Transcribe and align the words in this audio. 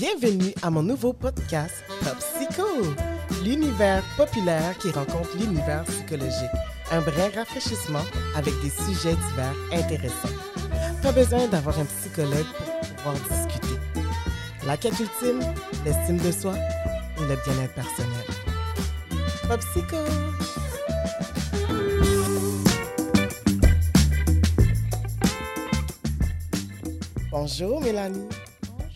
Bienvenue 0.00 0.54
à 0.62 0.70
mon 0.70 0.82
nouveau 0.82 1.12
podcast 1.12 1.84
Pop 2.02 2.16
Psycho, 2.16 2.64
l'univers 3.44 4.02
populaire 4.16 4.78
qui 4.78 4.90
rencontre 4.90 5.36
l'univers 5.36 5.84
psychologique. 5.84 6.48
Un 6.90 7.00
vrai 7.00 7.28
rafraîchissement 7.28 8.00
avec 8.34 8.54
des 8.62 8.70
sujets 8.70 9.14
divers 9.14 9.54
intéressants. 9.70 10.34
Pas 11.02 11.12
besoin 11.12 11.48
d'avoir 11.48 11.78
un 11.78 11.84
psychologue 11.84 12.46
pour 12.56 12.96
pouvoir 12.96 13.14
discuter. 13.14 13.78
La 14.66 14.78
quête 14.78 14.98
ultime, 14.98 15.40
l'estime 15.84 16.16
de 16.16 16.32
soi 16.32 16.54
et 16.54 17.20
le 17.20 17.36
bien-être 17.44 17.74
personnel. 17.74 18.24
Pop 19.46 19.60
Psycho! 19.60 19.98
Bonjour 27.30 27.82
Mélanie. 27.82 28.28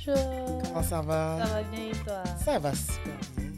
Bonjour. 0.06 0.53
Comment 0.74 0.88
ça 0.88 1.00
va? 1.02 1.38
Ça 1.40 1.52
va 1.54 1.62
bien 1.62 1.86
et 1.86 2.04
toi? 2.04 2.22
Ça 2.44 2.58
va 2.58 2.72
super 2.72 3.14
bien. 3.36 3.50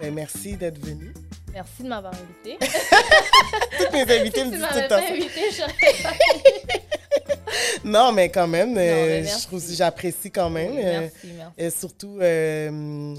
Ben, 0.00 0.12
merci 0.12 0.56
d'être 0.56 0.84
venu. 0.84 1.14
Merci 1.52 1.84
de 1.84 1.88
m'avoir 1.88 2.12
invité. 2.14 2.58
Toutes 3.78 3.92
mes 3.92 4.18
invités 4.20 4.44
me 4.44 4.50
disent 4.50 4.60
tout 4.60 4.74
le 4.74 4.88
temps 4.88 4.98
ça. 4.98 5.08
invité, 5.08 5.40
j'aurais 5.56 6.02
pas 6.02 6.12
Non, 7.84 8.10
mais 8.10 8.28
quand 8.28 8.48
même, 8.48 8.70
euh, 8.70 8.74
mais 8.74 9.20
je 9.22 9.26
merci. 9.28 9.46
trouve 9.46 9.62
j'apprécie 9.72 10.30
quand 10.32 10.50
même. 10.50 10.72
euh, 10.76 11.00
Merci, 11.02 11.32
merci. 11.36 11.52
et 11.56 11.70
surtout, 11.70 12.18
euh, 12.20 13.14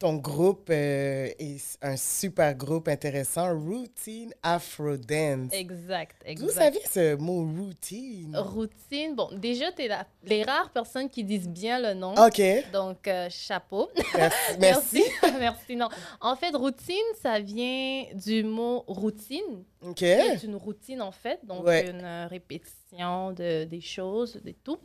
ton 0.00 0.14
groupe 0.14 0.70
euh, 0.70 1.28
est 1.38 1.78
un 1.82 1.94
super 1.98 2.54
groupe 2.54 2.88
intéressant, 2.88 3.54
Routine 3.54 4.32
Afro 4.42 4.96
Dance. 4.96 5.52
Exact, 5.52 6.16
D'où 6.24 6.30
exact. 6.30 6.52
ça 6.52 6.70
vient 6.70 6.80
ce 6.90 7.16
mot 7.16 7.44
routine? 7.44 8.34
Routine. 8.34 9.14
Bon, 9.14 9.28
déjà, 9.36 9.70
tu 9.72 9.82
es 9.82 9.88
la... 9.88 10.06
les 10.24 10.42
rares 10.42 10.70
personnes 10.70 11.10
qui 11.10 11.22
disent 11.22 11.48
bien 11.50 11.78
le 11.78 11.92
nom. 11.92 12.14
OK, 12.14 12.40
Donc, 12.72 13.06
euh, 13.08 13.28
chapeau. 13.30 13.90
merci. 14.14 14.48
merci. 14.58 15.02
Merci. 15.38 15.76
Non. 15.76 15.88
En 16.22 16.34
fait, 16.34 16.56
routine, 16.56 16.96
ça 17.20 17.38
vient 17.38 18.04
du 18.14 18.42
mot 18.42 18.82
routine, 18.86 19.64
OK. 19.82 19.96
qui 19.96 20.04
est 20.06 20.42
une 20.44 20.56
routine, 20.56 21.02
en 21.02 21.12
fait. 21.12 21.40
Donc, 21.44 21.66
Ouais. 21.66 21.90
une 21.90 22.02
euh, 22.02 22.26
répétition 22.26 23.32
de, 23.32 23.64
des 23.64 23.82
choses, 23.82 24.40
de 24.42 24.52
tout. 24.64 24.78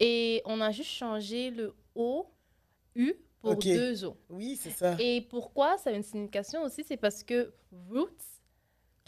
Et 0.00 0.42
on 0.46 0.60
a 0.60 0.72
juste 0.72 0.90
changé 0.90 1.50
le 1.52 1.76
O, 1.94 2.26
U 2.96 3.14
pour 3.40 3.56
deux 3.56 4.04
O. 4.04 4.16
Oui, 4.28 4.58
c'est 4.60 4.70
ça. 4.70 4.96
Et 4.98 5.22
pourquoi 5.22 5.78
ça 5.78 5.90
a 5.90 5.92
une 5.92 6.02
signification 6.02 6.62
aussi, 6.62 6.84
c'est 6.84 6.96
parce 6.96 7.22
que 7.22 7.52
roots, 7.90 8.38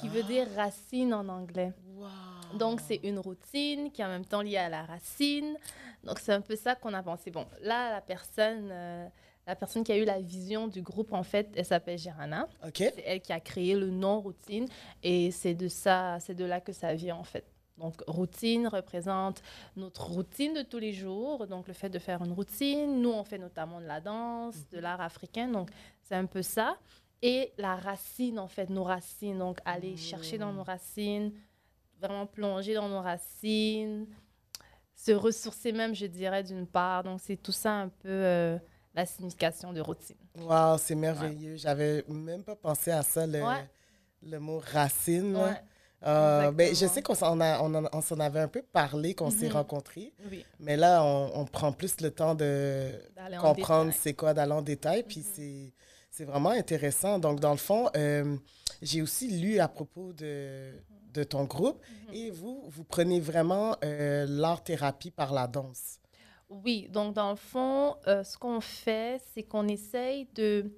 qui 0.00 0.08
veut 0.08 0.22
dire 0.22 0.46
racine 0.56 1.12
en 1.12 1.28
anglais. 1.28 1.72
Wow. 1.94 2.08
Donc, 2.58 2.80
c'est 2.80 3.00
une 3.02 3.18
routine 3.18 3.90
qui 3.92 4.02
est 4.02 4.04
en 4.04 4.08
même 4.08 4.24
temps 4.24 4.42
liée 4.42 4.56
à 4.56 4.68
la 4.68 4.82
racine. 4.82 5.56
Donc, 6.04 6.18
c'est 6.18 6.32
un 6.32 6.40
peu 6.40 6.56
ça 6.56 6.74
qu'on 6.74 6.94
a 6.94 7.02
pensé. 7.02 7.30
Bon, 7.30 7.46
là, 7.60 7.92
la 7.92 8.00
personne, 8.00 8.70
euh, 8.72 9.06
la 9.46 9.56
personne 9.56 9.84
qui 9.84 9.92
a 9.92 9.96
eu 9.96 10.04
la 10.04 10.20
vision 10.20 10.68
du 10.68 10.82
groupe, 10.82 11.12
en 11.12 11.22
fait, 11.22 11.50
elle 11.54 11.64
s'appelle 11.64 11.98
Girana. 11.98 12.48
OK. 12.66 12.76
C'est 12.78 13.02
elle 13.04 13.20
qui 13.20 13.32
a 13.32 13.40
créé 13.40 13.74
le 13.74 13.90
nom 13.90 14.20
routine. 14.20 14.66
Et 15.02 15.30
c'est 15.30 15.54
de 15.54 15.68
ça, 15.68 16.18
c'est 16.20 16.34
de 16.34 16.44
là 16.44 16.60
que 16.60 16.72
ça 16.72 16.94
vient, 16.94 17.16
en 17.16 17.24
fait. 17.24 17.44
Donc, 17.80 18.02
routine 18.06 18.68
représente 18.68 19.42
notre 19.74 20.06
routine 20.10 20.52
de 20.54 20.62
tous 20.62 20.78
les 20.78 20.92
jours. 20.92 21.46
Donc, 21.46 21.66
le 21.66 21.72
fait 21.74 21.88
de 21.88 21.98
faire 21.98 22.22
une 22.22 22.32
routine. 22.32 23.00
Nous, 23.00 23.10
on 23.10 23.24
fait 23.24 23.38
notamment 23.38 23.80
de 23.80 23.86
la 23.86 24.00
danse, 24.00 24.68
de 24.70 24.78
l'art 24.78 25.00
africain. 25.00 25.48
Donc, 25.48 25.70
c'est 26.02 26.14
un 26.14 26.26
peu 26.26 26.42
ça. 26.42 26.76
Et 27.22 27.52
la 27.58 27.76
racine, 27.76 28.38
en 28.38 28.48
fait, 28.48 28.68
nos 28.70 28.84
racines. 28.84 29.38
Donc, 29.38 29.58
aller 29.64 29.96
chercher 29.96 30.36
dans 30.38 30.52
nos 30.52 30.62
racines, 30.62 31.32
vraiment 31.98 32.26
plonger 32.26 32.74
dans 32.74 32.88
nos 32.88 33.00
racines, 33.00 34.06
se 34.94 35.12
ressourcer 35.12 35.72
même, 35.72 35.94
je 35.94 36.06
dirais, 36.06 36.42
d'une 36.42 36.66
part. 36.66 37.02
Donc, 37.02 37.20
c'est 37.22 37.36
tout 37.36 37.52
ça 37.52 37.72
un 37.72 37.88
peu 37.88 38.08
euh, 38.08 38.58
la 38.94 39.06
signification 39.06 39.72
de 39.72 39.80
routine. 39.80 40.16
Wow, 40.38 40.76
c'est 40.78 40.94
merveilleux. 40.94 41.56
J'avais 41.56 42.04
même 42.08 42.44
pas 42.44 42.56
pensé 42.56 42.90
à 42.90 43.02
ça, 43.02 43.26
le, 43.26 43.42
Ouais. 43.42 43.68
le 44.22 44.38
mot 44.38 44.60
racine. 44.72 45.34
Ouais. 45.36 45.62
Euh, 46.06 46.50
ben, 46.50 46.74
je 46.74 46.86
sais 46.86 47.02
qu'on 47.02 47.14
s'en 47.14 47.40
a- 47.40 47.60
on 47.60 47.74
en, 47.74 47.84
on 47.92 48.00
s'en 48.00 48.18
avait 48.20 48.40
un 48.40 48.48
peu 48.48 48.62
parlé, 48.62 49.14
qu'on 49.14 49.30
s'est 49.30 49.48
Mhm. 49.48 49.52
rencontrés, 49.52 50.12
Oui. 50.30 50.44
mais 50.58 50.76
là, 50.76 51.04
on, 51.04 51.30
on 51.34 51.44
prend 51.44 51.72
plus 51.72 52.00
le 52.00 52.10
temps 52.10 52.34
de 52.34 52.90
D'aller 53.16 53.36
comprendre 53.36 53.92
c'est 53.92 54.14
quoi, 54.14 54.32
d'aller 54.32 54.52
en 54.52 54.62
détail, 54.62 55.02
puis 55.02 55.20
Mhm. 55.20 55.26
c'est, 55.34 55.72
c'est 56.10 56.24
vraiment 56.24 56.50
intéressant. 56.50 57.18
Donc, 57.18 57.38
dans 57.40 57.50
le 57.52 57.58
fond, 57.58 57.90
euh, 57.96 58.36
j'ai 58.80 59.02
aussi 59.02 59.28
lu 59.28 59.58
à 59.58 59.68
propos 59.68 60.14
de, 60.14 60.72
de 61.12 61.22
ton 61.22 61.44
groupe, 61.44 61.82
Mhm. 62.08 62.14
et 62.14 62.30
vous, 62.30 62.64
vous 62.68 62.84
prenez 62.84 63.20
vraiment 63.20 63.76
euh, 63.84 64.24
l'art-thérapie 64.26 65.10
par 65.10 65.34
la 65.34 65.46
danse. 65.46 65.98
Oui, 66.48 66.88
donc 66.90 67.14
dans 67.14 67.30
le 67.30 67.36
fond, 67.36 67.94
ce 68.06 68.36
qu'on 68.38 68.60
fait, 68.60 69.20
c'est 69.34 69.42
qu'on 69.44 69.68
essaye 69.68 70.26
de, 70.34 70.72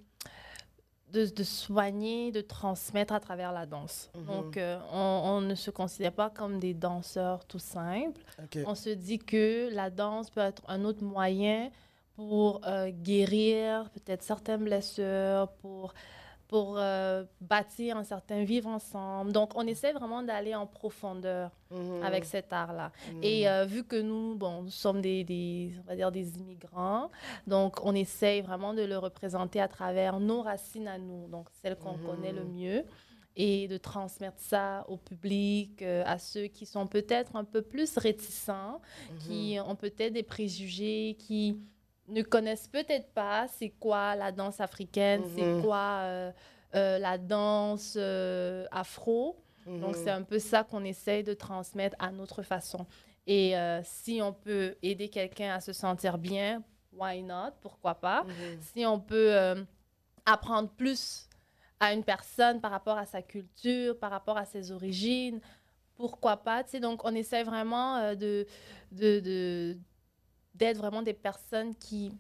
de, 1.12 1.26
de 1.26 1.44
soigner, 1.44 2.32
de 2.32 2.40
transmettre 2.40 3.12
à 3.12 3.20
travers 3.20 3.52
la 3.52 3.66
danse. 3.66 4.10
Mhm. 4.14 4.26
Donc, 4.26 4.56
euh, 4.56 4.78
on, 4.92 5.22
on 5.24 5.40
ne 5.40 5.54
se 5.54 5.70
considère 5.70 6.12
pas 6.12 6.30
comme 6.30 6.58
des 6.58 6.74
danseurs 6.74 7.44
tout 7.44 7.58
simples. 7.58 8.22
On 8.66 8.74
se 8.74 8.90
dit 8.90 9.18
que 9.18 9.68
la 9.72 9.90
danse 9.90 10.30
peut 10.30 10.40
être 10.40 10.62
un 10.68 10.84
autre 10.84 11.04
moyen 11.04 11.70
pour 12.16 12.60
euh, 12.66 12.90
guérir 12.90 13.90
peut-être 13.90 14.22
certaines 14.22 14.64
blessures, 14.64 15.48
pour, 15.60 15.94
pour 16.52 16.74
euh, 16.76 17.24
bâtir 17.40 17.96
un 17.96 18.04
certain 18.04 18.44
vivre 18.44 18.68
ensemble. 18.68 19.32
Donc, 19.32 19.52
on 19.54 19.66
essaie 19.66 19.92
vraiment 19.94 20.22
d'aller 20.22 20.54
en 20.54 20.66
profondeur 20.66 21.50
Mhm. 21.70 22.02
avec 22.02 22.26
cet 22.26 22.52
art-là. 22.52 22.92
Mhm. 23.10 23.20
Et 23.22 23.48
euh, 23.48 23.64
vu 23.64 23.84
que 23.84 23.96
nous, 23.98 24.34
bon, 24.36 24.60
nous 24.60 24.68
sommes 24.84 25.00
des, 25.00 25.24
des, 25.24 25.72
on 25.82 25.88
va 25.88 25.96
dire 25.96 26.12
des 26.12 26.36
immigrants, 26.38 27.10
donc 27.46 27.82
on 27.82 27.94
essaye 27.94 28.42
vraiment 28.42 28.74
de 28.74 28.82
le 28.82 28.98
représenter 28.98 29.62
à 29.62 29.68
travers 29.68 30.20
nos 30.20 30.42
racines 30.42 30.88
à 30.88 30.98
nous, 30.98 31.26
donc 31.28 31.46
celles 31.62 31.76
qu'on 31.78 31.96
Mhm. 31.96 32.04
connaît 32.04 32.32
le 32.34 32.44
mieux, 32.44 32.84
et 33.34 33.66
de 33.66 33.78
transmettre 33.78 34.38
ça 34.38 34.84
au 34.88 34.98
public, 34.98 35.80
euh, 35.80 36.02
à 36.04 36.18
ceux 36.18 36.48
qui 36.48 36.66
sont 36.66 36.86
peut-être 36.86 37.34
un 37.34 37.44
peu 37.44 37.62
plus 37.62 37.96
réticents, 37.96 38.82
qui 39.20 39.56
ont 39.66 39.74
peut-être 39.74 40.12
des 40.12 40.22
préjugés, 40.22 41.16
qui 41.18 41.58
ne 42.12 42.22
connaissent 42.22 42.68
peut-être 42.68 43.12
pas 43.12 43.46
c'est 43.48 43.70
quoi 43.70 44.14
la 44.16 44.30
danse 44.32 44.60
africaine, 44.60 45.22
Mhm. 45.22 45.28
c'est 45.34 45.60
quoi 45.62 45.98
euh, 46.02 46.32
euh, 46.74 46.98
la 46.98 47.18
danse 47.18 47.94
euh, 47.96 48.66
afro. 48.70 49.42
Donc, 49.66 49.94
Mhm. 49.96 50.02
c'est 50.02 50.10
un 50.10 50.22
peu 50.22 50.38
ça 50.38 50.64
qu'on 50.64 50.84
essaye 50.84 51.22
de 51.22 51.34
transmettre 51.34 51.96
à 51.98 52.10
notre 52.10 52.42
façon. 52.42 52.86
Et 53.26 53.54
si 53.84 54.20
on 54.20 54.32
peut 54.32 54.74
aider 54.82 55.08
quelqu'un 55.08 55.54
à 55.54 55.60
se 55.60 55.72
sentir 55.72 56.18
bien, 56.18 56.62
why 56.92 57.22
not? 57.22 57.52
Pourquoi 57.60 57.94
pas? 57.94 58.24
Mhm. 58.24 58.60
Si 58.60 58.84
on 58.84 58.98
peut 58.98 59.64
apprendre 60.26 60.68
plus 60.70 61.28
à 61.78 61.92
une 61.94 62.02
personne 62.04 62.60
par 62.60 62.72
rapport 62.72 62.98
à 62.98 63.06
sa 63.06 63.22
culture, 63.22 63.96
par 63.98 64.10
rapport 64.10 64.36
à 64.36 64.44
ses 64.44 64.72
origines, 64.72 65.40
pourquoi 65.94 66.36
pas? 66.38 66.64
Tu 66.64 66.70
sais, 66.70 66.80
donc, 66.80 67.04
on 67.04 67.14
essaie 67.14 67.44
vraiment 67.44 68.14
de, 68.16 68.44
de, 68.90 69.20
de- 69.20 69.78
d'être 70.54 70.78
vraiment 70.78 71.02
des 71.02 71.14
personnes 71.14 71.74
qui 71.74 72.12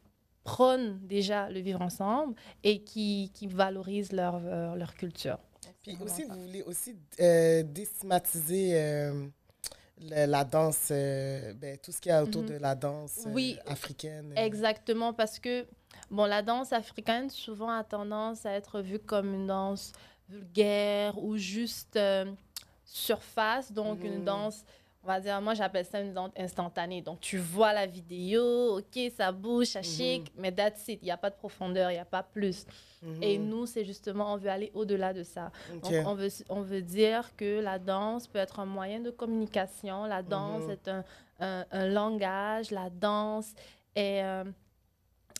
prônent 0.44 0.98
déjà 1.06 1.48
le 1.50 1.60
vivre 1.60 1.80
ensemble 1.82 2.34
et 2.64 2.82
qui, 2.82 3.30
qui 3.34 3.46
valorisent 3.46 4.12
leur, 4.12 4.36
euh, 4.44 4.74
leur 4.74 4.94
culture. 4.94 5.38
Puis 5.82 5.96
aussi, 6.00 6.24
ça. 6.26 6.34
vous 6.34 6.46
voulez 6.46 6.62
aussi 6.62 6.96
euh, 7.20 7.62
déstigmatiser 7.62 8.72
euh, 8.80 9.28
la 10.00 10.44
danse, 10.44 10.88
euh, 10.90 11.52
ben, 11.54 11.78
tout 11.78 11.92
ce 11.92 12.00
qu'il 12.00 12.10
y 12.10 12.12
a 12.12 12.22
autour 12.22 12.42
Mhm. 12.42 12.48
de 12.48 12.54
la 12.54 12.74
danse 12.74 13.24
euh, 13.26 13.30
Oui, 13.32 13.58
africaine. 13.66 14.32
euh. 14.32 14.44
Exactement, 14.44 15.12
parce 15.12 15.38
que 15.38 15.66
bon, 16.10 16.24
la 16.24 16.42
danse 16.42 16.72
africaine 16.72 17.30
souvent 17.30 17.70
a 17.70 17.84
tendance 17.84 18.44
à 18.46 18.52
être 18.52 18.80
vue 18.80 18.98
comme 18.98 19.32
une 19.34 19.46
danse 19.46 19.92
vulgaire 20.28 21.22
ou 21.22 21.36
juste 21.36 21.96
euh, 21.96 22.32
surface, 22.84 23.70
donc 23.72 24.00
Mhm. 24.00 24.06
une 24.06 24.24
danse, 24.24 24.64
on 25.04 25.08
va 25.08 25.20
dire, 25.20 25.40
moi 25.40 25.54
j'appelle 25.54 25.84
ça 25.84 26.00
une 26.00 26.12
danse 26.14 26.30
instantanée. 26.36 27.02
Donc 27.02 27.20
tu 27.20 27.38
vois 27.38 27.72
la 27.72 27.86
vidéo, 27.86 28.78
ok, 28.78 29.10
ça 29.16 29.32
bouge, 29.32 29.66
ça 29.66 29.80
Mhm. 29.80 29.84
shake, 29.84 30.32
mais 30.36 30.52
that's 30.52 30.86
it, 30.88 31.00
il 31.02 31.06
n'y 31.06 31.10
a 31.10 31.16
pas 31.16 31.30
de 31.30 31.34
profondeur, 31.34 31.90
il 31.90 31.94
n'y 31.94 32.00
a 32.00 32.04
pas 32.04 32.22
plus. 32.22 32.66
Mhm. 33.02 33.22
Et 33.22 33.38
nous, 33.38 33.66
c'est 33.66 33.84
justement, 33.84 34.32
on 34.32 34.36
veut 34.36 34.50
aller 34.50 34.70
au-delà 34.74 35.12
de 35.12 35.24
ça. 35.24 35.50
Donc, 35.82 35.92
on 36.06 36.14
veut, 36.14 36.28
on 36.48 36.60
veut 36.62 36.82
dire 36.82 37.34
que 37.36 37.60
la 37.60 37.78
danse 37.80 38.28
peut 38.28 38.38
être 38.38 38.60
un 38.60 38.66
moyen 38.66 39.00
de 39.00 39.10
communication. 39.10 40.04
La 40.04 40.22
danse 40.22 40.64
Mhm. 40.64 40.70
est 40.70 40.88
un, 40.88 41.04
un- 41.40 41.64
un 41.72 41.86
langage. 41.88 42.70
La 42.70 42.88
danse 42.90 43.54
est, 43.96 44.22
euh, 44.22 44.44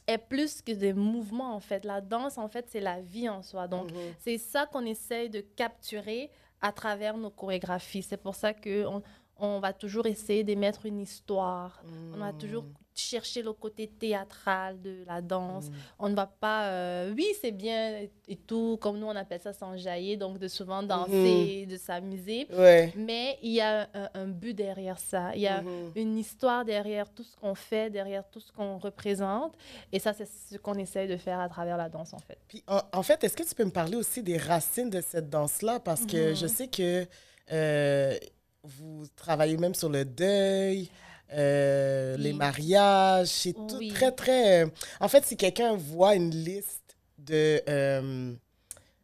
est 0.08 0.18
plus 0.18 0.60
que 0.60 0.72
des 0.72 0.92
mouvements, 0.92 1.54
en 1.54 1.60
fait. 1.60 1.84
La 1.84 2.00
danse, 2.00 2.36
en 2.36 2.48
fait, 2.48 2.66
c'est 2.68 2.80
la 2.80 3.00
vie 3.00 3.28
en 3.28 3.42
soi. 3.42 3.68
Donc, 3.68 3.92
Mhm. 3.92 3.98
c'est 4.18 4.38
ça 4.38 4.66
qu'on 4.66 4.84
essaye 4.84 5.30
de 5.30 5.40
capturer 5.40 6.30
à 6.60 6.72
travers 6.72 7.16
nos 7.16 7.30
chorégraphies. 7.30 8.02
C'est 8.02 8.16
pour 8.16 8.34
ça 8.34 8.52
qu'on 8.54 8.86
on 8.96 9.02
va 9.40 9.72
toujours 9.72 10.06
essayer 10.06 10.44
d'émettre 10.44 10.86
une 10.86 11.00
histoire. 11.00 11.82
On 12.14 12.18
va 12.18 12.32
Mhm. 12.32 12.38
toujours 12.38 12.64
chercher 12.94 13.40
le 13.42 13.54
côté 13.54 13.86
théâtral 13.88 14.80
de 14.82 15.02
la 15.06 15.22
danse. 15.22 15.68
Mm. 15.70 15.72
On 15.98 16.08
ne 16.10 16.14
va 16.14 16.26
pas, 16.26 16.66
euh, 16.68 17.14
oui, 17.16 17.26
c'est 17.40 17.50
bien 17.50 18.02
et 18.28 18.36
tout, 18.36 18.76
comme 18.82 18.98
nous 18.98 19.06
on 19.06 19.16
appelle 19.16 19.40
ça 19.40 19.54
s'enjailler, 19.54 20.18
donc 20.18 20.38
de 20.38 20.46
souvent 20.46 20.82
danser, 20.82 21.64
de 21.64 21.76
s'amuser. 21.78 22.46
Ouais. 22.52 22.92
Mais 22.94 23.38
il 23.42 23.52
y 23.52 23.62
a 23.62 23.88
un, 23.94 24.10
un 24.12 24.26
but 24.26 24.52
derrière 24.52 24.98
ça. 24.98 25.34
Il 25.34 25.40
y 25.40 25.46
a 25.48 25.64
une 25.96 26.18
histoire 26.18 26.66
derrière 26.66 27.08
tout 27.10 27.22
ce 27.22 27.34
qu'on 27.34 27.54
fait, 27.54 27.88
derrière 27.88 28.28
tout 28.28 28.40
ce 28.40 28.52
qu'on 28.52 28.76
représente. 28.76 29.54
Et 29.90 29.98
ça, 29.98 30.12
c'est 30.12 30.28
ce 30.28 30.58
qu'on 30.58 30.74
essaye 30.74 31.08
de 31.08 31.16
faire 31.16 31.40
à 31.40 31.48
travers 31.48 31.78
la 31.78 31.88
danse, 31.88 32.12
en 32.12 32.18
fait. 32.18 32.36
Puis, 32.46 32.62
en, 32.68 32.80
en 32.92 33.02
fait, 33.02 33.24
est-ce 33.24 33.36
que 33.38 33.42
tu 33.42 33.54
peux 33.54 33.64
me 33.64 33.70
parler 33.70 33.96
aussi 33.96 34.22
des 34.22 34.36
racines 34.36 34.90
de 34.90 35.00
cette 35.00 35.30
danse-là? 35.30 35.80
Parce 35.80 36.04
que 36.04 36.30
Mhm. 36.30 36.36
je 36.36 36.46
sais 36.46 36.68
que 36.68 37.06
euh, 37.50 38.16
vous 38.64 39.04
travaillez 39.16 39.56
même 39.56 39.74
sur 39.74 39.88
le 39.88 40.04
deuil, 40.04 40.88
euh, 41.32 42.16
les 42.16 42.32
mariages. 42.32 43.28
C'est 43.28 43.52
tout 43.54 43.76
Oui. 43.78 43.88
très, 43.88 44.12
très... 44.12 44.64
euh, 44.64 44.68
En 45.00 45.08
fait, 45.08 45.24
si 45.24 45.36
quelqu'un 45.36 45.74
voit 45.76 46.14
une 46.14 46.30
liste 46.30 46.96
de, 47.18 47.60
euh, 47.68 48.34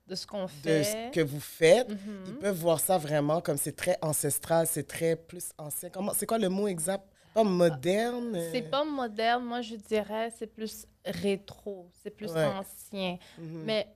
De 0.07 0.15
ce 0.15 0.27
qu'on 0.27 0.45
de 0.45 0.49
fait. 0.49 0.83
ce 0.85 1.15
que 1.15 1.21
vous 1.21 1.41
faites, 1.41 1.89
Mhm. 1.89 2.25
ils 2.29 2.35
peuvent 2.35 2.57
voir 2.57 2.81
ça 2.81 2.99
vraiment 2.99 3.41
comme 3.41 3.57
c'est 3.57 3.77
très 3.77 3.99
ancestral, 4.03 4.67
c'est 4.67 4.87
très 4.87 5.17
plus 5.17 5.51
ancien. 5.59 5.91
Comment, 5.91 6.13
c'est 6.15 6.27
quoi 6.27 6.39
le 6.39 6.49
mot 6.49 6.69
exact? 6.69 7.05
Pas 7.35 7.45
moderne? 7.45 8.35
euh, 8.35 8.51
C'est 8.53 8.63
pas 8.63 8.85
moderne, 8.85 9.45
moi 9.45 9.61
je 9.61 9.77
dirais, 9.77 10.33
c'est 10.39 10.47
plus 10.47 10.87
rétro, 11.05 11.91
c'est 12.03 12.11
plus 12.11 12.31
Ouais. 12.33 12.45
ancien. 12.47 13.19
mhm. 13.39 13.63
Mais 13.65 13.87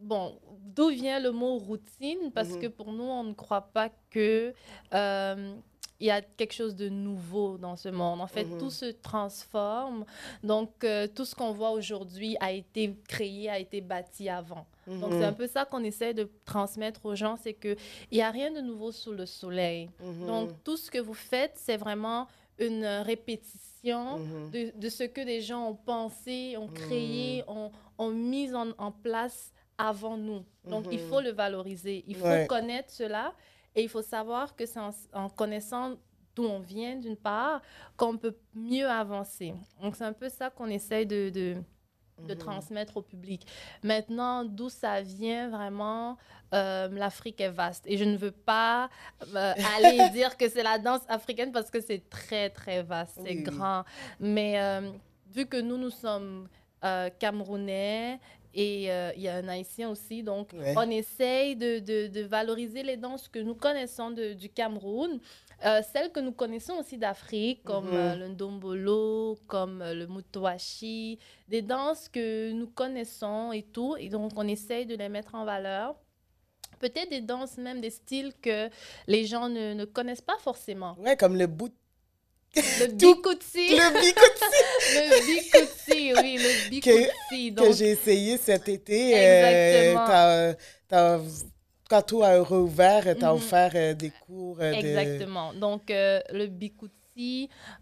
bon, 0.00 0.38
d'où 0.74 0.88
vient 0.88 1.20
le 1.20 1.30
mot 1.30 1.56
routine? 1.58 2.30
Parce 2.34 2.50
Mhm. 2.50 2.58
que 2.60 2.66
pour 2.68 2.92
nous, 2.92 3.04
on 3.04 3.24
ne 3.24 3.32
croit 3.34 3.70
pas 3.72 3.90
que 4.10 4.52
euh, 4.94 5.54
il 6.02 6.06
y 6.06 6.10
a 6.10 6.22
quelque 6.22 6.54
chose 6.54 6.74
de 6.76 6.88
nouveau 6.88 7.58
dans 7.58 7.76
ce 7.76 7.90
monde. 7.90 8.20
En 8.22 8.26
fait, 8.26 8.44
Mhm. 8.44 8.58
tout 8.58 8.70
se 8.70 8.86
transforme. 8.86 10.04
Donc, 10.42 10.82
euh, 10.84 11.06
tout 11.06 11.24
ce 11.26 11.34
qu'on 11.34 11.52
voit 11.52 11.72
aujourd'hui 11.72 12.36
a 12.40 12.52
été 12.52 12.96
créé, 13.06 13.50
a 13.50 13.58
été 13.58 13.80
bâti 13.82 14.28
avant. 14.28 14.66
Donc, 14.86 15.12
Mhm. 15.12 15.18
c'est 15.18 15.24
un 15.26 15.32
peu 15.34 15.46
ça 15.46 15.64
qu'on 15.66 15.84
essaie 15.84 16.14
de 16.14 16.28
transmettre 16.46 17.04
aux 17.04 17.14
gens, 17.14 17.36
c'est 17.36 17.52
qu'il 17.54 17.76
n'y 18.12 18.22
a 18.22 18.30
rien 18.30 18.50
de 18.50 18.60
nouveau 18.60 18.92
sous 18.92 19.12
le 19.12 19.26
soleil. 19.26 19.90
Donc, 20.26 20.50
tout 20.64 20.76
ce 20.78 20.90
que 20.90 20.98
vous 20.98 21.14
faites, 21.14 21.52
c'est 21.56 21.76
vraiment 21.76 22.26
une 22.58 22.84
répétition 22.84 24.18
de, 24.52 24.78
de 24.78 24.88
ce 24.88 25.04
que 25.04 25.20
les 25.20 25.40
gens 25.40 25.68
ont 25.70 25.74
pensé, 25.74 26.56
ont 26.58 26.68
créé, 26.68 27.44
ont, 27.46 27.70
ont 27.98 28.10
mis 28.10 28.54
en, 28.54 28.70
en 28.78 28.90
place 28.92 29.52
avant 29.88 30.16
nous. 30.16 30.44
Donc, 30.64 30.86
il 30.90 30.98
Mhm. 31.00 31.06
faut 31.08 31.20
le 31.20 31.30
valoriser. 31.32 32.04
Il 32.06 32.16
faut 32.16 32.24
Ouais. 32.26 32.46
connaître 32.46 32.90
cela 32.90 33.34
et 33.74 33.82
il 33.82 33.88
faut 33.88 34.02
savoir 34.02 34.54
que 34.56 34.66
c'est 34.66 34.80
en, 34.80 34.90
en 35.12 35.28
connaissant 35.28 35.96
d'où 36.36 36.44
on 36.44 36.60
vient, 36.60 36.96
d'une 36.96 37.16
part, 37.16 37.60
qu'on 37.96 38.16
peut 38.16 38.36
mieux 38.54 38.88
avancer. 38.88 39.54
Donc, 39.82 39.96
c'est 39.96 40.04
un 40.04 40.12
peu 40.12 40.28
ça 40.28 40.50
qu'on 40.50 40.68
essaye 40.68 41.06
de, 41.06 41.30
de, 41.30 41.56
de 42.28 42.34
Mhm. 42.34 42.38
transmettre 42.38 42.96
au 42.98 43.02
public. 43.02 43.46
Maintenant, 43.82 44.44
d'où 44.44 44.68
ça 44.68 45.00
vient 45.00 45.48
vraiment, 45.48 46.18
euh, 46.54 46.88
l'Afrique 46.92 47.40
est 47.40 47.48
vaste. 47.50 47.84
Et 47.86 47.96
je 47.96 48.04
ne 48.04 48.16
veux 48.16 48.30
pas 48.32 48.90
euh, 49.34 49.54
aller 49.76 50.10
dire 50.10 50.36
que 50.36 50.48
c'est 50.48 50.62
la 50.62 50.78
danse 50.78 51.00
africaine 51.08 51.50
parce 51.50 51.70
que 51.70 51.80
c'est 51.80 52.08
très, 52.10 52.50
très 52.50 52.82
vaste, 52.82 53.18
c'est 53.24 53.36
oui. 53.36 53.42
grand. 53.42 53.84
Mais 54.20 54.60
euh, 54.60 54.92
vu 55.34 55.46
que 55.46 55.56
nous, 55.60 55.78
nous 55.78 55.90
sommes 55.90 56.48
euh, 56.84 57.10
camerounais 57.18 58.20
et 58.54 58.90
euh, 58.90 59.12
il 59.16 59.22
y 59.22 59.28
a 59.28 59.36
un 59.36 59.48
haïtien 59.48 59.90
aussi, 59.90 60.22
donc 60.22 60.52
Ouais. 60.52 60.74
on 60.76 60.90
essaye 60.90 61.56
de, 61.56 61.78
de- 61.78 62.08
de 62.08 62.20
valoriser 62.22 62.82
les 62.82 62.96
danses 62.96 63.28
que 63.28 63.38
nous 63.38 63.54
connaissons 63.54 64.10
de- 64.10 64.32
du 64.34 64.48
Cameroun, 64.48 65.20
euh, 65.64 65.80
celles 65.92 66.10
que 66.10 66.20
nous 66.20 66.32
connaissons 66.32 66.74
aussi 66.74 66.96
d'Afrique, 66.98 67.62
comme 67.64 67.86
Mhm. 67.88 67.94
euh, 67.94 68.16
le 68.16 68.28
ndombolo, 68.28 69.38
comme 69.46 69.82
le 69.84 70.06
mutoashi, 70.06 71.18
des 71.48 71.62
danses 71.62 72.08
que 72.08 72.50
nous 72.52 72.66
connaissons 72.68 73.52
et 73.52 73.62
tout, 73.62 73.96
et 73.98 74.08
donc 74.08 74.32
on 74.36 74.46
essaye 74.48 74.86
de 74.86 74.96
les 74.96 75.08
mettre 75.08 75.34
en 75.34 75.44
valeur. 75.44 75.94
Peut-être 76.78 77.10
des 77.10 77.20
danses, 77.20 77.58
même 77.58 77.80
des 77.82 77.90
styles 77.90 78.32
que 78.40 78.70
les 79.06 79.26
gens 79.26 79.50
ne, 79.50 79.74
ne 79.74 79.84
connaissent 79.84 80.22
pas 80.22 80.38
forcément. 80.38 80.96
Ouais, 80.98 81.14
comme 81.16 81.36
le 81.36 81.46
bout 81.46 81.72
Le 82.56 82.86
bikutsi, 82.88 83.68
le 83.70 84.00
bicotsi 84.00 84.44
le 84.94 85.26
bikutsi, 85.26 86.14
oui, 86.14 86.38
le 86.38 86.68
bikutsi. 86.70 87.54
que 87.54 87.54
Donc, 87.54 87.74
j'ai 87.74 87.90
essayé 87.90 88.38
cet 88.38 88.68
été. 88.68 89.14
euh, 89.16 89.94
Exactement. 89.94 90.06
t'as- 90.06 90.54
t'as- 90.88 91.20
quand 91.88 92.02
tout 92.02 92.22
a 92.22 92.38
rouvert, 92.40 93.02
tu 93.16 93.24
as 93.24 93.28
Mhm. 93.30 93.36
offert 93.36 93.72
euh, 93.74 93.94
des 93.94 94.10
cours 94.10 94.58
euh, 94.60 94.70
de... 94.72 94.76
Exactement. 94.76 95.52
Donc, 95.54 95.90
euh, 95.90 96.20
le 96.32 96.46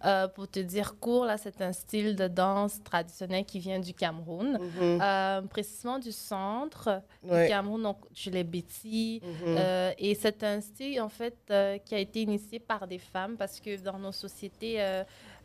euh, 0.04 0.28
pour 0.28 0.48
te 0.48 0.60
dire 0.60 0.96
court, 0.98 1.24
là, 1.24 1.36
c'est 1.38 1.60
un 1.60 1.72
style 1.72 2.14
de 2.16 2.28
danse 2.28 2.82
traditionnel 2.82 3.44
qui 3.44 3.58
vient 3.58 3.78
du 3.80 3.94
Cameroun, 3.94 4.58
Mhm. 4.60 5.00
euh, 5.02 5.42
précisément 5.42 5.98
du 5.98 6.12
centre 6.12 7.02
du. 7.22 7.30
Cameroun, 7.48 7.82
donc 7.82 7.98
chez 8.14 8.30
les 8.30 8.44
Bétis. 8.44 9.20
Mhm. 9.22 9.30
Euh, 9.58 9.92
et 9.98 10.14
c'est 10.14 10.42
un 10.42 10.60
style, 10.60 11.00
en 11.00 11.08
fait, 11.08 11.36
qui 11.84 11.94
a 11.94 11.98
été 11.98 12.22
initié 12.22 12.58
par 12.58 12.86
des 12.86 12.98
femmes 12.98 13.36
parce 13.36 13.60
que 13.60 13.76
dans 13.80 13.98
nos 13.98 14.12
sociétés 14.12 14.80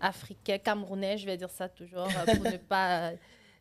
africaines, 0.02 0.60
camerounaises, 0.60 1.20
je 1.22 1.26
vais 1.26 1.38
dire 1.38 1.50
ça 1.50 1.70
toujours 1.70 2.08
pour 2.26 2.44
ne 2.52 2.58
pas 2.76 3.12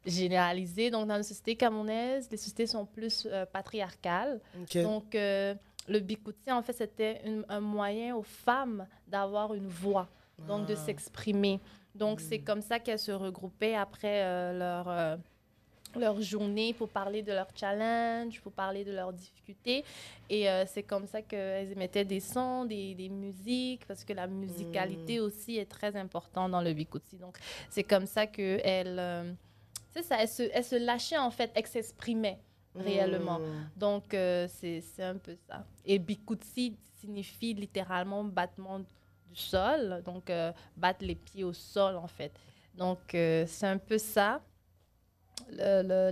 généraliser. 0.04 0.90
Donc, 0.90 1.06
dans 1.08 1.16
les 1.16 1.22
sociétés 1.22 1.56
camerounaises, 1.56 2.28
les 2.30 2.36
sociétés 2.36 2.66
sont 2.66 2.84
plus 2.86 3.26
euh, 3.30 3.46
patriarcales. 3.46 4.40
Donc, 4.74 5.14
euh, 5.14 5.54
le 5.88 6.00
bikouti, 6.00 6.50
en 6.50 6.62
fait, 6.62 6.72
c'était 6.72 7.20
un 7.48 7.60
moyen 7.60 8.14
aux 8.16 8.22
femmes 8.22 8.86
d'avoir 9.08 9.54
une 9.54 9.68
voix, 9.68 10.08
donc 10.38 10.66
de 10.66 10.74
Ah. 10.74 10.76
s'exprimer. 10.76 11.60
Donc, 11.94 12.20
c'est 12.20 12.38
Mm. 12.38 12.44
comme 12.44 12.62
ça 12.62 12.78
qu'elles 12.78 12.98
se 12.98 13.12
regroupaient 13.12 13.74
après 13.74 14.22
euh, 14.24 14.58
leur, 14.58 14.88
euh, 14.88 15.16
leur 15.94 16.20
journée 16.22 16.72
pour 16.72 16.88
parler 16.88 17.22
de 17.22 17.32
leurs 17.32 17.50
challenges, 17.54 18.40
pour 18.40 18.52
parler 18.52 18.82
de 18.84 18.92
leurs 18.92 19.12
difficultés. 19.12 19.84
Et 20.30 20.48
euh, 20.48 20.64
c'est 20.66 20.82
comme 20.84 21.06
ça 21.06 21.20
qu'elles 21.20 21.70
émettaient 21.70 22.06
des 22.06 22.20
sons, 22.20 22.64
des, 22.64 22.94
des 22.94 23.10
musiques, 23.10 23.84
parce 23.86 24.04
que 24.04 24.14
la 24.14 24.26
musicalité 24.26 25.20
aussi 25.20 25.58
est 25.58 25.66
très 25.70 25.94
importante 25.96 26.50
dans 26.52 26.62
le 26.62 26.72
bikouti. 26.72 27.18
Donc, 27.18 27.36
c'est 27.68 27.82
comme 27.84 28.06
ça 28.06 28.26
qu'elles... 28.26 29.36
c'est 29.90 30.02
ça, 30.02 30.16
elles 30.22 30.28
se, 30.28 30.44
elles 30.50 30.64
se 30.64 30.76
lâchaient, 30.76 31.18
en 31.18 31.30
fait, 31.30 31.50
elles 31.54 31.66
s'exprimaient 31.66 32.40
réellement. 32.74 33.38
Mhm. 33.40 33.68
Donc, 33.76 34.04
c'est 34.48 34.82
un 35.00 35.18
peu 35.18 35.36
ça. 35.46 35.66
Et 35.84 35.98
bikutsi 35.98 36.74
signifie 37.00 37.52
littéralement 37.52 38.24
battement 38.24 38.80
du 39.32 39.40
sol, 39.40 40.02
donc 40.04 40.30
euh, 40.30 40.52
battre 40.76 41.04
les 41.04 41.14
pieds 41.14 41.44
au 41.44 41.52
sol, 41.52 41.96
en 41.96 42.06
fait. 42.06 42.32
Donc, 42.74 43.14
euh, 43.14 43.44
c'est 43.46 43.66
un 43.66 43.78
peu 43.78 43.98
ça, 43.98 44.40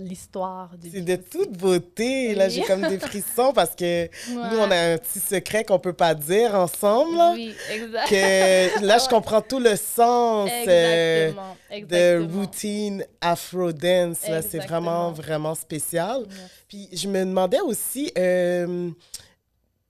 l'histoire 0.01 0.77
du 0.77 0.91
C'est 0.91 1.01
de 1.01 1.15
toute 1.15 1.51
beauté. 1.57 2.35
Là, 2.35 2.49
j'ai 2.49 2.61
comme 2.63 2.87
des 2.87 2.99
frissons 2.99 3.53
parce 3.53 3.75
que 3.75 4.05
nous, 4.29 4.57
on 4.57 4.69
a 4.71 4.93
un 4.93 4.97
petit 4.97 5.19
secret 5.19 5.63
qu'on 5.63 5.79
peut 5.79 5.93
pas 5.93 6.13
dire 6.13 6.55
ensemble. 6.55 7.17
Oui, 7.33 7.53
exact. 7.71 8.09
Que 8.09 8.85
là, 8.85 8.97
je 8.97 9.09
comprends 9.09 9.41
tout 9.41 9.59
le 9.59 9.75
sens 9.75 10.49
euh, 10.67 11.31
Exactement. 11.69 12.27
de 12.27 12.33
routine 12.33 13.05
afro 13.19 13.71
dance. 13.71 14.19
C'est 14.21 14.59
vraiment, 14.59 15.11
vraiment 15.11 15.55
spécial. 15.55 16.25
Puis 16.67 16.89
je 16.93 17.07
me 17.07 17.25
demandais 17.25 17.61
aussi 17.61 18.11
euh, 18.17 18.89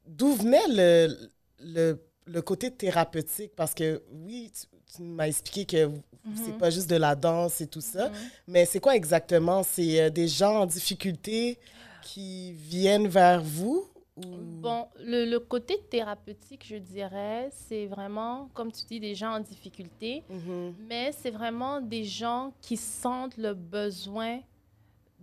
d'où 0.08 0.34
venait 0.34 0.68
le, 0.70 1.32
le, 1.60 2.02
le 2.26 2.42
côté 2.42 2.72
thérapeutique. 2.72 3.52
Parce 3.56 3.74
que 3.74 4.02
oui, 4.12 4.52
tu, 4.54 4.68
tu 4.96 5.02
m'as 5.04 5.28
expliqué 5.28 5.66
que 5.66 5.92
c'est 6.36 6.52
Mhm. 6.52 6.58
pas 6.60 6.70
juste 6.70 6.90
de 6.90 6.98
la 6.98 7.16
danse 7.16 7.62
et 7.62 7.68
tout 7.68 7.82
ça. 7.82 8.10
Mhm. 8.10 8.16
Mais 8.48 8.66
c'est 8.66 8.80
quoi 8.80 8.96
exactement? 8.96 9.64
C'est 9.64 10.02
euh, 10.02 10.10
des 10.10 10.28
gens 10.28 10.62
en 10.62 10.66
difficulté 10.66 11.58
qui 12.04 12.52
viennent 12.54 13.08
vers 13.08 13.42
vous? 13.42 13.88
Ou... 14.18 14.22
Bon, 14.62 14.88
le, 15.00 15.26
le 15.26 15.40
côté 15.40 15.80
thérapeutique, 15.90 16.66
je 16.68 16.76
dirais, 16.76 17.50
c'est 17.52 17.86
vraiment, 17.88 18.50
comme 18.54 18.72
tu 18.72 18.84
dis, 18.86 19.00
des 19.00 19.16
gens 19.16 19.32
en 19.32 19.40
difficulté. 19.40 20.24
Mhm. 20.30 20.76
mais 20.88 21.12
c'est 21.14 21.32
vraiment 21.32 21.80
des 21.82 22.04
gens 22.04 22.54
qui 22.62 22.78
sentent 22.78 23.38
le 23.38 23.54
besoin 23.54 24.40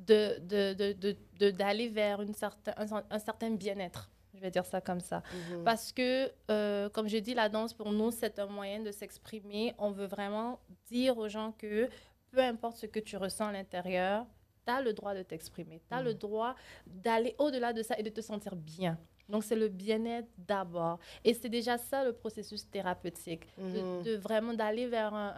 de, 0.07 0.39
de, 0.41 0.73
de, 0.75 0.93
de- 0.95 1.17
de- 1.39 1.51
d'aller 1.51 1.89
vers 1.89 2.23
une 2.23 2.35
certain, 2.35 2.73
un, 2.77 3.03
un 3.11 3.19
certain 3.19 3.51
bien-être. 3.51 4.09
Je 4.39 4.43
vais 4.43 4.53
dire 4.53 4.65
ça 4.65 4.81
comme 4.81 5.01
ça. 5.01 5.23
Mhm. 5.51 5.65
Parce 5.65 5.91
que, 5.93 6.31
euh, 6.51 6.89
comme 6.91 7.09
je 7.09 7.19
dis, 7.19 7.35
la 7.35 7.49
danse, 7.49 7.75
pour 7.75 7.91
nous, 7.91 8.13
c'est 8.13 8.39
un 8.39 8.47
moyen 8.47 8.81
de 8.81 8.93
s'exprimer. 8.93 9.75
On 9.79 9.91
veut 9.91 10.07
vraiment 10.07 10.61
dire 10.87 11.19
aux 11.19 11.29
gens 11.29 11.53
que 11.59 11.89
peu 12.31 12.41
importe 12.41 12.77
ce 12.77 12.87
que 12.87 13.01
tu 13.01 13.17
ressens 13.17 13.49
à 13.49 13.53
l'intérieur, 13.53 14.25
tu 14.65 14.73
as 14.73 14.81
le 14.81 14.93
droit 14.93 15.15
de 15.15 15.23
t'exprimer. 15.23 15.83
Tu 15.89 15.95
as 15.95 16.03
le 16.03 16.15
droit 16.15 16.55
d'aller 16.87 17.35
au-delà 17.39 17.73
de 17.73 17.83
ça 17.83 17.99
et 17.99 18.05
de 18.05 18.11
te 18.11 18.21
sentir 18.21 18.55
bien. 18.55 18.97
Donc, 19.29 19.45
c'est 19.45 19.57
le 19.57 19.69
bien-être 19.69 20.29
d'abord. 20.39 20.99
Et 21.25 21.35
c'est 21.35 21.49
déjà 21.51 21.77
ça 21.79 22.03
le 22.05 22.13
processus 22.13 22.69
thérapeutique, 22.71 23.47
de- 23.59 23.63
Mhm. 23.83 24.03
de, 24.03 24.17
vraiment 24.17 24.55
d'aller 24.55 24.87
vers 24.87 25.13
un, 25.15 25.35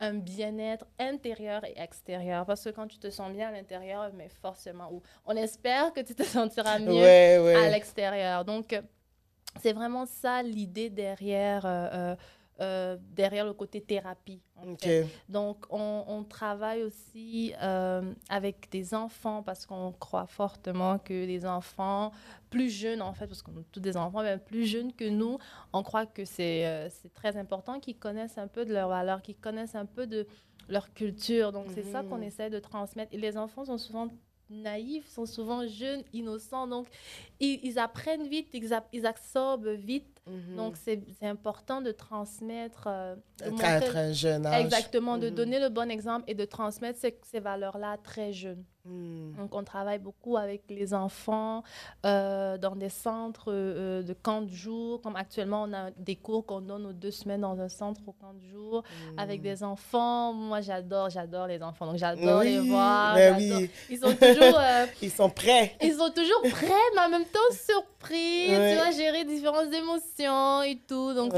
un- 0.00 0.06
un 0.08 0.14
bien-être 0.14 0.86
intérieur 0.98 1.64
et 1.64 1.74
extérieur. 1.78 2.46
Parce 2.46 2.64
que 2.64 2.70
quand 2.70 2.86
tu 2.86 2.98
te 2.98 3.10
sens 3.10 3.30
bien 3.32 3.48
à 3.48 3.52
l'intérieur, 3.52 4.10
mais 4.14 4.28
forcément, 4.28 4.90
ou 4.92 5.02
on 5.26 5.36
espère 5.36 5.92
que 5.92 6.00
tu 6.00 6.14
te 6.14 6.22
sentiras 6.48 6.78
mieux 6.78 6.92
Ouais, 6.94 7.54
à 7.54 7.68
l'extérieur. 7.68 8.44
Donc, 8.44 8.72
euh, 8.72 8.80
c'est 9.60 9.72
vraiment 9.72 10.04
ça 10.06 10.42
l'idée 10.42 10.90
derrière 10.90 11.64
euh, 11.66 12.16
euh, 12.60 12.96
derrière 13.16 13.44
le 13.44 13.52
côté 13.52 13.80
thérapie. 13.80 14.40
Donc, 15.28 15.66
on, 15.70 16.24
travaille 16.28 16.84
aussi 16.84 17.52
euh, 17.60 18.14
avec 18.28 18.70
des 18.70 18.94
enfants 18.94 19.42
parce 19.42 19.66
qu'on 19.66 19.90
croit 19.92 20.26
fortement 20.26 20.98
que 20.98 21.12
les 21.12 21.46
enfants 21.46 22.12
plus 22.50 22.70
jeunes, 22.70 23.02
en 23.02 23.12
fait, 23.12 23.26
parce 23.26 23.42
qu'on 23.42 23.58
est 23.58 23.72
tous 23.72 23.80
des 23.80 23.96
enfants, 23.96 24.22
mais 24.22 24.38
plus 24.38 24.66
jeunes 24.66 24.92
que 24.92 25.08
nous, 25.08 25.38
on 25.72 25.82
croit 25.82 26.06
que 26.06 26.24
c'est 26.24 26.64
euh, 26.64 26.88
très 27.12 27.36
important 27.36 27.80
qu'ils 27.80 27.98
connaissent 27.98 28.38
un 28.38 28.46
peu 28.46 28.64
de 28.64 28.72
leurs 28.72 28.88
valeurs, 28.88 29.20
qu'ils 29.20 29.36
connaissent 29.36 29.74
un 29.74 29.86
peu 29.86 30.06
de 30.06 30.24
leur 30.68 30.94
culture. 30.94 31.50
Donc, 31.50 31.66
c'est 31.74 31.82
ça 31.82 32.04
qu'on 32.04 32.18
mhm. 32.18 32.22
essaie 32.22 32.50
de 32.50 32.60
transmettre. 32.60 33.12
Et 33.12 33.18
les 33.18 33.36
enfants 33.36 33.64
sont 33.64 33.78
souvent 33.78 34.08
naïfs, 34.48 35.08
sont 35.08 35.26
souvent 35.26 35.66
jeunes, 35.66 36.04
innocents. 36.12 36.66
Donc, 36.66 36.86
ils, 37.40 37.78
apprennent 37.78 38.28
vite, 38.28 38.48
ils, 38.52 38.70
ils, 38.92 39.06
absorbent 39.06 39.70
vite. 39.70 40.13
Mhm. 40.26 40.56
Donc, 40.56 40.76
c'est 40.76 41.02
important 41.22 41.80
de 41.80 41.92
transmettre. 41.92 42.84
Euh, 42.86 43.16
de 43.40 44.12
jeune 44.12 44.46
âge. 44.46 44.64
Exactement, 44.64 45.18
de 45.18 45.28
mhm. 45.28 45.34
donner 45.34 45.60
le 45.60 45.68
bon 45.68 45.90
exemple 45.90 46.24
et 46.26 46.34
de 46.34 46.44
transmettre 46.44 46.98
ces, 46.98 47.18
ces 47.24 47.40
valeurs-là 47.40 47.98
très 48.02 48.32
jeunes. 48.32 48.64
Hmm. 48.86 49.32
Donc, 49.38 49.54
on 49.54 49.64
travaille 49.64 49.98
beaucoup 49.98 50.36
avec 50.36 50.64
les 50.68 50.92
enfants 50.92 51.62
euh, 52.04 52.58
dans 52.58 52.76
des 52.76 52.90
centres 52.90 53.46
euh, 53.48 54.02
de 54.02 54.12
camp 54.12 54.42
de 54.42 54.52
jour. 54.52 55.00
Comme 55.00 55.16
actuellement, 55.16 55.62
on 55.62 55.72
a 55.72 55.90
des 55.96 56.16
cours 56.16 56.44
qu'on 56.44 56.60
donne 56.60 56.84
aux 56.84 56.92
deux 56.92 57.10
semaines 57.10 57.40
dans 57.40 57.58
un 57.58 57.70
centre 57.70 58.02
au 58.06 58.12
camp 58.12 58.34
de 58.34 58.46
jour 58.46 58.82
avec 59.16 59.40
hmm. 59.40 59.44
des 59.44 59.64
enfants. 59.64 60.34
Moi, 60.34 60.60
j'adore, 60.60 61.08
j'adore 61.08 61.46
les 61.46 61.62
enfants. 61.62 61.86
Donc, 61.86 61.96
j'adore 61.96 62.42
les 62.42 62.58
voir. 62.58 63.16
Oui. 63.38 63.70
Ils 63.88 63.98
sont 63.98 64.12
toujours... 64.12 64.58
Euh, 64.58 64.86
ils 65.02 65.10
sont 65.10 65.30
prêts. 65.30 65.76
Ils 65.80 65.94
sont 65.94 66.10
toujours 66.10 66.42
prêts, 66.42 66.90
mais 66.94 67.00
en 67.06 67.08
même 67.08 67.24
temps 67.24 67.38
surpris. 67.52 68.48
Tu 68.48 68.74
vois, 68.74 68.90
gérer 68.90 69.24
différentes 69.24 69.72
émotions 69.72 70.62
et 70.62 70.78
tout. 70.86 71.14
Donc, 71.14 71.32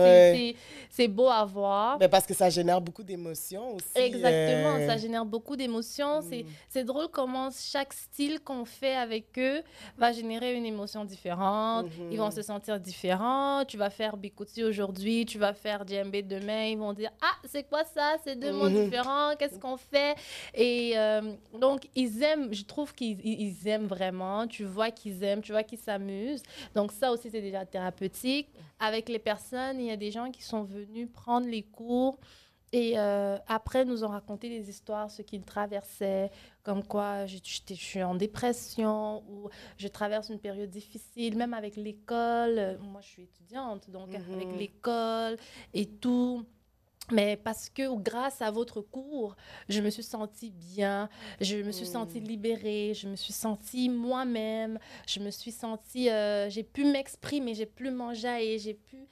c'est 0.91 1.09
beau 1.09 1.29
à 1.29 1.45
voir. 1.45 1.99
Mais 2.01 2.09
parce 2.09 2.27
que 2.27 2.35
ça 2.35 2.51
génère 2.51 2.81
beaucoup 2.81 3.05
d'émotions 3.05 3.75
aussi. 3.75 3.87
Exactement, 3.95 4.85
ça 4.85 4.97
génère 4.97 5.25
beaucoup 5.25 5.55
d'émotions. 5.55 6.23
Hmm. 6.23 6.43
C'est 6.69 6.85
drôle 6.85 7.07
comment 7.13 7.36
chaque 7.51 7.93
style 7.93 8.41
qu'on 8.41 8.65
fait 8.65 8.97
avec 8.97 9.39
eux 9.39 9.63
va 9.97 10.13
générer 10.13 10.55
une 10.55 10.67
émotion 10.67 11.05
différente. 11.05 11.87
Mhm. 11.87 12.13
Ils 12.13 12.19
vont 12.19 12.31
se 12.31 12.43
sentir 12.43 12.81
différents. 12.81 13.65
Tu 13.65 13.77
vas 13.77 13.91
faire 13.91 14.17
Bikuti 14.17 14.65
aujourd'hui, 14.65 15.27
tu 15.27 15.39
vas 15.39 15.55
faire 15.55 15.87
djembe 15.87 16.17
demain. 16.27 16.65
Ils 16.65 16.79
vont 16.79 16.93
dire 16.93 17.11
Ah, 17.23 17.37
c'est 17.45 17.65
quoi 17.69 17.85
ça? 17.85 18.17
C'est 18.25 18.37
deux 18.37 18.53
mots 18.53 18.69
mhm. 18.69 18.85
différents. 18.85 19.35
Qu'est-ce 19.39 19.59
qu'on 19.59 19.77
fait 19.77 20.17
Et 20.55 20.93
euh, 20.97 21.35
donc, 21.59 21.89
ils 21.95 22.23
aiment, 22.23 22.53
je 22.53 22.65
trouve 22.65 22.95
qu'ils 22.95 23.69
aiment 23.69 23.87
vraiment. 23.87 24.47
Tu 24.47 24.65
vois 24.65 24.91
qu'ils 24.91 25.23
aiment, 25.23 25.43
tu 25.43 25.53
vois 25.53 25.63
qu'ils 25.63 25.79
s'amusent. 25.79 26.43
Donc, 26.75 26.93
ça 26.93 27.13
aussi, 27.13 27.31
c'est 27.31 27.41
déjà 27.41 27.65
thérapeutique. 27.65 28.49
Avec 28.79 29.09
les 29.09 29.19
personnes, 29.19 29.81
il 29.81 29.87
y 29.87 29.91
a 29.91 29.97
des 29.97 30.11
gens 30.11 30.31
qui 30.31 30.43
sont 30.43 30.63
venus 30.63 31.09
prendre 31.13 31.49
les 31.49 31.63
cours. 31.63 32.19
Et 32.77 32.99
euh, 32.99 33.39
après, 33.49 33.87
nous 33.87 34.05
ont 34.05 34.09
raconté 34.09 34.51
des 34.51 34.69
histoires, 34.69 35.11
ce 35.11 35.23
qu'ils 35.23 35.45
traversaient, 35.45 36.31
comme 36.63 36.85
quoi 36.85 37.25
je, 37.25 37.39
je, 37.43 37.75
suis 37.75 38.03
en 38.03 38.15
dépression 38.15 39.25
ou 39.31 39.49
je 39.79 39.89
traverse 39.89 40.29
une 40.29 40.39
période 40.39 40.69
difficile, 40.69 41.39
même 41.39 41.55
avec 41.55 41.77
l'école. 41.77 42.79
Moi, 42.83 43.01
je 43.01 43.07
suis 43.07 43.23
étudiante, 43.23 43.89
donc 43.89 44.15
avec 44.15 44.29
mhm. 44.47 44.59
l'école 44.59 45.39
et 45.73 45.87
tout. 45.87 46.45
Mais 47.11 47.39
parce 47.43 47.71
que 47.71 47.97
grâce 47.99 48.43
à 48.43 48.51
votre 48.51 48.83
cours, 48.83 49.37
je 49.71 49.81
me 49.81 49.89
suis 49.89 50.03
sentie 50.03 50.51
bien, 50.51 51.09
je 51.41 51.57
me 51.57 51.73
suis 51.73 51.87
sentie 51.87 52.21
mhm. 52.21 52.27
libérée, 52.27 52.93
je 52.95 53.09
me 53.09 53.17
suis 53.17 53.33
sentie 53.33 53.89
moi-même, 53.89 54.79
je 55.07 55.21
me 55.21 55.31
suis 55.31 55.53
sentie, 55.53 56.11
euh, 56.11 56.51
j'ai 56.51 56.63
pu 56.65 56.85
m'exprimer, 56.85 57.55
j'ai 57.55 57.65
pu 57.65 57.91
manger 57.91 58.55
et 58.55 58.59
j'ai 58.59 58.75
pu 58.75 59.09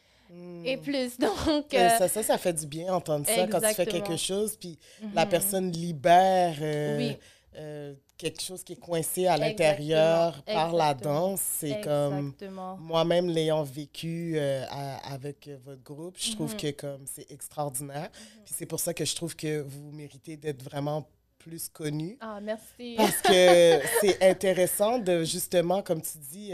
et 0.65 0.77
hmm. 0.77 0.81
plus. 0.81 1.19
Donc, 1.19 1.75
euh, 1.75 1.89
ça, 1.99 2.09
ça, 2.09 2.23
ça 2.23 2.39
fait 2.39 2.53
du 2.53 2.67
bien 2.67 2.93
entendre 2.93 3.27
ça 3.27 3.47
quand 3.47 3.61
tu 3.61 3.75
fais 3.75 3.87
quelque 3.87 4.17
chose, 4.17 4.57
puis 4.57 4.79
la 5.15 5.25
mhm. 5.25 5.31
personne 5.31 5.71
libère 5.71 6.57
euh, 6.61 7.13
euh, 7.57 7.95
quelque 8.17 8.43
chose 8.43 8.65
qui 8.65 8.73
est 8.73 8.81
coincé 8.81 9.27
à 9.27 9.37
l'intérieur 9.37 10.43
par 10.45 10.73
la 10.73 10.95
danse. 10.95 11.41
C'est 11.41 11.81
comme 11.83 12.35
moi-même 12.81 13.29
l'ayant 13.29 13.63
vécu 13.63 14.39
avec 14.39 15.51
votre 15.65 15.83
groupe, 15.83 16.17
je 16.19 16.33
trouve 16.33 16.53
mhm. 16.53 16.61
que 16.61 16.71
comme 16.73 17.05
c'est 17.07 17.31
extraordinaire. 17.31 18.11
Mhm. 18.11 18.43
Puis 18.45 18.55
c'est 18.57 18.67
pour 18.67 18.81
ça 18.81 18.95
que 18.95 19.05
je 19.05 19.15
trouve 19.15 19.37
que 19.37 19.61
vous 19.61 19.93
méritez 19.93 20.37
d'être 20.37 20.63
vraiment 20.63 21.09
plus 21.39 21.69
connu. 21.69 22.17
Ah, 22.21 22.41
merci. 22.43 22.95
Parce 22.97 23.21
que 23.21 23.81
c'est 24.01 24.23
intéressant 24.23 24.99
de 24.99 25.25
justement, 25.25 25.83
comme 25.83 26.01
tu 26.01 26.17
dis, 26.17 26.53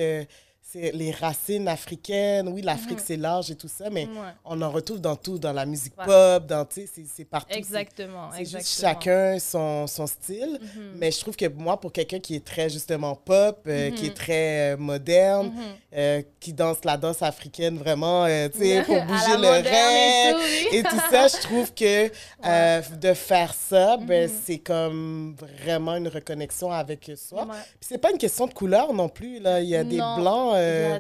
les 0.75 1.11
racines 1.11 1.69
africaines. 1.69 2.49
Oui, 2.49 2.63
l'Afrique, 2.63 2.99
mhm. 2.99 3.05
c'est 3.05 3.17
large 3.17 3.51
et 3.51 3.57
tout 3.57 3.69
ça, 3.69 3.91
mais 3.91 4.09
on 4.45 4.61
en 4.63 4.71
retrouve 4.71 5.01
dans 5.01 5.17
tout, 5.17 5.39
dans 5.39 5.53
la 5.53 5.67
musique 5.67 5.95
pop, 5.95 6.47
dans, 6.47 6.65
tu 6.65 6.87
sais, 6.87 7.05
c'est 7.13 7.25
partout. 7.25 7.57
Exactement, 7.57 8.31
C'est 8.37 8.45
juste 8.45 8.81
chacun 8.81 9.39
son, 9.39 9.87
son 9.87 10.07
style. 10.07 10.59
Mhm. 10.61 10.93
Mais 10.97 11.11
je 11.11 11.21
trouve 11.21 11.37
que 11.37 11.47
moi, 11.49 11.79
pour 11.79 11.93
quelqu'un 11.93 12.21
qui 12.21 12.37
est 12.37 12.45
très, 12.45 12.69
justement, 12.69 13.15
pop, 13.15 13.61
euh, 13.67 13.91
qui 13.91 14.07
est 14.07 14.11
mhm. 14.11 14.15
très 14.15 14.73
euh, 14.73 14.77
moderne, 14.77 15.53
euh, 15.95 16.23
qui 16.39 16.53
danse 16.53 16.85
la 16.85 16.97
danse 16.97 17.23
africaine 17.23 17.77
vraiment, 17.77 18.27
tu 18.27 18.59
sais, 18.59 18.83
pour 18.87 19.03
bouger 19.03 19.37
le 19.37 19.49
rêve 19.49 20.37
et, 20.73 20.83
tout, 20.83 21.01
ça, 21.11 21.29
je 21.29 21.43
trouve 21.43 21.73
que 21.75 22.09
de 23.01 23.15
faire 23.15 23.55
ça, 23.55 23.97
ben, 23.97 24.31
c'est 24.45 24.59
comme 24.59 25.35
vraiment 25.65 25.97
une 25.97 26.09
reconnexion 26.09 26.71
avec 26.71 27.11
soi. 27.17 27.47
Puis 27.47 27.89
c'est 27.89 27.99
pas 27.99 28.11
une 28.11 28.19
question 28.19 28.47
de 28.47 28.55
couleur 28.55 28.93
non 28.93 29.09
plus, 29.09 29.41
là. 29.41 29.61
Il 29.61 29.69
y 29.69 29.77
a 29.77 29.85
des 29.85 29.97
blancs 29.97 30.55
euh, 30.61 30.99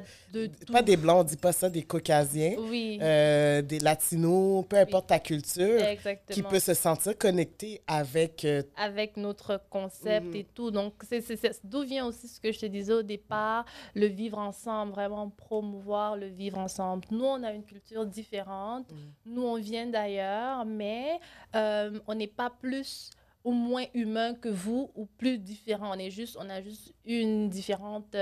pas 0.72 0.82
des 0.82 0.96
blancs, 0.96 1.20
on 1.20 1.24
dit 1.24 1.36
pas 1.36 1.52
ça, 1.52 1.68
des 1.68 1.82
caucasiens, 1.82 2.54
euh, 2.58 3.62
des 3.62 3.78
latinos, 3.78 4.64
peu 4.68 4.76
importe 4.76 5.08
ta 5.08 5.18
culture, 5.18 5.80
qui 6.28 6.42
peut 6.42 6.58
se 6.58 6.74
sentir 6.74 7.16
connecté 7.16 7.80
avec... 7.86 8.44
Euh, 8.44 8.62
avec 8.76 9.16
notre 9.16 9.60
concept 9.70 10.26
mm. 10.26 10.36
et 10.36 10.46
tout. 10.54 10.70
Donc, 10.70 10.94
c'est 11.08 11.22
d'où 11.64 11.82
vient 11.82 12.06
aussi 12.06 12.28
ce 12.28 12.40
que 12.40 12.52
je 12.52 12.60
te 12.60 12.66
disais 12.66 12.92
au 12.92 13.02
départ, 13.02 13.64
le 13.94 14.06
vivre 14.06 14.38
ensemble, 14.38 14.92
vraiment 14.92 15.30
promouvoir 15.30 16.16
le 16.16 16.26
vivre 16.26 16.58
ensemble. 16.58 17.04
Nous, 17.10 17.24
on 17.24 17.42
a 17.42 17.52
une 17.52 17.64
culture 17.64 18.06
différente. 18.06 18.90
Mm. 18.90 19.34
Nous, 19.34 19.42
on 19.42 19.56
vient 19.56 19.86
d'ailleurs, 19.86 20.64
mais 20.64 21.18
on 21.54 22.14
n'est 22.14 22.26
pas 22.26 22.50
plus 22.50 23.10
ou 23.44 23.52
moins 23.52 23.84
humain 23.94 24.34
que 24.34 24.48
vous 24.48 24.90
ou 24.94 25.06
plus 25.06 25.38
différent. 25.38 25.92
On 25.94 25.98
est 25.98 26.10
juste, 26.10 26.36
on 26.38 26.48
a 26.50 26.60
juste 26.60 26.92
une 27.04 27.48
différente 27.48 28.14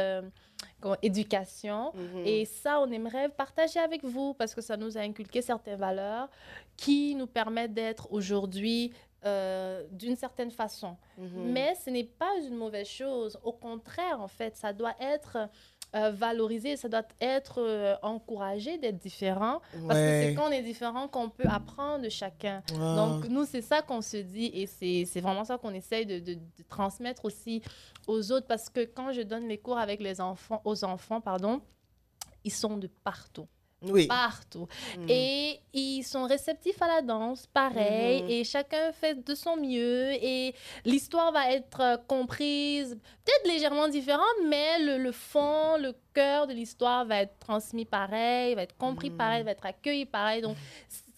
éducation. 1.03 1.93
Mhm. 1.95 2.27
Et 2.27 2.45
ça, 2.45 2.81
on 2.81 2.91
aimerait 2.91 3.29
partager 3.29 3.81
avec 3.81 4.05
vous 4.05 4.35
parce 4.35 4.55
que 4.55 4.61
ça 4.61 4.77
nous 4.77 4.97
a 4.97 5.01
inculqué 5.01 5.43
certaines 5.43 5.79
valeurs 5.79 6.29
qui 6.77 7.15
nous 7.15 7.27
permettent 7.27 7.75
d'être 7.75 8.13
aujourd'hui 8.13 8.93
euh, 9.25 9.85
d'une 9.91 10.15
certaine 10.15 10.53
façon. 10.53 10.97
Mhm. 11.17 11.51
Mais 11.53 11.75
ce 11.75 11.91
n'est 11.91 12.05
pas 12.05 12.33
une 12.47 12.55
mauvaise 12.55 12.87
chose. 12.87 13.39
Au 13.43 13.53
contraire, 13.53 14.21
en 14.21 14.29
fait, 14.29 14.57
ça 14.57 14.73
doit 14.73 14.95
être 15.01 15.49
euh, 15.95 16.11
valoriser, 16.11 16.77
ça 16.77 16.89
doit 16.89 17.07
être 17.21 17.63
euh, 17.63 17.97
encouragé 18.03 18.77
d'être 18.79 18.99
différent. 18.99 19.61
Parce 19.87 19.99
que 19.99 20.23
c'est 20.23 20.35
quand 20.35 20.49
on 20.49 20.53
est 20.53 20.63
différent 20.63 21.09
qu'on 21.09 21.31
peut 21.31 21.49
apprendre 21.49 22.05
de 22.05 22.09
chacun. 22.09 22.63
Donc, 22.75 23.27
nous, 23.29 23.45
c'est 23.45 23.63
ça 23.63 23.83
qu'on 23.83 24.03
se 24.03 24.19
dit 24.19 24.51
et 24.53 24.67
c'est 24.67 25.21
vraiment 25.21 25.45
ça 25.45 25.57
qu'on 25.57 25.73
essaye 25.73 26.05
de, 26.05 26.19
de, 26.19 26.39
transmettre 26.69 27.25
aussi 27.25 27.63
aux 28.07 28.33
autres. 28.33 28.47
Parce 28.47 28.69
que 28.69 28.85
quand 28.85 29.13
je 29.13 29.23
donne 29.23 29.49
les 29.49 29.59
cours 29.59 29.79
avec 29.79 30.01
les 30.01 30.21
enfants, 30.21 30.61
aux 30.65 30.85
enfants, 30.85 31.21
pardon, 31.21 31.61
ils 32.45 32.53
sont 32.53 32.77
de 32.77 32.89
partout 33.05 33.49
oui. 33.83 34.07
partout. 34.07 34.67
Mm. 34.99 35.07
Et 35.09 35.61
ils 35.73 36.03
sont 36.03 36.27
réceptifs 36.27 36.81
à 36.83 36.89
la 36.89 37.03
danse, 37.03 37.47
pareil, 37.47 38.23
mm-hmm. 38.23 38.31
et 38.31 38.45
chacun 38.45 38.93
fait 38.93 39.25
de 39.25 39.35
son 39.35 39.57
mieux, 39.57 40.13
et 40.13 40.55
l'histoire 40.85 41.33
va 41.33 41.53
être 41.53 41.81
euh, 41.81 41.97
comprise, 41.97 42.99
peut-être 43.25 43.53
légèrement 43.53 43.89
différente, 43.89 44.25
mais 44.47 44.79
le, 44.81 44.99
le, 44.99 45.13
fond, 45.13 45.77
le 45.79 45.95
cœur 46.15 46.47
de 46.47 46.53
l'histoire 46.53 47.05
va 47.05 47.23
être 47.23 47.39
transmis 47.39 47.85
pareil, 47.85 48.55
va 48.55 48.63
être 48.63 48.77
compris 48.77 49.11
mm. 49.11 49.17
pareil, 49.17 49.43
va 49.45 49.53
être 49.53 49.67
accueilli 49.67 50.07
pareil. 50.07 50.43
Donc, 50.43 50.57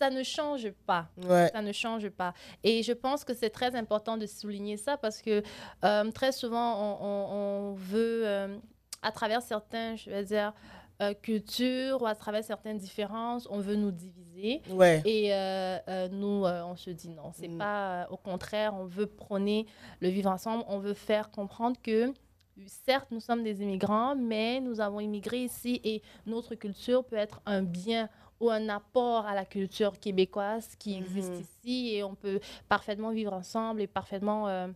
ça 0.00 0.09
ne 0.09 0.23
change 0.23 0.71
pas. 0.87 1.09
Ça 1.52 1.61
ne 1.61 1.73
change 1.73 2.09
pas. 2.09 2.33
Et 2.64 2.83
je 2.83 2.93
pense 2.93 3.23
que 3.23 3.35
c'est 3.35 3.50
très 3.50 3.76
important 3.76 4.17
de 4.17 4.26
souligner 4.26 4.79
ça 4.79 4.97
parce 4.97 5.21
que 5.21 5.43
euh, 5.85 6.11
très 6.11 6.33
souvent, 6.33 6.99
on, 7.02 7.75
veut, 7.75 8.23
euh, 8.25 8.57
à 9.02 9.12
travers 9.12 9.43
certains, 9.43 9.97
je 9.97 10.09
vais 10.09 10.25
dire, 10.25 10.55
euh, 11.00 11.14
culture 11.14 12.02
ou 12.02 12.07
à 12.07 12.14
travers 12.14 12.45
certaines 12.45 12.76
différences, 12.76 13.49
on 13.50 13.59
veut 13.61 13.76
nous 13.76 13.90
diviser. 13.90 14.61
Et 15.07 15.33
euh, 15.33 15.78
euh, 15.88 16.09
nous, 16.09 16.45
on 16.45 16.76
se 16.76 16.90
dit 16.90 17.09
non, 17.09 17.33
c'est 17.33 17.49
mm. 17.49 17.59
pas 17.59 18.07
au 18.11 18.16
contraire, 18.16 18.75
on 18.75 18.85
veut 18.85 19.07
prôner 19.07 19.66
le 20.00 20.09
vivre 20.09 20.30
ensemble, 20.30 20.64
on 20.69 20.78
veut 20.78 20.95
faire 20.95 21.30
comprendre 21.30 21.76
que 21.83 22.12
certes, 22.66 23.11
nous 23.11 23.21
sommes 23.21 23.42
des 23.42 23.62
immigrants, 23.62 24.14
mais 24.14 24.61
nous 24.61 24.80
avons 24.80 25.00
immigré 25.00 25.45
ici 25.45 25.80
et 25.85 26.02
notre 26.26 26.54
culture 26.54 27.02
peut 27.04 27.16
être 27.16 27.40
un 27.47 27.62
bien 27.62 28.11
ou 28.38 28.50
un 28.50 28.69
apport 28.69 29.26
à 29.26 29.35
la 29.35 29.47
culture 29.47 29.99
québécoise 29.99 30.69
qui 30.78 30.92
mm-hmm. 30.92 31.02
existe 31.02 31.40
ici 31.40 31.95
et 31.95 32.04
on 32.04 32.14
peut 32.14 32.40
parfaitement 32.69 33.11
vivre 33.11 33.33
ensemble 33.33 33.80
et 33.80 33.87
parfaitement 33.87 34.69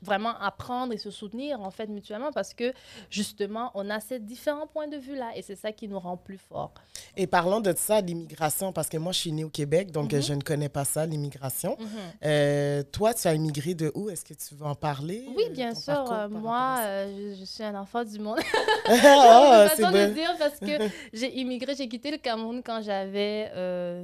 vraiment 0.00 0.38
apprendre 0.40 0.92
et 0.92 0.98
se 0.98 1.10
soutenir 1.10 1.60
en 1.60 1.70
fait 1.70 1.86
mutuellement 1.88 2.32
parce 2.32 2.54
que 2.54 2.72
justement 3.10 3.70
on 3.74 3.90
a 3.90 4.00
ces 4.00 4.18
différents 4.18 4.66
points 4.66 4.88
de 4.88 4.96
vue 4.96 5.16
là 5.16 5.30
et 5.36 5.42
c'est 5.42 5.56
ça 5.56 5.72
qui 5.72 5.88
nous 5.88 5.98
rend 5.98 6.16
plus 6.16 6.38
forts. 6.38 6.72
Et 7.16 7.26
parlons 7.26 7.60
de 7.60 7.74
ça, 7.76 8.00
l'immigration, 8.00 8.72
parce 8.72 8.88
que 8.88 8.96
moi 8.96 9.12
je 9.12 9.18
suis 9.18 9.32
née 9.32 9.44
au 9.44 9.50
Québec, 9.50 9.90
donc 9.90 10.12
Mhm. 10.12 10.22
je 10.22 10.32
ne 10.34 10.40
connais 10.40 10.68
pas 10.70 10.84
ça, 10.84 11.04
l'immigration. 11.04 11.76
Mhm. 11.78 11.86
Euh, 12.24 12.82
toi, 12.90 13.12
tu 13.12 13.28
as 13.28 13.34
immigré 13.34 13.74
de 13.74 13.92
où? 13.94 14.08
Est-ce 14.08 14.24
que 14.24 14.34
tu 14.34 14.54
veux 14.54 14.64
en 14.64 14.74
parler? 14.74 15.26
Oui, 15.36 15.42
euh, 15.48 15.52
bien 15.52 15.74
sûr. 15.74 16.10
euh, 16.10 16.28
moi, 16.28 16.78
euh, 16.82 17.32
je, 17.34 17.40
je 17.40 17.44
suis 17.44 17.62
un 17.64 17.74
enfant 17.78 18.04
du 18.04 18.18
monde. 18.18 18.38
Ah, 18.88 19.66
C'est 19.74 19.82
façon 19.82 19.92
de 19.96 20.06
bon. 20.06 20.14
dire 20.14 20.34
parce 20.38 20.58
que 20.58 20.88
j'ai 21.12 21.38
immigré, 21.38 21.74
j'ai 21.76 21.88
quitté 21.88 22.10
le 22.10 22.18
Cameroun 22.18 22.62
quand 22.64 22.80
j'avais 22.82 23.50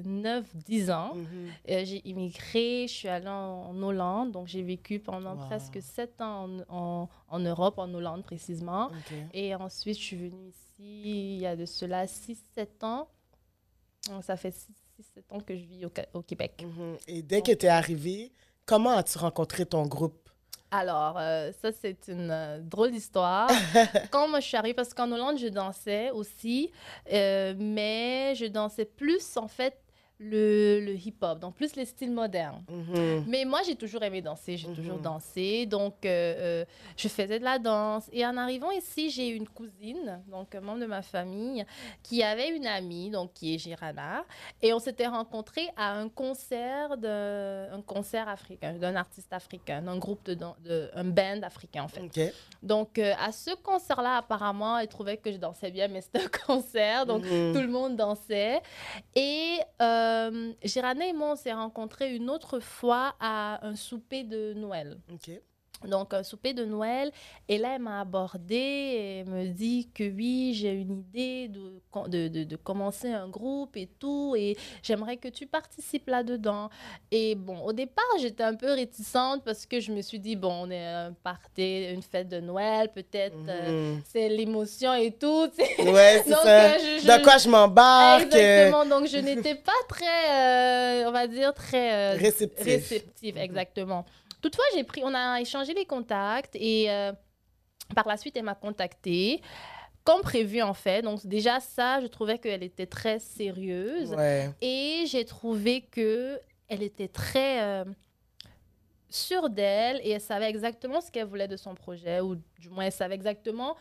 9-10 0.07 0.91
ans. 0.91 1.15
Mhm. 1.15 1.85
J'ai 1.85 2.09
immigré, 2.09 2.87
je 2.89 2.93
suis 2.93 3.09
allée 3.09 3.29
en, 3.29 3.71
en 3.71 3.83
Hollande, 3.83 4.33
donc 4.33 4.47
j'ai 4.49 4.63
vécu 4.63 4.99
pendant 4.99 5.35
Wow. 5.35 5.47
presque 5.47 5.78
7 5.81 6.21
ans 6.21 6.49
en, 6.69 6.77
en- 6.77 7.09
en 7.29 7.39
Europe, 7.39 7.79
en 7.79 7.93
Hollande 7.95 8.25
précisément. 8.25 8.91
Et 9.33 9.55
ensuite, 9.55 9.97
je 9.99 10.03
suis 10.03 10.17
venue 10.17 10.49
ici 10.49 11.35
il 11.37 11.39
y 11.41 11.47
a 11.47 11.57
de 11.57 11.67
cela 11.67 12.07
6-7 12.07 12.85
ans. 12.85 13.09
Donc, 14.09 14.25
ça 14.25 14.37
fait 14.37 14.51
6-7 14.51 15.35
ans 15.35 15.41
que 15.41 15.55
je 15.57 15.65
vis 15.65 15.85
au, 15.87 15.91
au 16.15 16.23
Québec. 16.23 16.65
Mhm. 16.65 16.97
Et 17.09 17.23
dès 17.23 17.43
que 17.43 17.53
tu 17.53 17.67
es 17.67 17.69
arrivé, 17.69 18.33
comment 18.65 18.91
as-tu 18.97 19.19
rencontré 19.19 19.67
ton 19.67 19.87
groupe? 19.87 20.29
Alors, 20.71 21.17
euh, 21.19 21.51
ça, 21.63 21.73
c'est 21.73 22.09
une 22.09 22.31
euh, 22.31 22.61
drôle 22.61 22.91
d'histoire. 22.91 23.49
Quand 24.11 24.29
moi, 24.29 24.41
je 24.41 24.47
suis 24.47 24.57
arrivée, 24.57 24.75
parce 24.75 24.93
qu'en 24.93 25.11
Hollande, 25.11 25.39
je 25.39 25.49
dansais 25.49 26.11
aussi, 26.11 26.71
euh, 27.11 27.55
mais 27.57 28.35
je 28.35 28.45
dansais 28.47 28.85
plus, 28.85 29.37
en 29.39 29.49
fait, 29.49 29.81
le, 30.21 30.81
le 30.81 30.95
hip-hop, 30.95 31.39
donc 31.39 31.55
plus 31.55 31.77
les 31.77 31.85
styles 31.85 32.11
modernes. 32.11 32.63
Mhm. 32.69 33.25
Mais 33.29 33.45
moi, 33.45 33.61
j'ai 33.65 33.77
toujours 33.77 34.03
aimé 34.03 34.21
danser, 34.21 34.57
j'ai 34.57 34.69
toujours 34.75 34.97
Mhm. 34.97 35.03
dansé, 35.03 35.67
donc 35.67 36.05
euh, 36.05 36.09
euh, 36.09 36.65
je 36.97 37.07
faisais 37.09 37.39
de 37.39 37.45
la 37.45 37.59
danse. 37.61 38.09
Et 38.13 38.27
en 38.27 38.37
arrivant 38.37 38.71
ici, 38.73 39.11
j'ai 39.11 39.29
une 39.29 39.49
cousine, 39.49 40.21
donc 40.29 40.55
un 40.57 40.61
membre 40.61 40.81
de 40.81 40.87
ma 40.87 41.03
famille, 41.03 41.65
qui 42.03 42.23
avait 42.25 42.49
une 42.51 42.67
amie, 42.67 43.11
donc 43.11 43.33
qui 43.33 43.55
est 43.55 43.59
Girana, 43.59 44.25
et 44.61 44.73
on 44.73 44.81
s'était 44.81 45.07
rencontrés 45.07 45.69
à 45.77 45.93
un 45.93 46.09
concert 46.09 46.97
de, 46.97 47.73
un 47.73 47.81
concert 47.83 48.29
africain, 48.29 48.73
d'un 48.75 48.97
artiste 48.97 49.33
africain, 49.33 49.83
d'un 49.83 49.99
groupe 49.99 50.25
de, 50.25 50.35
de, 50.65 50.91
un 50.95 51.05
band 51.05 51.43
africain 51.43 51.85
en 51.85 51.89
fait. 51.89 52.33
Donc 52.63 52.99
euh, 52.99 53.13
à 53.25 53.31
ce 53.31 53.55
concert-là, 53.55 54.17
apparemment, 54.17 54.79
elle 54.79 54.89
trouvait 54.89 55.17
que 55.17 55.31
je 55.31 55.37
dansais 55.37 55.71
bien, 55.71 55.87
mais 55.87 56.01
c'était 56.01 56.23
un 56.25 56.29
concert, 56.47 57.07
donc 57.07 57.25
Mhm. 57.25 57.53
tout 57.53 57.61
le 57.61 57.69
monde 57.69 57.95
dansait. 57.97 58.61
Et 59.15 59.59
euh, 59.81 60.07
Girana 60.63 61.07
et 61.07 61.13
moi, 61.13 61.33
on 61.33 61.37
s'est 61.37 61.53
rencontrés 61.53 62.15
une 62.15 62.31
autre 62.31 62.61
fois 62.61 63.15
à 63.21 63.67
un 63.67 63.75
souper 63.77 64.25
de 64.25 64.53
Noël. 64.55 64.99
Donc, 65.87 66.13
un 66.13 66.23
souper 66.25 66.55
de 66.55 66.65
Noël. 66.65 67.13
Et 67.49 67.57
là, 67.59 67.75
elle 67.77 67.83
m'a 67.83 68.01
abordé 68.01 68.57
et 68.57 69.25
me 69.25 69.47
dit 69.47 69.89
que 69.95 70.03
oui, 70.05 70.53
j'ai 70.55 70.73
une 70.73 70.99
idée 70.99 71.49
de, 71.49 71.81
de, 72.09 72.29
de, 72.29 72.45
de 72.45 72.57
commencer 72.57 73.13
un 73.13 73.29
groupe 73.29 73.77
et 73.77 73.87
tout. 73.99 74.35
Et 74.37 74.57
j'aimerais 74.83 75.17
que 75.19 75.29
tu 75.29 75.47
participes 75.47 76.09
là-dedans. 76.09 76.69
Et 77.13 77.35
bon, 77.37 77.61
au 77.61 77.73
départ, 77.73 78.05
j'étais 78.21 78.43
un 78.43 78.55
peu 78.55 78.73
réticente 78.73 79.45
parce 79.45 79.67
que 79.67 79.79
je 79.79 79.93
me 79.93 80.03
suis 80.03 80.19
dit, 80.19 80.35
bon, 80.35 80.53
on 80.67 80.71
est 80.71 80.85
un 80.87 81.13
party, 81.13 81.85
une 81.93 82.03
fête 82.03 82.29
de 82.29 82.41
Noël, 82.41 82.91
peut-être. 82.93 83.37
euh, 83.49 83.95
Mhm. 83.95 84.03
c'est 84.05 84.29
l'émotion 84.29 84.95
et 84.95 85.13
tout. 85.13 85.49
Ouais, 85.79 86.23
c'est 86.25 86.31
Donc, 86.31 86.43
ça. 86.43 86.75
euh, 86.75 86.79
je- 86.79 87.07
De 87.07 87.13
je- 87.19 87.23
quoi 87.23 87.39
je 87.39 87.49
m'embarque? 87.49 88.23
euh, 88.23 88.25
Exactement. 88.27 88.85
Donc, 88.85 89.07
je 89.09 89.19
n'étais 89.19 89.55
pas 89.55 89.73
très, 89.89 91.03
euh, 91.05 91.09
on 91.09 91.13
va 91.13 91.27
dire, 91.29 91.55
très 91.55 92.15
réceptive. 92.17 93.37
Mhm. 93.37 93.41
Exactement. 93.43 94.05
Toutefois, 94.41 94.65
j'ai 94.75 94.85
pris, 94.85 95.03
on 95.05 95.15
a 95.15 95.41
échangé 95.41 95.75
les 95.75 95.85
contacts 95.85 96.55
et 96.57 96.91
euh, 96.91 97.13
par 97.95 98.07
la 98.07 98.17
suite, 98.17 98.37
elle 98.37 98.45
m'a 98.45 98.55
contactée. 98.55 99.41
Comme 100.05 100.23
prévu, 100.23 100.63
en 100.63 100.75
fait. 100.75 101.03
Donc, 101.03 101.27
déjà, 101.27 101.61
ça, 101.61 102.01
je 102.01 102.07
trouvais 102.07 102.39
qu'elle 102.39 102.63
était 102.63 102.87
très 102.87 103.19
sérieuse. 103.19 104.15
Ouais. 104.15 104.51
Et 104.63 105.05
j'ai 105.07 105.25
trouvé 105.25 105.83
que 105.83 106.41
elle 106.69 106.83
était 106.83 107.09
très 107.09 107.63
euh, 107.63 107.85
sûre 109.11 109.51
d'elle 109.51 110.01
et 110.05 110.11
elle 110.11 110.21
savait 110.21 110.49
exactement 110.49 111.01
ce 111.01 111.11
qu'elle 111.11 111.27
voulait 111.27 111.49
de 111.49 111.57
son 111.57 111.75
projet, 111.75 112.21
ou 112.21 112.37
du 112.59 112.69
moins, 112.71 112.85
elle 112.85 112.93
savait 112.93 113.15
exactement 113.15 113.77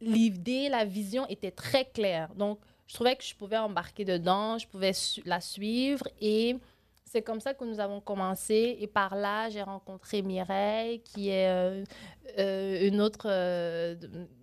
l'idée, 0.00 0.68
la 0.68 0.84
vision 0.84 1.26
était 1.28 1.50
très 1.50 1.84
claire. 1.84 2.34
Donc, 2.34 2.60
je 2.86 2.94
trouvais 2.94 3.16
que 3.16 3.24
je 3.24 3.34
pouvais 3.34 3.56
embarquer 3.56 4.04
dedans, 4.04 4.58
je 4.58 4.66
pouvais 4.68 4.92
su- 4.92 5.22
la 5.24 5.40
suivre 5.40 6.06
et 6.20 6.56
c'est 7.16 7.22
comme 7.22 7.40
ça 7.40 7.54
que 7.54 7.64
nous 7.64 7.80
avons 7.80 8.00
commencé. 8.00 8.76
Et 8.78 8.86
par 8.86 9.16
là, 9.16 9.48
j'ai 9.48 9.62
rencontré 9.62 10.20
Mireille, 10.20 11.00
qui 11.00 11.30
est 11.30 11.48
euh, 11.48 11.82
euh, 12.38 12.88
une 12.88 13.00
autre, 13.00 13.26
euh, 13.26 13.94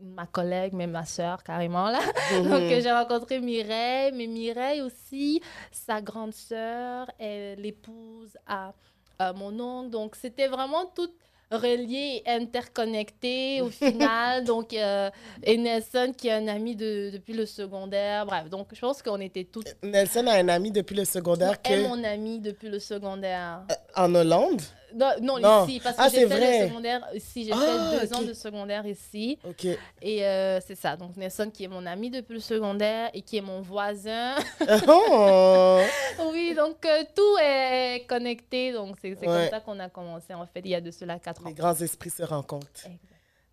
ma 0.02 0.26
collègue, 0.26 0.74
mais 0.74 0.88
ma 0.88 1.06
sœur 1.06 1.44
carrément 1.44 1.90
là. 1.92 2.00
Donc, 2.32 2.46
Mhm. 2.46 2.72
euh, 2.72 2.82
j'ai 2.82 2.92
rencontré 2.92 3.40
Mireille, 3.40 4.12
mais 4.16 4.26
Mireille 4.26 4.82
aussi, 4.82 5.40
sa 5.72 6.02
grande 6.02 6.34
sœur 6.34 7.12
est 7.20 7.56
l'épouse 7.58 8.36
à, 8.48 8.74
à 9.20 9.34
mon 9.34 9.60
oncle. 9.60 9.92
Donc, 9.92 10.16
c'était 10.16 10.48
vraiment 10.48 10.88
tout 10.96 11.12
relié 11.52 12.24
et 12.26 12.30
interconnecté 12.30 13.62
au 13.62 13.70
final. 13.70 14.44
donc, 14.44 14.74
euh, 14.74 15.10
et 15.44 15.58
Nelson, 15.58 16.14
qui 16.18 16.28
est 16.28 16.34
un 16.34 16.48
ami 16.48 16.76
de, 16.76 17.10
depuis 17.12 17.34
le 17.34 17.46
secondaire. 17.46 18.26
Bref, 18.26 18.50
donc, 18.50 18.68
je 18.74 18.80
pense 18.80 19.02
qu'on 19.02 19.20
était 19.20 19.44
toutes. 19.46 19.76
Nelson 19.84 20.26
a 20.28 20.34
un 20.36 20.48
ami 20.50 20.72
depuis 20.72 20.96
le 20.96 21.06
secondaire 21.06 21.56
Elle 21.64 21.80
est 21.80 21.84
que... 21.84 21.88
mon 21.90 22.04
amie 22.04 22.40
depuis 22.40 22.70
le 22.70 22.80
secondaire. 22.80 23.62
en 23.96 24.14
Hollande? 24.16 24.62
Non, 24.96 25.12
non, 25.22 25.40
Non. 25.40 25.66
ici, 25.66 25.80
parce 25.84 25.96
que 25.98 26.02
Ah, 26.04 26.10
j'ai 26.10 26.28
fait 26.28 26.62
le 26.64 26.68
secondaire 26.70 27.08
ici. 27.14 27.46
J'ai 27.46 27.52
Ah, 27.54 27.58
fait 27.58 28.00
deux 28.08 28.14
ok. 28.14 28.20
ans 28.20 28.22
de 28.24 28.34
secondaire 28.34 28.86
ici. 28.86 29.38
OK. 29.48 29.66
Et 30.02 30.26
euh, 30.26 30.60
c'est 30.66 30.76
ça. 30.76 30.96
Donc, 30.96 31.16
Nelson, 31.18 31.50
qui 31.54 31.64
est 31.64 31.68
mon 31.68 31.86
ami 31.86 32.10
depuis 32.10 32.34
le 32.36 32.40
secondaire 32.40 33.10
et 33.14 33.22
qui 33.22 33.38
est 33.38 33.42
mon 33.42 33.62
voisin. 33.62 34.36
Oh! 34.88 35.80
Oui, 36.32 36.54
donc 36.56 36.86
euh, 36.86 37.04
tout 37.16 37.38
est 37.42 38.06
connecté. 38.08 38.72
Donc, 38.72 38.98
c'est 39.02 39.10
Ouais. 39.18 39.26
comme 39.26 39.50
ça 39.50 39.60
qu'on 39.60 39.80
a 39.80 39.90
commencé, 39.90 40.34
en 40.34 40.46
fait, 40.46 40.62
il 40.64 40.72
y 40.72 40.76
a 40.76 40.82
de 40.82 40.92
cela 40.92 41.20
quatre 41.20 41.42
ans. 41.46 41.50
Les 41.50 41.54
grands 41.54 41.76
esprits 41.76 42.10
se 42.10 42.24
rencontrent. 42.24 42.68
Exact. 42.86 43.00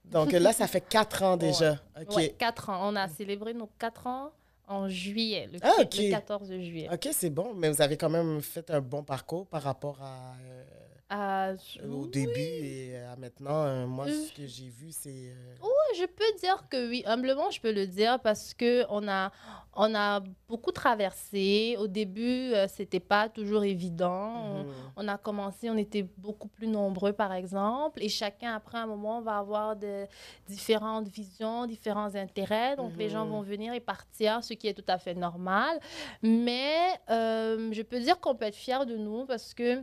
Donc 0.04 0.32
là, 0.32 0.52
ça 0.52 0.66
fait 0.66 0.80
quatre 0.80 1.22
ans 1.22 1.36
déjà. 1.36 1.76
OK. 2.00 2.16
Ouais, 2.16 2.30
quatre 2.38 2.68
ans. 2.70 2.80
On 2.90 2.96
a 2.96 3.08
célébré 3.08 3.54
nos 3.54 3.68
quatre 3.78 4.06
ans 4.06 4.30
en 4.66 4.88
juillet, 4.88 5.48
le, 5.52 5.58
Ah, 5.62 5.72
le 5.78 5.84
ok. 5.84 6.10
14 6.10 6.48
juillet. 6.48 6.88
OK, 6.92 7.08
c'est 7.12 7.30
bon. 7.30 7.54
Mais 7.54 7.68
vous 7.70 7.80
avez 7.82 7.96
quand 7.96 8.08
même 8.10 8.40
fait 8.40 8.70
un 8.70 8.80
bon 8.80 9.02
parcours 9.02 9.46
par 9.46 9.62
rapport 9.62 9.98
à, 10.02 10.34
euh, 10.44 10.64
Ah, 11.12 11.54
au 11.84 12.02
oui, 12.04 12.08
début 12.10 12.40
et 12.40 12.96
à 12.98 13.16
maintenant. 13.16 13.64
Euh, 13.64 13.84
moi, 13.86 14.06
Euh. 14.06 14.12
ce 14.28 14.32
que 14.32 14.46
j'ai 14.46 14.68
vu, 14.68 14.92
c'est... 14.92 15.10
euh, 15.10 15.56
je 15.98 16.04
peux 16.06 16.38
dire 16.40 16.66
que 16.70 16.88
oui. 16.88 17.02
Humblement, 17.04 17.50
je 17.50 17.60
peux 17.60 17.72
le 17.72 17.84
dire 17.88 18.20
parce 18.20 18.54
que 18.54 18.84
on 18.90 19.08
a, 19.08 19.32
on 19.74 19.92
a 19.96 20.20
beaucoup 20.48 20.70
traversé. 20.70 21.74
Au 21.80 21.88
début, 21.88 22.52
euh, 22.52 22.68
c'était 22.68 23.00
pas 23.00 23.28
toujours 23.28 23.64
évident. 23.64 24.32
On- 24.36 24.62
mhm. 24.62 24.72
On 24.96 25.08
a 25.08 25.18
commencé, 25.18 25.68
on 25.68 25.76
était 25.76 26.06
beaucoup 26.16 26.46
plus 26.46 26.68
nombreux, 26.68 27.12
par 27.12 27.32
exemple, 27.32 28.00
et 28.04 28.08
chacun, 28.08 28.54
après 28.54 28.78
un 28.78 28.86
moment, 28.86 29.20
va 29.20 29.38
avoir 29.38 29.74
de 29.74 30.06
différentes 30.46 31.08
visions, 31.08 31.66
différents 31.66 32.14
intérêts. 32.14 32.76
Donc, 32.76 32.92
les 32.96 33.08
gens 33.08 33.24
Mhm. 33.24 33.30
vont 33.32 33.42
venir 33.42 33.72
et 33.74 33.80
partir, 33.80 34.44
ce 34.44 34.54
qui 34.54 34.68
est 34.68 34.74
tout 34.74 34.86
à 34.86 34.98
fait 34.98 35.14
normal. 35.14 35.80
Mais 36.22 36.76
euh, 37.10 37.70
je 37.72 37.82
peux 37.82 37.98
dire 37.98 38.20
qu'on 38.20 38.36
peut 38.36 38.44
être 38.46 38.54
fier 38.54 38.86
de 38.86 38.96
nous 38.96 39.24
parce 39.26 39.54
que 39.54 39.82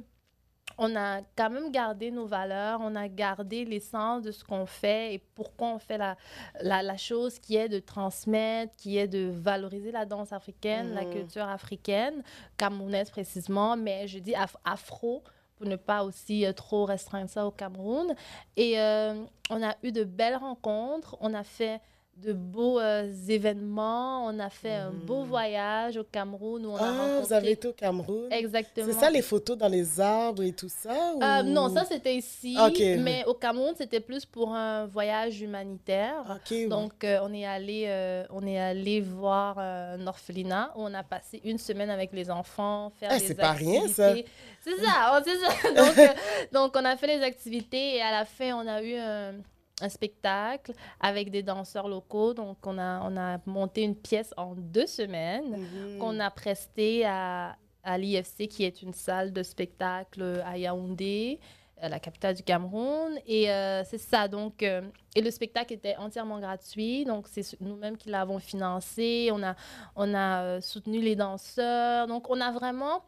on 0.78 0.96
a 0.96 1.22
quand 1.36 1.50
même 1.50 1.72
gardé 1.72 2.12
nos 2.12 2.26
valeurs, 2.26 2.80
on 2.82 2.96
a 2.96 3.08
gardé 3.08 3.66
l'essence 3.66 4.22
de 4.22 4.32
ce 4.32 4.44
qu'on 4.44 4.66
fait 4.66 5.16
et 5.16 5.18
pourquoi 5.36 5.70
on 5.70 5.80
fait 5.80 5.98
la, 5.98 6.16
la, 6.62 6.84
la 6.84 6.98
chose 6.98 7.40
qui 7.40 7.56
est 7.56 7.68
de 7.70 7.80
transmettre, 7.80 8.76
qui 8.78 8.98
est 8.98 9.08
de 9.08 9.30
valoriser 9.32 9.92
la 9.92 10.06
danse 10.06 10.32
africaine, 10.34 10.94
la 10.94 11.04
Mhm. 11.06 11.10
culture 11.12 11.48
africaine, 11.48 12.22
camerounaise 12.58 13.10
précisément, 13.10 13.76
mais 13.76 14.08
je 14.08 14.20
dis 14.20 14.34
af- 14.34 14.56
afro 14.66 15.24
pour 15.58 15.66
ne 15.66 15.76
pas 15.76 16.04
aussi 16.04 16.46
euh, 16.46 16.54
trop 16.54 16.86
restreindre 16.86 17.30
ça 17.32 17.48
au 17.48 17.50
Cameroun. 17.52 18.14
Et 18.56 18.80
euh, 18.80 19.24
on 19.50 19.64
a 19.64 19.74
eu 19.82 19.92
de 19.92 20.04
belles 20.04 20.36
rencontres, 20.36 21.18
on 21.20 21.34
a 21.34 21.44
fait 21.44 21.82
de 22.24 22.34
beaux 22.34 22.80
euh, 22.80 23.12
événements, 23.30 24.26
on 24.26 24.40
a 24.40 24.50
fait 24.50 24.74
un 24.74 24.92
beau 24.92 25.22
Mhm. 25.22 25.28
voyage 25.30 25.98
au 25.98 26.04
Cameroun 26.04 26.66
où 26.66 26.70
on 26.72 26.76
a 26.76 26.80
Ah, 26.82 26.92
rencontré... 26.92 27.22
vous 27.22 27.34
avez 27.34 27.52
été 27.52 27.68
au 27.68 27.74
Cameroun? 27.74 28.28
Exactement. 28.32 28.88
C'est 28.88 29.00
ça, 29.00 29.10
les 29.10 29.22
photos 29.22 29.58
dans 29.58 29.68
les 29.68 30.00
arbres 30.02 30.42
et 30.44 30.52
tout 30.52 30.70
ça? 30.70 31.14
Ou... 31.16 31.22
Euh, 31.24 31.44
non, 31.44 31.70
ça 31.70 31.86
c'était 31.86 32.16
ici, 32.16 32.58
mais 33.00 33.24
au 33.26 33.34
Cameroun 33.36 33.74
c'était 33.78 34.00
plus 34.00 34.26
pour 34.26 34.54
un 34.54 34.86
voyage 34.88 35.42
humanitaire. 35.42 36.40
Oui. 36.50 36.68
Donc 36.68 37.04
euh, 37.04 37.20
on 37.22 37.34
est 37.34 37.46
allé, 37.46 38.26
on 38.32 38.46
est 38.46 38.60
allé 38.60 39.00
voir 39.02 39.60
un 39.60 40.06
orphelinat 40.08 40.72
où 40.76 40.82
on 40.84 40.94
a 40.94 41.04
passé 41.04 41.40
une 41.44 41.58
semaine 41.60 41.90
avec 41.90 42.12
les 42.14 42.30
enfants, 42.32 42.92
faire 43.00 43.10
Ah, 43.12 43.20
des 43.20 43.26
c'est 43.28 43.36
pas 43.36 43.52
rien, 43.52 43.82
activités. 43.86 44.26
C'est 44.64 44.78
ça, 44.84 45.22
c'est 45.26 45.38
ça. 45.38 45.72
donc, 45.74 46.16
donc 46.52 46.76
on 46.76 46.84
a 46.86 46.98
fait 46.98 47.08
les 47.16 47.24
activités 47.24 47.98
et 47.98 48.02
à 48.02 48.12
la 48.12 48.26
fin 48.26 48.54
on 48.56 48.68
a 48.68 48.82
eu 48.82 48.96
un, 48.96 49.34
un 49.82 49.90
spectacle 49.90 50.74
avec 51.00 51.30
des 51.32 51.44
danseurs 51.44 51.88
locaux. 51.88 52.34
Donc 52.34 52.58
on 52.66 52.78
a, 52.78 53.02
on 53.04 53.16
a 53.18 53.40
monté 53.46 53.84
une 53.84 53.96
pièce 53.96 54.34
en 54.38 54.56
deux 54.56 54.88
semaines 54.88 55.58
Mhm. 55.58 56.00
qu'on 56.00 56.20
a 56.20 56.30
presté 56.32 57.06
à, 57.06 57.56
à 57.84 57.98
l'IFC, 57.98 58.48
qui 58.48 58.64
est 58.64 58.82
une 58.82 58.94
salle 58.94 59.32
de 59.32 59.44
spectacle 59.44 60.42
à 60.46 60.58
Yaoundé. 60.58 61.40
la 61.80 62.00
capitale 62.00 62.34
du 62.34 62.42
Cameroun. 62.42 63.20
Et 63.28 63.46
c'est 63.86 64.00
ça, 64.00 64.28
donc, 64.28 64.64
et 64.64 65.22
le 65.22 65.30
spectacle 65.30 65.74
était 65.74 65.96
entièrement 65.98 66.40
gratuit, 66.40 67.06
donc 67.06 67.28
c'est 67.28 67.46
nous-mêmes 67.62 67.98
qui 67.98 68.10
l'avons 68.10 68.40
financé. 68.40 69.30
On 69.32 69.44
a, 69.44 69.56
on 69.96 70.12
a 70.16 70.60
soutenu 70.60 71.00
les 71.02 71.16
danseurs, 71.16 72.08
donc 72.08 72.32
on 72.32 72.42
a 72.42 72.52
vraiment 72.52 73.04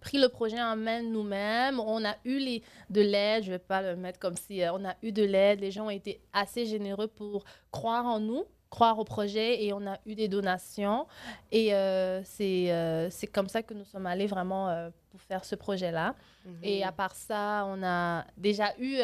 pris 0.00 0.18
le 0.18 0.28
projet 0.28 0.60
en 0.60 0.76
main 0.76 1.02
nous-mêmes. 1.02 1.80
On 1.80 2.04
a 2.04 2.14
eu 2.24 2.38
les, 2.38 2.62
de 2.90 3.00
l'aide, 3.00 3.44
je 3.44 3.48
ne 3.48 3.54
vais 3.54 3.62
pas 3.62 3.82
le 3.82 3.96
mettre 3.96 4.18
comme 4.18 4.36
si, 4.36 4.62
on 4.72 4.84
a 4.84 4.94
eu 5.02 5.12
de 5.12 5.22
l'aide. 5.22 5.60
Les 5.60 5.70
gens 5.70 5.86
ont 5.86 5.90
été 5.90 6.20
assez 6.32 6.66
généreux 6.66 7.08
pour 7.08 7.44
croire 7.70 8.06
en 8.06 8.20
nous 8.20 8.44
croire 8.70 8.98
au 8.98 9.04
projet 9.04 9.64
et 9.64 9.72
on 9.72 9.86
a 9.86 9.98
eu 10.06 10.14
des 10.14 10.28
donations. 10.28 11.06
Et 11.52 11.74
euh, 11.74 12.22
euh, 12.40 13.08
c'est 13.10 13.26
comme 13.26 13.48
ça 13.48 13.62
que 13.62 13.74
nous 13.74 13.84
sommes 13.84 14.06
allés 14.06 14.26
vraiment 14.26 14.68
euh, 14.68 14.90
pour 15.10 15.20
faire 15.20 15.44
ce 15.44 15.54
projet-là. 15.54 16.14
Et 16.62 16.84
à 16.84 16.92
part 16.92 17.16
ça, 17.16 17.66
on 17.66 17.82
a 17.82 18.24
déjà 18.36 18.72
eu 18.78 18.98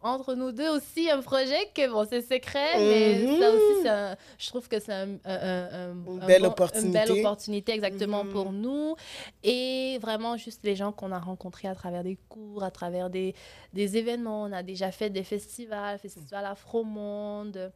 entre 0.00 0.34
nous 0.34 0.52
deux 0.52 0.68
aussi 0.68 1.10
un 1.10 1.22
projet 1.22 1.58
que, 1.74 1.90
bon, 1.90 2.06
c'est 2.08 2.20
secret, 2.20 2.76
mais 2.76 3.40
ça 3.40 3.50
aussi, 3.50 4.16
je 4.38 4.48
trouve 4.50 4.68
que 4.68 4.78
c'est 4.78 4.92
un, 4.92 5.08
une, 5.24 6.20
belle 6.24 6.46
opportunité. 6.46 6.86
une 6.86 6.92
belle 6.92 7.18
opportunité 7.18 7.72
exactement 7.72 8.24
pour 8.24 8.52
nous. 8.52 8.94
Et 9.42 9.98
vraiment, 10.00 10.36
juste 10.36 10.60
les 10.62 10.76
gens 10.76 10.92
qu'on 10.92 11.10
a 11.10 11.18
rencontrés 11.18 11.66
à 11.66 11.74
travers 11.74 12.04
des 12.04 12.16
cours, 12.28 12.62
à 12.62 12.70
travers 12.70 13.10
des, 13.10 13.34
des 13.72 13.96
événements. 13.96 14.44
On 14.44 14.52
a 14.52 14.62
déjà 14.62 14.92
fait 14.92 15.10
des 15.10 15.24
festivals, 15.24 15.98
Festival 15.98 16.46
Afro-Monde. 16.46 17.72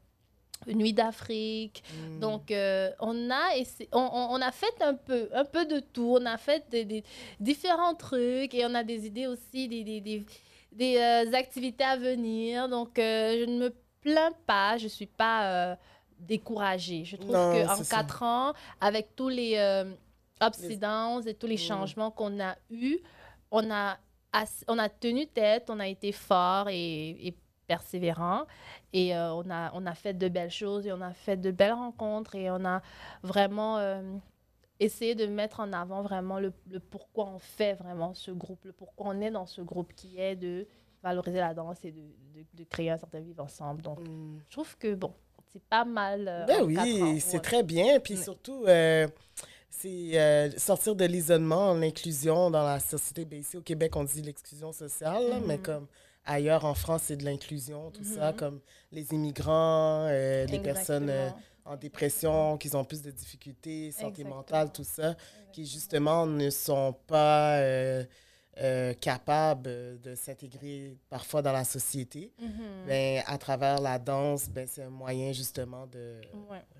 Nuit 0.67 0.93
d'Afrique. 0.93 1.83
Hmm. 1.93 2.21
Donc, 2.21 2.51
euh, 2.51 2.91
on, 3.01 3.31
a 3.31 3.51
on, 3.93 4.29
on, 4.31 4.41
a 4.41 4.53
fait 4.53 4.83
un 4.83 4.95
peu, 4.95 5.29
un 5.33 5.45
peu 5.45 5.65
de 5.65 5.81
tout. 5.81 6.17
On 6.21 6.27
a 6.27 6.37
fait 6.37 6.69
des, 6.71 7.05
différents 7.41 7.95
trucs 7.95 8.55
et 8.55 8.67
on 8.67 8.75
a 8.75 8.83
des 8.83 9.07
idées 9.07 9.27
aussi, 9.27 9.69
des, 9.69 9.85
des, 9.85 10.25
des 10.73 10.97
euh, 10.97 11.33
activités 11.35 11.85
à 11.85 11.97
venir. 11.97 12.69
Donc, 12.69 12.99
euh, 12.99 13.41
je 13.41 13.51
ne 13.51 13.59
me 13.59 13.75
plains 14.01 14.33
pas. 14.47 14.77
Je 14.77 14.85
ne 14.85 14.89
suis 14.89 15.07
pas 15.07 15.79
découragée. 16.19 17.05
Je 17.05 17.17
trouve 17.17 17.33
qu'en 17.33 17.83
quatre 17.85 18.23
ans, 18.23 18.53
avec 18.81 19.15
tous 19.15 19.29
les 19.29 19.57
ups 20.43 20.65
et 20.65 20.77
downs 20.77 21.27
et 21.27 21.35
tous 21.35 21.47
les 21.47 21.55
hmm. 21.55 21.59
changements 21.59 22.11
qu'on 22.11 22.41
a 22.41 22.57
eus, 22.71 22.99
on 23.51 23.71
a, 23.71 23.97
on 24.67 24.79
a 24.79 24.89
tenu 24.89 25.27
tête, 25.27 25.71
on 25.71 25.81
a 25.81 25.89
été 25.89 26.13
fort 26.13 26.69
et, 26.69 27.11
et 27.27 27.35
persévérant. 27.69 28.47
Et 28.93 29.15
euh, 29.15 29.33
on, 29.35 29.49
a, 29.51 29.71
on 29.75 29.87
a 29.87 29.95
fait 29.95 30.15
de 30.15 30.29
belles 30.29 30.51
choses 30.51 30.87
et 30.87 30.93
on 30.93 31.01
a 31.01 31.13
fait 31.13 31.37
de 31.37 31.53
belles 31.53 31.75
rencontres 31.75 32.35
et 32.35 32.51
on 32.51 32.65
a 32.65 32.83
vraiment 33.23 33.79
euh, 33.79 34.03
essayé 34.81 35.15
de 35.15 35.27
mettre 35.27 35.61
en 35.61 35.73
avant 35.73 36.03
vraiment 36.03 36.41
le, 36.41 36.53
pourquoi 36.91 37.27
on 37.27 37.39
fait 37.39 37.75
vraiment 37.75 38.15
ce 38.15 38.33
groupe, 38.33 38.65
le 38.65 38.73
pourquoi 38.73 39.09
on 39.11 39.21
est 39.21 39.31
dans 39.31 39.47
ce 39.47 39.61
groupe 39.61 39.93
qui 39.95 40.19
est 40.19 40.35
de 40.35 40.67
valoriser 41.03 41.39
la 41.39 41.55
danse 41.55 41.77
et 41.85 41.93
de, 41.93 42.03
de, 42.55 42.65
créer 42.65 42.91
un 42.91 42.99
certain 42.99 43.21
vivre 43.21 43.45
ensemble. 43.45 43.83
Donc, 43.83 44.01
mm. 44.01 44.41
je 44.49 44.57
trouve 44.57 44.77
que, 44.79 44.95
bon, 44.95 45.13
c'est 45.53 45.63
pas 45.63 45.85
mal. 45.85 46.27
Euh, 46.27 46.45
ben 46.47 46.65
oui, 46.65 47.21
c'est 47.21 47.41
très 47.41 47.63
bien. 47.63 48.01
Puis 48.01 48.17
surtout, 48.17 48.65
c'est 49.71 50.59
sortir 50.59 50.97
de 50.97 51.05
l'isolement, 51.05 51.75
l'inclusion 51.75 52.51
dans 52.51 52.65
la 52.65 52.81
société. 52.81 53.25
Ben, 53.27 53.39
ici, 53.39 53.57
au 53.57 53.63
Québec, 53.63 53.95
on 53.95 54.05
dit 54.05 54.23
l'exclusion 54.23 54.73
sociale, 54.73 55.43
mais 55.47 55.57
mm-hmm. 55.57 55.63
comme 55.63 55.87
ailleurs 56.29 56.65
en 56.65 56.75
France, 56.75 57.03
c'est 57.07 57.17
de 57.17 57.25
l'inclusion, 57.25 57.91
tout 57.91 58.05
ça, 58.05 58.31
mhm. 58.31 58.37
comme 58.37 58.61
les 58.93 59.13
immigrants, 59.13 60.07
euh, 60.09 60.47
les 60.47 60.61
personnes 60.61 61.11
euh, 61.11 61.31
en 61.65 61.77
dépression, 61.77 62.57
qui 62.59 62.75
ont 62.77 62.85
plus 62.85 63.03
de 63.03 63.11
difficultés, 63.11 63.91
santé 63.91 64.25
mentale, 64.25 64.71
tout 64.71 64.85
ça, 64.85 65.17
qui 65.53 65.67
justement 65.67 66.27
ne 66.27 66.51
sont 66.51 66.95
pas 67.07 67.59
euh, 67.59 68.05
capables 69.01 70.01
de 70.01 70.15
s'intégrer 70.15 70.97
parfois 71.09 71.43
dans 71.43 71.53
la 71.53 71.65
société. 71.65 72.33
Mhm. 72.41 72.87
ben, 72.87 73.23
à 73.27 73.39
travers 73.39 73.81
la 73.81 73.99
danse, 73.99 74.49
ben, 74.49 74.67
c'est 74.67 74.83
un 74.83 74.91
moyen 74.91 75.33
justement 75.33 75.87
de 75.87 76.21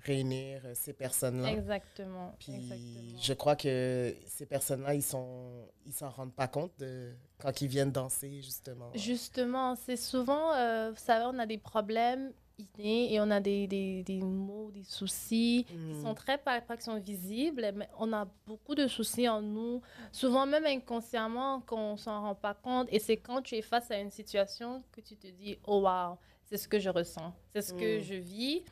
réunir 0.03 0.61
ces 0.73 0.93
personnes-là. 0.93 1.51
Exactement. 1.51 2.35
Puis 2.39 3.15
je 3.21 3.33
crois 3.33 3.55
que 3.55 4.15
ces 4.25 4.45
personnes-là, 4.45 4.93
ils 4.93 5.03
sont 5.03 5.69
ils 5.89 5.93
s'en 5.93 6.09
rendent 6.09 6.33
pas 6.33 6.47
compte 6.47 6.71
de 6.77 7.11
quand 7.39 7.61
ils 7.61 7.67
viennent 7.67 7.91
danser, 7.91 8.41
justement. 8.41 8.91
Justement, 8.93 9.75
c'est 9.75 9.97
souvent, 9.97 10.53
euh, 10.53 10.91
vous 10.91 11.01
savez, 11.03 11.25
on 11.27 11.39
a 11.39 11.45
des 11.45 11.57
problèmes 11.57 12.31
innés 12.59 13.13
et 13.13 13.19
on 13.19 13.31
a 13.31 13.39
des, 13.39 13.67
des, 13.67 14.03
des 14.03 14.19
maux, 14.19 14.71
des 14.71 14.83
soucis 14.83 15.65
qui 15.67 15.75
mm. 15.75 16.03
sont 16.03 16.13
très 16.13 16.37
pas, 16.37 16.61
qui 16.61 16.83
sont 16.83 16.99
visibles, 16.99 17.71
mais 17.75 17.89
on 17.97 18.13
a 18.13 18.27
beaucoup 18.45 18.75
de 18.75 18.87
soucis 18.87 19.27
en 19.27 19.41
nous, 19.41 19.81
souvent 20.11 20.45
même 20.45 20.65
inconsciemment 20.65 21.61
qu'on 21.61 21.97
s'en 21.97 22.21
rend 22.21 22.35
pas 22.35 22.53
compte. 22.53 22.87
Et 22.91 22.99
c'est 22.99 23.17
quand 23.17 23.41
tu 23.41 23.55
es 23.55 23.61
face 23.61 23.89
à 23.91 23.99
une 23.99 24.11
situation 24.11 24.83
que 24.91 25.01
tu 25.01 25.15
te 25.15 25.27
dis, 25.27 25.57
oh 25.65 25.81
wow, 25.81 26.17
c'est 26.45 26.57
ce 26.57 26.67
que 26.67 26.79
je 26.79 26.89
ressens, 26.89 27.33
c'est 27.53 27.61
ce 27.61 27.73
que 27.73 27.99
mm. 27.99 28.01
je 28.01 28.15
vis. 28.15 28.63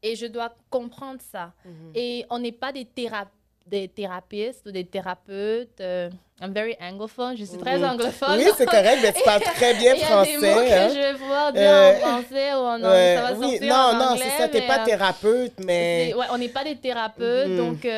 Et 0.00 0.14
je 0.14 0.26
dois 0.26 0.54
comprendre 0.70 1.20
ça. 1.20 1.54
Mm-hmm. 1.66 1.90
Et 1.96 2.24
on 2.30 2.38
n'est 2.38 2.52
pas 2.52 2.72
des 2.72 2.84
thérapeutes 2.84 3.32
des 3.68 3.88
thérapeutes 3.88 4.62
ou 4.66 4.70
des 4.70 4.84
thérapeutes. 4.84 5.80
Euh, 5.80 6.10
I'm 6.40 6.52
very 6.52 6.76
anglophone, 6.80 7.36
je 7.36 7.44
suis 7.44 7.58
très 7.58 7.82
anglophone. 7.84 8.38
Oui, 8.38 8.46
c'est 8.56 8.66
correct, 8.66 8.98
mais 9.02 9.12
tu 9.12 9.22
parles 9.24 9.42
très 9.56 9.74
bien 9.74 9.96
français. 9.96 10.34
Il 10.34 10.40
y 10.40 10.46
a 10.46 10.54
des 10.54 10.54
mots 10.54 10.60
hein. 10.60 10.88
que 10.88 10.94
je 10.94 11.00
vais 11.00 11.14
pouvoir 11.14 11.52
dire 11.52 11.62
en 11.62 11.74
euh, 11.74 11.94
français 11.96 12.54
ou 12.54 12.56
en 12.56 12.74
anglais. 12.74 13.16
Ça 13.16 13.22
va 13.22 13.32
oui, 13.32 13.50
sortir 13.50 13.68
non, 13.68 13.76
en 13.76 13.94
non, 13.94 14.16
c'est 14.16 14.42
ça, 14.42 14.48
tu 14.48 14.54
n'es 14.54 14.66
pas 14.66 14.80
euh, 14.80 14.84
thérapeute, 14.84 15.52
mais... 15.64 16.14
Ouais, 16.16 16.26
on 16.30 16.38
n'est 16.38 16.48
pas 16.48 16.64
des 16.64 16.76
thérapeutes, 16.76 17.48
mm-hmm. 17.48 17.56
donc 17.56 17.88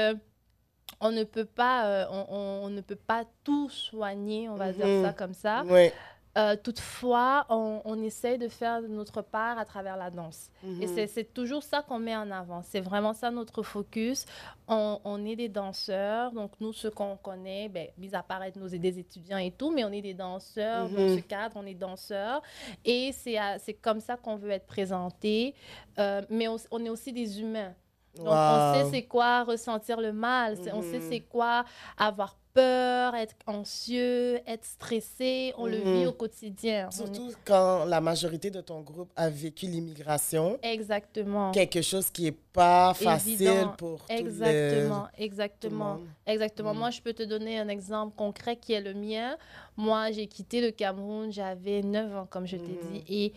on 1.02 1.10
ne 1.10 1.24
peut 1.24 1.44
pas, 1.44 2.08
on, 2.10 2.26
on, 2.64 2.68
ne 2.70 2.80
peut 2.80 2.96
pas 2.96 3.24
tout 3.44 3.68
soigner, 3.70 4.48
on 4.48 4.54
va 4.54 4.72
dire 4.72 4.86
mm-hmm. 4.86 5.04
ça 5.04 5.12
comme 5.12 5.34
ça. 5.34 5.62
Oui. 5.66 5.90
Euh, 6.38 6.54
toutefois, 6.62 7.44
on, 7.48 7.82
on, 7.84 8.00
essaie 8.02 8.38
de 8.38 8.46
faire 8.46 8.82
notre 8.82 9.20
part 9.20 9.58
à 9.58 9.64
travers 9.64 9.96
la 9.96 10.10
danse. 10.10 10.48
Et 10.62 10.86
mhm. 10.86 11.06
c'est 11.08 11.34
toujours 11.34 11.64
ça 11.64 11.82
qu'on 11.82 11.98
met 11.98 12.14
en 12.14 12.30
avant. 12.30 12.62
C'est 12.62 12.80
vraiment 12.80 13.12
ça 13.14 13.32
notre 13.32 13.64
focus. 13.64 14.26
On, 14.68 15.00
on, 15.02 15.24
est 15.24 15.34
des 15.34 15.48
danseurs. 15.48 16.30
Donc, 16.30 16.52
nous, 16.60 16.72
ceux 16.72 16.90
qu'on 16.90 17.16
connaît, 17.16 17.68
ben, 17.68 17.88
mis 17.98 18.14
à 18.14 18.22
part 18.22 18.44
être 18.44 18.56
nos, 18.56 18.68
des 18.68 18.98
étudiants 19.00 19.38
et 19.38 19.50
tout, 19.50 19.72
mais 19.72 19.84
on 19.84 19.90
est 19.90 20.02
des 20.02 20.14
danseurs. 20.14 20.88
Dans 20.88 21.02
mhm. 21.02 21.16
ce 21.16 21.22
cadre, 21.22 21.56
on 21.56 21.66
est 21.66 21.74
danseurs. 21.74 22.42
Et 22.84 23.10
c'est 23.12 23.74
comme 23.82 24.00
ça 24.00 24.16
qu'on 24.16 24.36
veut 24.36 24.50
être 24.50 24.66
présenté. 24.66 25.54
Euh, 25.98 26.22
mais 26.30 26.46
on, 26.46 26.56
on, 26.70 26.84
est 26.84 26.90
aussi 26.90 27.12
des 27.12 27.40
humains. 27.40 27.74
Donc, 28.16 28.28
on 28.28 28.74
sait 28.74 28.90
c'est 28.90 29.02
quoi 29.02 29.44
ressentir 29.44 30.00
le 30.00 30.12
mal. 30.12 30.56
On 30.72 30.82
sait 30.82 30.98
mhm. 30.98 31.08
c'est 31.08 31.20
quoi 31.20 31.64
avoir 31.96 32.36
peur, 32.52 33.14
être 33.14 33.34
anxieux, 33.46 34.40
être 34.46 34.64
stressé. 34.64 35.52
On 35.56 35.66
le 35.66 35.76
vit 35.76 36.02
mhm. 36.02 36.08
au 36.08 36.12
quotidien. 36.12 36.90
Surtout 36.90 37.32
quand 37.44 37.84
la 37.84 38.00
majorité 38.00 38.50
de 38.50 38.60
ton 38.60 38.80
groupe 38.80 39.10
a 39.16 39.28
vécu 39.28 39.66
l'immigration. 39.66 40.58
Exactement. 40.62 41.52
Quelque 41.52 41.82
chose 41.82 42.10
qui 42.10 42.24
n'est 42.24 42.32
pas 42.32 42.94
facile 42.94 43.68
pour 43.78 44.04
exactement, 44.08 45.02
tout 45.02 45.18
le, 45.18 45.24
Exactement, 45.24 45.98
exactement. 46.26 46.72
Mhm. 46.72 46.78
Moi, 46.78 46.90
je 46.90 47.00
peux 47.00 47.12
te 47.12 47.22
donner 47.22 47.58
un 47.58 47.68
exemple 47.68 48.14
concret 48.16 48.56
qui 48.56 48.72
est 48.72 48.80
le 48.80 48.94
mien. 48.94 49.36
Moi, 49.76 50.10
j'ai 50.12 50.26
quitté 50.26 50.60
le 50.60 50.70
Cameroun, 50.70 51.32
j'avais 51.32 51.82
9 51.82 52.16
ans, 52.16 52.26
comme 52.28 52.46
je 52.46 52.56
t'ai 52.56 52.78
dit. 52.92 53.04
Et 53.08 53.32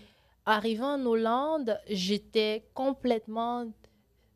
arrivant 0.45 0.95
en 0.95 1.06
Hollande, 1.06 1.80
j'étais 1.89 2.63
complètement 2.73 3.65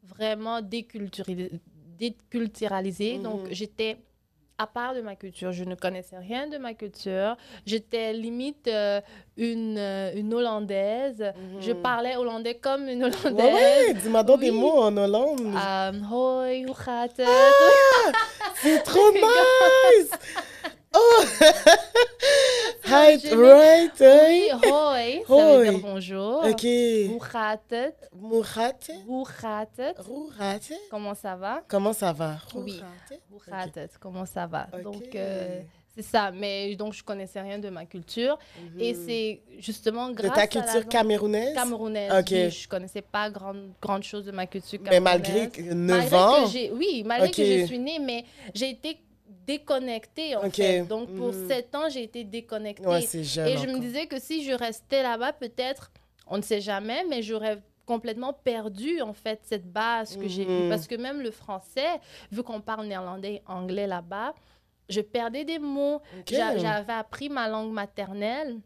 vraiment 0.03 0.61
déculturalisée. 0.61 1.59
déculturalisée. 1.99 3.17
Donc, 3.19 3.43
mhm. 3.43 3.51
j'étais 3.51 3.97
à 4.58 4.67
part 4.67 4.96
de 4.96 5.02
ma 5.02 5.15
culture. 5.15 5.52
Je 5.52 5.63
ne 5.63 5.76
connaissais 5.76 6.17
rien 6.17 6.48
de 6.48 6.58
ma 6.58 6.74
culture. 6.74 7.36
J'étais 7.65 8.13
limite 8.13 8.67
euh, 8.67 9.02
une, 9.38 9.78
euh, 9.78 10.12
une 10.15 10.34
Hollandaise. 10.34 11.32
Je 11.60 11.72
mhm. 11.72 11.82
parlais 11.82 12.15
hollandais 12.15 12.56
comme 12.56 12.88
une 12.88 13.04
Hollandaise. 13.04 13.86
Oui, 13.88 13.93
dis-moi 14.02 14.24
donc 14.24 14.39
des 14.39 14.52
mots 14.52 14.82
en 14.82 14.96
Hollande. 14.98 15.41
Um, 15.41 16.08
hoi, 16.12 16.63
hoe 16.65 16.76
gaat 16.76 17.17
het? 17.17 17.28
Ah, 17.28 18.12
c'est 18.56 18.82
trop 18.84 19.12
nice! 19.13 20.10
Oh! 20.93 21.24
Right, 22.89 23.21
right. 23.34 24.00
Oui, 24.00 24.52
hoi, 24.69 25.23
ça 25.28 25.58
veut 25.58 25.69
dire 25.69 25.80
bonjour. 25.82 26.43
Ok. 26.45 26.63
Het? 27.69 27.93
Hoe 29.06 29.26
gaat 29.30 29.69
het? 29.76 29.97
Comment 30.89 31.15
ça 31.15 31.36
va? 31.36 31.63
Comment 31.67 31.93
ça 31.97 32.13
va? 32.13 32.39
Oui. 32.56 32.82
Comment 34.00 34.26
ça 34.26 34.47
va? 34.47 34.67
Donc, 34.84 35.15
euh, 35.15 35.62
c'est 35.95 36.04
ça. 36.04 36.32
Mais 36.32 36.76
donc, 36.76 36.93
je 36.93 37.04
connaissais 37.04 37.41
rien 37.41 37.60
de 37.60 37.69
ma 37.69 37.86
culture. 37.86 38.38
Mhm. 38.73 38.80
Et 38.80 38.93
c'est 38.93 39.41
justement 39.60 40.12
grâce 40.12 40.32
à. 40.32 40.34
De 40.34 40.36
ta 40.36 40.47
culture 40.47 40.88
camerounaise? 40.88 41.54
Camerounaise. 41.54 42.12
Ok. 42.12 42.32
Oui, 42.32 42.50
je 42.52 42.67
connaissais 42.67 43.02
pas 43.02 43.30
grande, 43.30 43.71
grande 43.82 44.04
chose 44.04 44.23
de 44.26 44.32
ma 44.32 44.45
culture 44.47 44.82
camerounaise. 44.82 45.04
Mais 45.04 45.50
malgré 45.50 45.73
9 45.73 46.13
ans? 46.13 46.45
Que 46.45 46.73
oui, 46.73 47.04
malgré 47.06 47.32
que 47.32 47.43
je 47.43 47.65
suis 47.65 47.80
née, 47.80 48.00
mais 48.00 48.23
j'ai 48.54 48.69
été 48.69 48.97
déconnectée 49.47 50.36
en 50.36 50.49
fait. 50.51 50.83
Donc 50.83 51.10
pour 51.15 51.29
mm. 51.29 51.47
sept 51.47 51.73
ans, 51.73 51.89
j'ai 51.89 52.03
été 52.03 52.23
déconnectée. 52.23 52.83
et 52.83 53.57
je 53.57 53.67
me 53.67 53.79
disais 53.79 54.05
que 54.05 54.19
si 54.19 54.43
je 54.43 54.51
restais 54.51 55.01
là-bas, 55.01 55.33
peut-être, 55.33 55.91
on 56.27 56.38
ne 56.38 56.41
sait 56.43 56.62
jamais, 56.62 57.03
mais 57.10 57.23
j'aurais 57.23 57.60
complètement 57.86 58.33
perdu 58.33 59.01
en 59.01 59.13
fait 59.13 59.39
cette 59.43 59.71
base 59.71 60.17
que 60.17 60.27
j'ai 60.27 60.43
eue. 60.43 60.65
Mm. 60.65 60.69
Parce 60.69 60.88
que 60.88 60.95
même 60.95 61.21
le 61.21 61.31
français, 61.31 61.99
vu 62.31 62.43
qu'on 62.43 62.62
parle 62.62 62.86
néerlandais 62.86 63.36
et 63.36 63.41
anglais 63.47 63.88
là-bas, 63.88 64.36
je 64.89 65.01
perdais 65.01 65.45
des 65.45 65.60
mots. 65.60 66.01
J'avais 66.27 66.93
appris 66.93 67.29
ma 67.29 67.47
langue 67.47 67.71
maternelle 67.71 68.60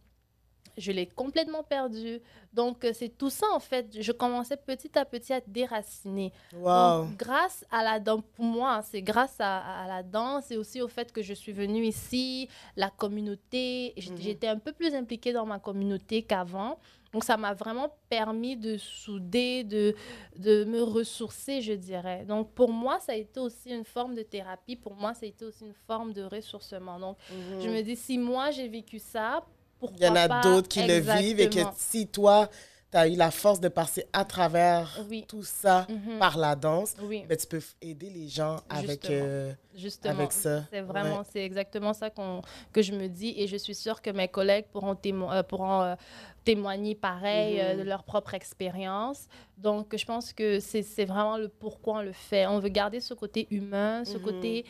je 0.77 0.91
l'ai 0.91 1.07
complètement 1.07 1.63
perdu. 1.63 2.21
Donc, 2.53 2.83
euh, 2.83 2.91
c'est 2.93 3.09
tout 3.09 3.29
ça, 3.29 3.47
en 3.53 3.59
fait. 3.59 4.01
Je 4.01 4.11
commençais 4.11 4.57
petit 4.57 4.97
à 4.97 5.05
petit 5.05 5.33
à 5.33 5.37
être 5.37 5.49
déracinée. 5.49 6.33
Wow. 6.53 7.05
Donc, 7.05 7.17
grâce 7.17 7.65
à 7.71 7.83
la 7.83 7.99
danse, 7.99 8.23
pour 8.35 8.45
moi, 8.45 8.81
c'est 8.83 9.01
grâce 9.01 9.35
à, 9.39 9.83
à 9.83 9.87
la 9.87 10.03
danse 10.03 10.51
et 10.51 10.57
aussi 10.57 10.81
au 10.81 10.87
fait 10.87 11.11
que 11.11 11.21
je 11.21 11.33
suis 11.33 11.53
venue 11.53 11.85
ici, 11.85 12.49
la 12.75 12.89
communauté. 12.89 13.93
Mhm. 13.97 14.17
J'étais 14.17 14.47
un 14.47 14.59
peu 14.59 14.73
plus 14.73 14.93
impliquée 14.95 15.33
dans 15.33 15.45
ma 15.45 15.59
communauté 15.59 16.23
qu'avant. 16.23 16.77
Donc, 17.13 17.25
ça 17.25 17.35
m'a 17.35 17.53
vraiment 17.53 17.93
permis 18.09 18.55
de 18.55 18.77
souder, 18.77 19.65
de, 19.65 19.93
de 20.37 20.63
me 20.63 20.81
ressourcer, 20.81 21.61
je 21.61 21.73
dirais. 21.73 22.23
Donc, 22.25 22.53
pour 22.53 22.71
moi, 22.71 22.99
ça 22.99 23.11
a 23.11 23.15
été 23.15 23.39
aussi 23.39 23.69
une 23.69 23.83
forme 23.83 24.15
de 24.15 24.21
thérapie. 24.23 24.77
Pour 24.77 24.95
moi, 24.95 25.13
ça 25.13 25.25
a 25.25 25.29
été 25.29 25.43
aussi 25.43 25.65
une 25.65 25.73
forme 25.73 26.13
de 26.13 26.23
ressourcement. 26.23 26.99
Donc, 26.99 27.17
je 27.59 27.67
me 27.67 27.81
dis, 27.81 27.97
si 27.97 28.17
moi, 28.17 28.51
j'ai 28.51 28.69
vécu 28.69 28.97
ça, 28.97 29.45
pourquoi 29.81 29.97
Il 29.99 30.03
y 30.05 30.07
en 30.07 30.15
a 30.15 30.27
d'autres 30.43 30.67
qui 30.69 30.83
le 30.83 30.99
vivent 30.99 31.39
et 31.41 31.49
que 31.49 31.59
si 31.75 32.07
toi, 32.07 32.47
tu 32.91 32.97
as 32.97 33.07
eu 33.07 33.15
la 33.15 33.31
force 33.31 33.59
de 33.59 33.67
passer 33.69 34.05
à 34.13 34.23
travers 34.25 34.99
Oui. 35.09 35.25
tout 35.27 35.43
ça 35.43 35.87
Mhm. 35.89 36.19
par 36.19 36.37
la 36.37 36.55
danse, 36.55 36.93
Oui, 37.01 37.23
ben, 37.27 37.37
tu 37.37 37.47
peux 37.47 37.61
aider 37.81 38.09
les 38.09 38.27
gens 38.27 38.57
avec, 38.69 38.89
Justement. 39.05 39.17
euh, 39.23 39.53
justement. 39.73 40.13
avec 40.19 40.31
ça. 40.33 40.63
C'est 40.71 40.81
vraiment, 40.81 41.19
Ouais. 41.19 41.25
c'est 41.31 41.43
exactement 41.43 41.93
ça 41.93 42.09
qu'on, 42.09 42.41
que 42.73 42.81
je 42.81 42.91
me 42.91 43.07
dis 43.07 43.33
et 43.37 43.47
je 43.47 43.55
suis 43.57 43.75
sûre 43.75 44.01
que 44.01 44.09
mes 44.09 44.27
collègues 44.27 44.65
pourront, 44.73 44.93
témo- 44.95 45.31
euh, 45.31 45.41
pourront 45.41 45.81
euh, 45.81 45.95
témoigner 46.43 46.93
pareil 46.95 47.59
euh, 47.61 47.73
Mhm. 47.73 47.79
de 47.79 47.83
leur 47.89 48.03
propre 48.03 48.33
expérience. 48.33 49.27
Donc, 49.57 49.95
je 49.95 50.05
pense 50.05 50.33
que 50.33 50.59
c'est, 50.59 50.83
c'est 50.83 51.05
vraiment 51.05 51.37
le 51.37 51.47
pourquoi 51.47 51.99
on 51.99 52.01
le 52.01 52.11
fait. 52.13 52.45
On 52.45 52.59
veut 52.59 52.69
garder 52.69 52.99
ce 52.99 53.13
côté 53.13 53.47
humain, 53.51 54.03
ce 54.05 54.17
Mhm. 54.17 54.23
côté 54.23 54.65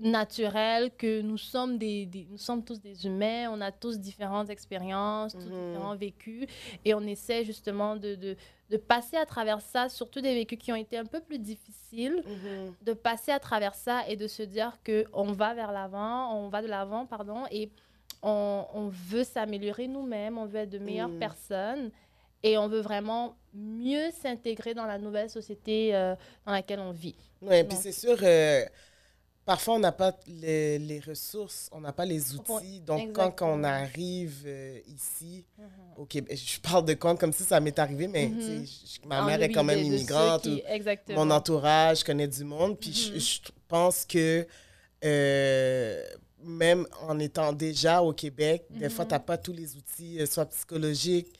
naturel 0.00 0.90
que 0.96 1.20
nous 1.20 1.38
sommes 1.38 1.78
des, 1.78 2.06
des- 2.06 2.26
nous 2.30 2.38
sommes 2.38 2.64
tous 2.64 2.80
des 2.80 3.06
humains, 3.06 3.50
on 3.50 3.60
a 3.60 3.70
tous 3.70 3.98
différentes 3.98 4.50
expériences, 4.50 5.32
tous 5.34 5.46
Mhm. 5.46 5.66
différents 5.72 5.96
vécus 5.96 6.46
et 6.84 6.94
on 6.94 7.00
essaie 7.02 7.44
justement 7.44 7.96
de, 7.96 8.14
de, 8.14 8.36
de 8.70 8.76
passer 8.76 9.16
à 9.16 9.26
travers 9.26 9.60
ça, 9.60 9.88
surtout 9.88 10.20
des 10.20 10.34
vécus 10.34 10.58
qui 10.58 10.72
ont 10.72 10.76
été 10.76 10.96
un 10.98 11.04
peu 11.04 11.20
plus 11.20 11.38
difficiles 11.38 12.22
Mhm. 12.26 12.74
de 12.82 12.92
passer 12.94 13.30
à 13.32 13.38
travers 13.38 13.74
ça 13.74 14.06
et 14.08 14.16
de 14.16 14.26
se 14.26 14.42
dire 14.42 14.78
que 14.82 15.04
on 15.12 15.32
va 15.32 15.54
vers 15.54 15.72
l'avant, 15.72 16.34
on 16.36 16.48
va 16.48 16.62
de 16.62 16.68
l'avant, 16.68 17.06
pardon, 17.06 17.44
et 17.50 17.70
on, 18.22 18.66
on 18.74 18.88
veut 18.88 19.24
s'améliorer 19.24 19.88
nous-mêmes, 19.88 20.38
on 20.38 20.46
veut 20.46 20.60
être 20.60 20.70
de 20.70 20.78
meilleures 20.78 21.08
Mm. 21.08 21.18
personnes 21.18 21.90
et 22.42 22.56
on 22.58 22.66
veut 22.66 22.80
vraiment 22.80 23.36
mieux 23.54 24.10
s'intégrer 24.10 24.74
dans 24.74 24.86
la 24.86 24.98
nouvelle 24.98 25.28
société 25.30 25.94
euh, 25.94 26.14
dans 26.46 26.52
laquelle 26.52 26.80
on 26.80 26.92
vit. 26.92 27.14
Oui, 27.42 27.62
puis 27.64 27.76
c'est 27.76 27.92
sûr, 27.92 28.16
euh, 28.22 28.64
parfois 29.44 29.74
on 29.74 29.78
n'a 29.78 29.92
pas 29.92 30.16
les, 30.26 30.78
les 30.78 31.00
ressources, 31.00 31.68
on 31.72 31.80
n'a 31.80 31.92
pas 31.92 32.04
les 32.04 32.34
outils. 32.34 32.80
Donc 32.80 33.12
quand, 33.12 33.30
quand 33.32 33.58
on 33.58 33.64
arrive 33.64 34.42
euh, 34.46 34.78
ici, 34.86 35.44
au 35.96 36.04
Québec, 36.06 36.38
je 36.38 36.60
parle 36.60 36.84
de 36.84 36.94
quand 36.94 37.16
comme 37.18 37.32
si 37.32 37.42
ça 37.42 37.60
m'est 37.60 37.78
arrivé, 37.78 38.06
mais 38.08 38.28
Mhm. 38.28 38.64
je- 38.66 39.08
ma 39.08 39.22
En 39.22 39.26
mère 39.26 39.42
est 39.42 39.50
quand 39.52 39.64
même 39.64 39.78
immigrante. 39.84 40.42
qui- 40.42 40.62
ou- 40.64 40.72
exactement. 40.72 41.24
mon 41.24 41.30
entourage, 41.32 42.00
je 42.00 42.04
connais 42.04 42.28
du 42.28 42.44
monde. 42.44 42.78
Puis 42.78 42.92
je- 42.92 43.12
Mhm. 43.12 43.20
je, 43.20 43.38
pense 43.68 44.04
que 44.04 44.46
euh, 45.04 46.04
même 46.44 46.86
en 47.08 47.18
étant 47.18 47.52
déjà 47.52 48.02
au 48.02 48.12
Québec, 48.12 48.64
des 48.70 48.88
fois, 48.90 49.04
tu 49.04 49.12
n'as 49.12 49.18
pas 49.20 49.36
tous 49.38 49.52
les 49.52 49.76
outils, 49.76 50.20
euh, 50.20 50.26
soit 50.26 50.46
psychologiques. 50.46 51.38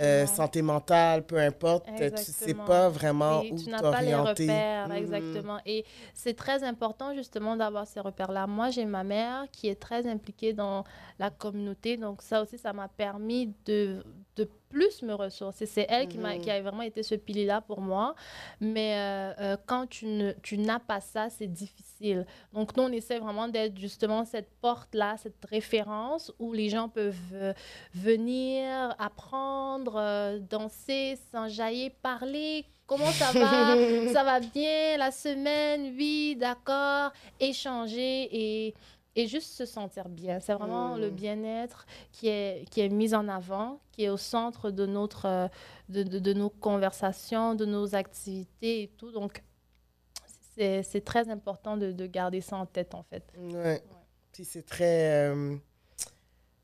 Euh, 0.00 0.26
santé 0.26 0.62
mentale, 0.62 1.24
peu 1.24 1.38
importe. 1.38 1.88
euh, 1.88 1.92
Tu 1.96 2.02
ne 2.04 2.16
sais 2.16 2.30
Exactement. 2.30 2.64
pas 2.64 2.88
vraiment 2.88 3.42
Et 3.42 3.52
où 3.52 3.56
tu 3.56 3.68
n'as 3.70 3.80
pas 3.80 4.00
les 4.02 4.10
t'orienter. 4.12 4.42
repères, 4.44 4.88
Mhm. 4.88 4.94
exactement. 4.96 5.58
Et 5.66 5.84
c'est 6.14 6.34
très 6.34 6.62
important 6.64 7.14
justement 7.14 7.56
d'avoir 7.56 7.86
ces 7.86 8.00
repères-là. 8.00 8.46
Moi, 8.46 8.70
j'ai 8.70 8.84
ma 8.84 9.04
mère 9.04 9.46
qui 9.52 9.68
est 9.68 9.80
très 9.80 10.06
impliquée 10.06 10.52
dans 10.52 10.84
la 11.18 11.30
communauté, 11.30 11.96
donc 11.96 12.22
ça 12.22 12.42
aussi, 12.42 12.58
ça 12.58 12.72
m'a 12.72 12.88
permis 12.88 13.54
de, 13.66 14.02
de 14.36 14.48
plus 14.70 15.02
me 15.02 15.12
ressourcer. 15.12 15.66
C'est 15.66 15.84
elle 15.88 16.08
qui, 16.08 16.16
m'a, 16.16 16.36
Mhm. 16.36 16.40
qui 16.42 16.50
a 16.50 16.62
vraiment 16.62 16.82
été 16.82 17.02
ce 17.02 17.14
pilier-là 17.16 17.60
pour 17.60 17.80
moi. 17.80 18.14
Mais 18.60 18.94
euh, 18.96 19.32
euh, 19.40 19.56
quand 19.66 19.86
tu, 19.88 20.06
ne, 20.06 20.32
tu 20.42 20.56
n'as 20.56 20.78
pas 20.78 21.00
ça, 21.00 21.28
c'est 21.28 21.48
difficile. 21.52 22.24
Donc, 22.54 22.74
nous, 22.76 22.84
on 22.84 22.92
essaie 22.92 23.18
vraiment 23.18 23.48
d'être 23.48 23.76
justement 23.78 24.24
cette 24.24 24.48
porte-là, 24.62 25.16
cette 25.18 25.44
référence 25.44 26.32
où 26.38 26.52
les 26.52 26.68
gens 26.70 26.88
peuvent 26.88 27.14
euh, 27.34 27.52
venir, 27.94 28.94
apprendre, 28.98 30.38
danser, 30.48 31.18
s'enjailler, 31.32 31.90
parler. 31.90 32.64
Comment 32.86 33.06
ça 33.12 33.30
va? 33.32 33.76
ça 34.12 34.24
va 34.24 34.40
bien 34.40 34.96
la 34.96 35.10
semaine? 35.10 35.94
Oui, 35.96 36.36
d'accord. 36.36 37.12
Échanger 37.38 38.28
et, 38.32 38.74
et 39.20 39.26
juste 39.26 39.52
se 39.52 39.66
sentir 39.66 40.08
bien. 40.08 40.40
C'est 40.40 40.54
vraiment 40.54 40.96
Mm. 40.96 41.00
le 41.00 41.10
bien-être 41.10 41.86
qui 42.12 42.28
est, 42.28 42.68
qui 42.70 42.80
est 42.80 42.88
mis 42.88 43.14
en 43.14 43.28
avant, 43.28 43.80
qui 43.92 44.04
est 44.04 44.08
au 44.08 44.16
centre 44.16 44.70
de, 44.70 44.86
notre, 44.86 45.26
euh, 45.26 45.48
de, 45.88 46.02
de, 46.02 46.18
de 46.18 46.32
nos 46.32 46.50
conversations, 46.50 47.54
de 47.54 47.64
nos 47.66 47.94
activités 47.94 48.82
et 48.82 48.88
tout. 48.88 49.10
Donc, 49.12 49.42
c'est 50.56 51.04
très 51.04 51.28
important 51.30 51.76
de, 51.76 51.90
de 51.92 52.06
garder 52.06 52.40
ça 52.40 52.56
en 52.56 52.66
tête, 52.66 52.94
en 52.94 53.02
fait. 53.02 53.24
Ouais. 53.38 53.82
Puis 54.32 54.44
c'est 54.44 54.62
très 54.62 55.28
euh, 55.30 55.56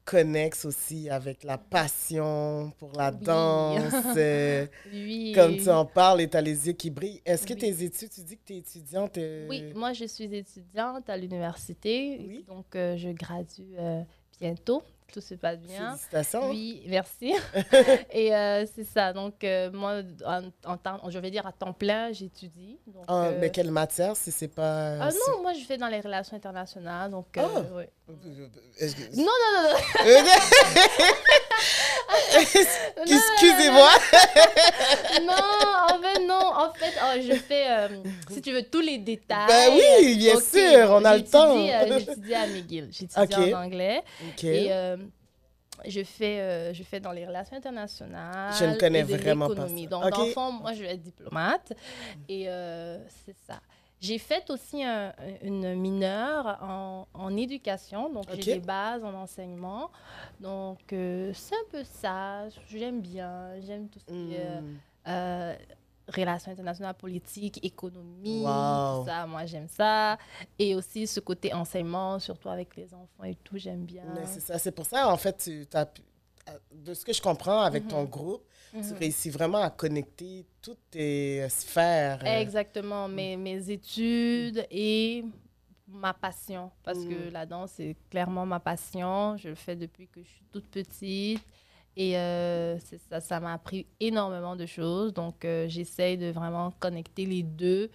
connexe 0.07 0.65
aussi 0.65 1.11
avec 1.11 1.43
la 1.45 1.59
passion 1.59 2.73
pour 2.79 2.93
la 2.93 3.11
Oui. 3.11 3.19
danse. 3.23 3.93
euh, 4.17 4.67
Oui. 4.91 5.33
comme 5.35 5.57
tu 5.59 5.69
en 5.71 5.85
parles 5.85 6.23
et 6.23 6.29
tu 6.31 6.37
as 6.37 6.41
les 6.41 6.69
yeux 6.69 6.73
qui 6.73 6.89
brillent. 6.91 7.21
Est-ce 7.27 7.47
que 7.47 7.53
Oui. 7.55 7.59
tes 7.61 7.83
études, 7.85 8.09
tu 8.11 8.21
dis 8.23 8.37
que 8.39 8.45
tu 8.47 8.55
es 8.55 8.59
étudiante? 8.59 9.19
euh, 9.19 9.47
Oui, 9.51 9.73
moi, 9.75 9.93
je 9.93 10.05
suis 10.07 10.33
étudiante 10.35 11.11
à 11.11 11.17
l'université. 11.17 12.45
Donc, 12.49 12.75
euh, 12.77 12.97
je 12.97 13.11
gradue 13.11 13.75
bientôt. 14.41 14.83
Tout 15.13 15.21
se 15.21 15.35
passe 15.35 15.59
bien. 15.61 15.91
Félicitations. 15.91 16.49
Oui, 16.51 16.83
merci. 16.89 17.33
et 18.11 18.35
euh, 18.35 18.67
c'est 18.75 18.85
ça. 18.85 19.13
Donc, 19.13 19.45
euh, 19.45 19.71
moi, 19.73 20.03
en, 20.27 20.43
en 20.65 20.77
temps, 20.77 21.01
je 21.09 21.19
vais 21.19 21.31
dire 21.31 21.47
à 21.47 21.53
temps 21.53 21.73
plein, 21.73 22.13
j'étudie. 22.13 22.79
Donc, 22.87 23.05
Ah, 23.09 23.25
euh, 23.27 23.39
mais 23.41 23.51
quelle 23.51 23.71
matière, 23.71 24.15
si 24.17 24.31
c'est 24.31 24.49
pas... 24.49 24.99
ah 25.01 25.11
non, 25.11 25.43
moi, 25.43 25.53
je 25.55 25.65
fais 25.65 25.79
dans 25.79 25.89
les 25.89 26.01
relations 26.01 26.37
internationales. 26.37 27.11
Donc, 27.11 27.37
euh, 27.39 27.43
Ah! 27.45 27.61
ouais. 27.75 27.91
Est-ce 28.79 28.95
que- 28.95 29.17
Non, 29.17 29.25
non, 29.25 29.63
non, 29.63 29.71
non. 29.71 29.77
Excusez-moi. 33.07 33.91
non, 35.23 35.96
en 36.57 36.73
fait, 36.73 36.95
oh, 37.03 37.21
je 37.21 37.35
fais, 37.35 37.71
euh, 37.71 38.03
si 38.31 38.41
tu 38.43 38.53
veux, 38.53 38.63
tous 38.63 38.81
les 38.81 38.99
détails. 38.99 39.47
Ben 39.49 39.71
oui, 40.03 40.17
bien 40.17 40.35
Ok, 40.37 40.43
sûr, 40.43 40.91
on 40.91 41.05
a 41.05 41.17
le 41.17 41.25
temps. 41.25 41.57
euh, 41.57 41.99
J'étudie 41.99 42.35
à 42.35 42.47
McGill. 42.47 42.89
J'étudie 42.93 43.35
en 43.55 43.65
anglais. 43.65 44.03
Et 44.43 44.73
euh, 44.73 44.97
je, 45.87 46.03
fais, 46.03 46.41
euh, 46.41 46.73
je 46.75 46.83
fais 46.83 47.01
dans 47.01 47.13
les 47.13 47.27
relations 47.27 47.57
internationales. 47.57 48.55
Je 48.59 48.65
ne 48.65 48.75
connais 48.79 49.01
et 49.01 49.03
de 49.05 49.17
vraiment 49.17 49.49
pas 49.49 49.69
ça. 49.69 49.87
Donc, 49.87 50.33
fond, 50.33 50.53
moi, 50.53 50.73
je 50.73 50.83
vais 50.83 50.95
être 50.95 51.03
diplomate. 51.03 51.73
Et 52.29 52.49
euh, 52.49 52.99
c'est 53.25 53.37
ça. 53.47 53.61
J'ai 53.99 54.19
fait 54.19 54.51
aussi 54.51 54.85
un- 54.85 55.15
une 55.43 55.75
mineure 55.75 56.59
en, 56.63 57.09
en 57.15 57.35
éducation, 57.37 58.11
donc 58.13 58.25
Ok. 58.31 58.37
j'ai 58.43 58.55
des 58.57 58.61
bases 58.61 59.03
en 59.03 59.15
enseignement. 59.15 59.91
Donc, 60.39 60.93
euh, 60.93 61.31
c'est 61.35 61.55
un 61.55 61.69
peu 61.71 61.83
ça. 61.83 62.43
J'aime 62.71 63.01
bien. 63.01 63.59
J'aime 63.67 63.89
tout 63.89 63.99
ce 63.99 64.05
qui 64.13 64.35
est 64.35 64.61
Hmm. 64.61 64.77
euh, 65.09 65.55
relations 66.09 66.51
internationales, 66.53 66.95
politique, 66.95 67.59
économie, 67.65 68.43
Wow. 68.45 69.01
tout 69.01 69.07
ça. 69.07 69.27
Moi, 69.27 69.45
j'aime 69.47 69.69
ça. 69.69 70.19
Et 70.59 70.75
aussi 70.75 71.07
ce 71.07 71.21
côté 71.21 71.53
enseignement, 71.53 72.19
surtout 72.19 72.49
avec 72.49 72.77
les 72.77 72.93
enfants 72.95 73.25
et 73.25 73.35
tout, 73.37 73.57
j'aime 73.59 73.85
bien. 73.85 74.05
C'est 74.27 74.41
ça. 74.41 74.59
C'est 74.59 74.73
pour 74.73 74.87
ça, 74.87 75.09
en 75.13 75.17
fait, 75.17 75.37
tu 75.39 75.67
as 75.77 75.87
pu- 75.87 76.03
de 76.73 76.95
ce 76.95 77.05
que 77.05 77.13
je 77.13 77.21
comprends 77.21 77.61
avec 77.63 77.83
Mhm. 77.85 77.91
ton 77.91 78.05
groupe, 78.05 78.45
tu 78.71 78.79
Mhm. 78.79 78.93
réussis 78.99 79.31
vraiment 79.31 79.59
à 79.63 79.71
connecter 79.71 80.47
toutes 80.63 80.91
tes 80.91 81.43
euh, 81.43 81.49
sphères. 81.49 82.21
euh, 82.25 82.41
Exactement, 82.41 83.09
mes, 83.09 83.37
mes 83.37 83.69
études 83.69 84.65
et 84.71 85.25
ma 85.89 86.15
passion. 86.15 86.71
Parce 86.85 87.05
que 87.05 87.27
Mhm. 87.27 87.33
la 87.33 87.47
danse, 87.47 87.73
c'est 87.77 87.97
clairement 88.11 88.47
ma 88.47 88.61
passion. 88.61 89.37
Je 89.39 89.49
le 89.49 89.55
fais 89.57 89.75
depuis 89.75 90.07
que 90.07 90.23
je 90.23 90.29
suis 90.29 90.45
toute 90.53 90.67
petite. 90.69 91.43
Et 91.97 92.19
euh, 92.19 92.79
ça, 93.11 93.21
ça 93.21 93.41
m'a 93.41 93.55
appris 93.55 93.87
énormément 94.01 94.55
de 94.55 94.67
choses. 94.67 95.15
Donc, 95.15 95.45
euh, 95.45 95.67
j'essaye 95.67 96.19
de 96.19 96.31
vraiment 96.31 96.71
connecter 96.79 97.25
les 97.25 97.43
deux 97.43 97.91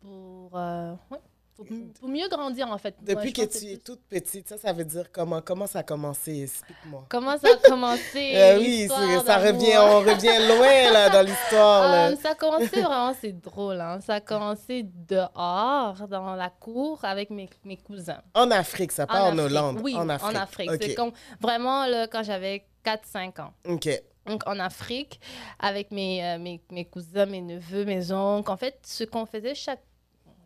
pour, 0.00 0.50
euh, 0.54 0.92
ouais, 1.10 1.18
pour, 1.54 1.64
pour 1.98 2.08
mieux 2.10 2.28
grandir, 2.28 2.70
en 2.70 2.76
fait. 2.76 2.94
Depuis 3.00 3.32
que 3.32 3.40
tu 3.46 3.72
es 3.72 3.78
toute 3.78 4.02
petite, 4.02 4.46
ça, 4.46 4.58
ça 4.58 4.70
veut 4.74 4.84
dire 4.84 5.10
comment, 5.10 5.40
comment 5.40 5.66
ça 5.66 5.78
a 5.78 5.82
commencé? 5.82 6.42
Explique-moi. 6.42 7.06
Comment 7.08 7.38
ça 7.38 7.48
a 7.54 7.68
commencé? 7.68 8.34
Oui, 8.58 8.86
ça 8.86 9.38
revient, 9.38 9.78
on 9.78 10.00
revient 10.00 10.48
loin 10.48 10.92
là, 10.92 11.08
dans 11.08 11.22
l'histoire. 11.22 12.12
ça 12.18 12.32
a 12.32 12.34
commencé 12.34 12.82
vraiment, 12.82 13.14
c'est 13.18 13.32
drôle. 13.32 13.80
Hein? 13.80 13.98
Ça 14.02 14.16
a 14.16 14.20
commencé 14.20 14.84
dehors, 15.08 16.06
dans 16.06 16.34
la 16.34 16.50
cour, 16.50 17.02
avec 17.02 17.30
mes, 17.30 17.48
mes 17.64 17.78
cousins. 17.78 18.20
En 18.34 18.50
Afrique, 18.50 18.92
ça, 18.92 19.06
pas 19.06 19.22
en, 19.22 19.28
Afrique. 19.28 19.40
Hollande. 19.40 19.80
Oui, 19.82 19.96
en 19.96 20.10
Afrique. 20.10 20.70
C'est 20.82 20.90
OK. 20.90 20.94
comme 20.94 21.12
vraiment 21.40 21.86
là, 21.86 22.08
quand 22.08 22.22
j'avais 22.22 22.66
4-5 22.86 23.40
ans. 23.40 23.52
OK. 23.68 23.88
Donc, 24.26 24.42
en 24.46 24.58
Afrique, 24.58 25.20
avec 25.58 25.90
mes, 25.90 26.24
euh, 26.24 26.38
mes, 26.38 26.60
mes 26.70 26.84
cousins, 26.84 27.26
mes 27.26 27.40
neveux, 27.40 27.84
mes 27.84 28.10
oncles. 28.12 28.50
En 28.50 28.56
fait, 28.56 28.78
ce 28.84 29.04
qu'on 29.04 29.24
faisait 29.26 29.54
chaque. 29.54 29.82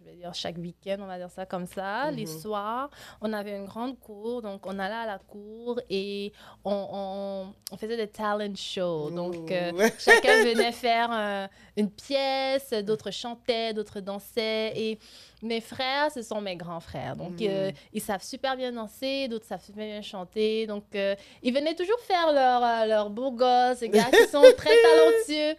je 0.00 0.04
vais 0.10 0.16
dire 0.16 0.34
chaque 0.34 0.56
week-end, 0.58 0.96
on 1.00 1.06
va 1.06 1.16
dire 1.18 1.30
ça 1.30 1.46
comme 1.46 1.66
ça. 1.66 2.10
Les 2.10 2.26
Mhm. 2.26 2.40
soirs, 2.40 2.90
on 3.22 3.32
avait 3.32 3.56
une 3.56 3.64
grande 3.66 3.98
cour, 4.00 4.42
donc 4.42 4.66
on 4.66 4.78
allait 4.78 4.94
à 4.94 5.06
la 5.06 5.18
cour 5.18 5.80
et 5.88 6.32
on, 6.64 6.88
on- 6.92 7.54
on 7.72 7.76
faisait 7.76 7.96
des 7.96 8.08
talent 8.08 8.54
shows. 8.56 9.10
Donc 9.10 9.50
euh, 9.50 9.70
chacun 9.98 10.42
venait 10.44 10.72
faire 10.72 11.10
euh, 11.12 11.46
une 11.76 11.90
pièce, 11.90 12.70
d'autres 12.84 13.10
chantaient, 13.12 13.72
d'autres 13.72 14.00
dansaient. 14.00 14.72
Et 14.76 14.98
mes 15.42 15.60
frères, 15.60 16.10
ce 16.12 16.22
sont 16.22 16.40
mes 16.40 16.56
grands 16.56 16.80
frères. 16.80 17.16
Donc 17.16 17.40
Mhm. 17.40 17.48
euh, 17.48 17.70
ils 17.92 18.00
savent 18.02 18.22
super 18.22 18.56
bien 18.56 18.72
danser, 18.72 19.28
d'autres 19.28 19.46
savent 19.46 19.64
super 19.64 19.84
bien 19.86 20.02
chanter. 20.02 20.66
Donc 20.66 20.84
euh, 20.94 21.14
ils 21.42 21.52
venaient 21.54 21.74
toujours 21.74 21.98
faire 22.00 22.32
leur, 22.32 22.62
euh, 22.62 22.86
leur 22.86 23.10
beau 23.10 23.30
gosse, 23.30 23.80
gars 23.82 24.10
qui 24.10 24.26
sont 24.30 24.42
très 24.56 24.70
talentueux. 24.82 25.56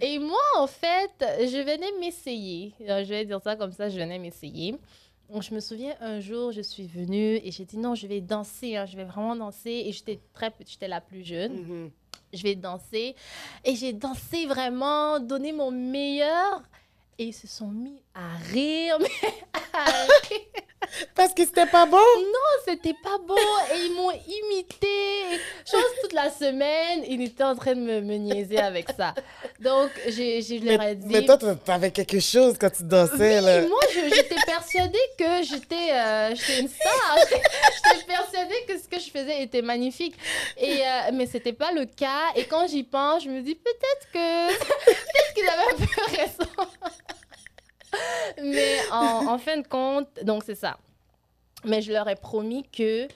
Et 0.00 0.18
moi, 0.18 0.38
en 0.58 0.66
fait, 0.66 1.10
je 1.20 1.58
venais 1.62 1.90
m'essayer. 2.00 2.72
Je 2.80 3.08
vais 3.08 3.24
dire 3.24 3.40
ça 3.42 3.56
comme 3.56 3.72
ça, 3.72 3.88
je 3.88 3.98
venais 3.98 4.18
m'essayer. 4.18 4.76
Donc, 5.28 5.42
je 5.42 5.54
me 5.54 5.60
souviens 5.60 5.94
un 6.00 6.18
jour, 6.20 6.50
je 6.52 6.60
suis 6.60 6.86
venue 6.86 7.36
et 7.44 7.50
j'ai 7.52 7.64
dit 7.64 7.76
non, 7.78 7.94
je 7.94 8.06
vais 8.06 8.20
danser, 8.20 8.76
hein, 8.76 8.86
je 8.86 8.96
vais 8.96 9.04
vraiment 9.04 9.36
danser. 9.36 9.84
Et 9.86 9.92
j'étais 9.92 10.18
très 10.32 10.50
petite, 10.50 10.72
j'étais 10.72 10.88
la 10.88 11.00
plus 11.00 11.22
jeune. 11.24 11.52
Mhm. 11.52 11.90
Je 12.32 12.42
vais 12.44 12.54
danser. 12.54 13.14
Et 13.64 13.74
j'ai 13.76 13.92
dansé 13.92 14.46
vraiment, 14.46 15.18
donné 15.20 15.52
mon 15.52 15.70
meilleur. 15.70 16.62
Et 17.18 17.24
ils 17.26 17.32
se 17.34 17.46
sont 17.46 17.68
mis 17.68 18.00
à 18.20 18.52
rire, 18.52 18.98
mais 19.00 19.32
à 19.72 19.84
rire. 19.84 20.40
Parce 21.14 21.32
que 21.34 21.44
c'était 21.44 21.66
pas 21.66 21.86
bon? 21.86 21.98
C'était 22.66 22.94
pas 23.02 23.16
beau 23.26 23.36
et 23.36 23.78
ils 23.86 23.94
m'ont 23.94 24.10
imité. 24.10 25.38
Chose 25.70 25.84
toute 26.02 26.12
la 26.12 26.30
semaine, 26.30 27.04
ils 27.06 27.22
étaient 27.22 27.44
en 27.44 27.54
train 27.54 27.74
de 27.74 27.80
me, 27.80 28.00
me 28.00 28.14
niaiser 28.16 28.58
avec 28.58 28.88
ça. 28.96 29.14
Donc, 29.60 29.90
j'ai, 30.08 30.42
j'ai- 30.42 30.58
je 30.58 30.64
leur 30.64 30.82
ai 30.82 30.94
dit. 30.96 31.06
mais 31.08 31.24
toi, 31.24 31.36
t'a- 31.36 31.54
t'avais 31.54 31.90
quelque 31.90 32.18
chose 32.18 32.56
quand 32.60 32.70
tu 32.70 32.82
dansais, 32.84 33.40
là. 33.40 33.60
Oui, 33.60 33.68
moi, 33.68 33.80
je- 33.92 34.14
j'étais 34.14 34.34
persuadée 34.46 34.98
que 35.18 35.42
j'étais, 35.44 35.90
euh, 35.92 36.30
une 36.58 36.68
star. 36.68 37.16
j'étais 37.28 38.04
persuadée 38.06 38.64
que 38.66 38.78
ce 38.78 38.88
que 38.88 38.98
je 38.98 39.10
faisais 39.10 39.42
était 39.42 39.62
magnifique. 39.62 40.16
Et, 40.58 40.80
euh, 40.80 41.10
mais 41.12 41.26
c'était 41.26 41.52
pas 41.52 41.72
le 41.72 41.84
cas. 41.84 42.32
Et 42.36 42.44
quand 42.44 42.66
j'y 42.66 42.82
pense, 42.82 43.22
je 43.24 43.28
me 43.28 43.42
dis 43.42 43.54
peut-être 43.54 44.10
que 44.12 44.48
peut-être 44.86 45.34
qu'ils 45.34 45.48
avaient 45.48 45.72
un 45.72 45.86
peu 45.86 46.16
raison. 46.16 46.70
Mais 48.42 48.78
en, 48.90 49.38
fin 49.38 49.58
de 49.58 49.66
compte, 49.66 50.08
donc 50.22 50.42
c'est 50.44 50.54
ça. 50.54 50.78
Mais 51.64 51.82
je 51.82 51.92
leur 51.92 52.08
ai 52.08 52.16
promis 52.16 52.64
que 52.64 53.08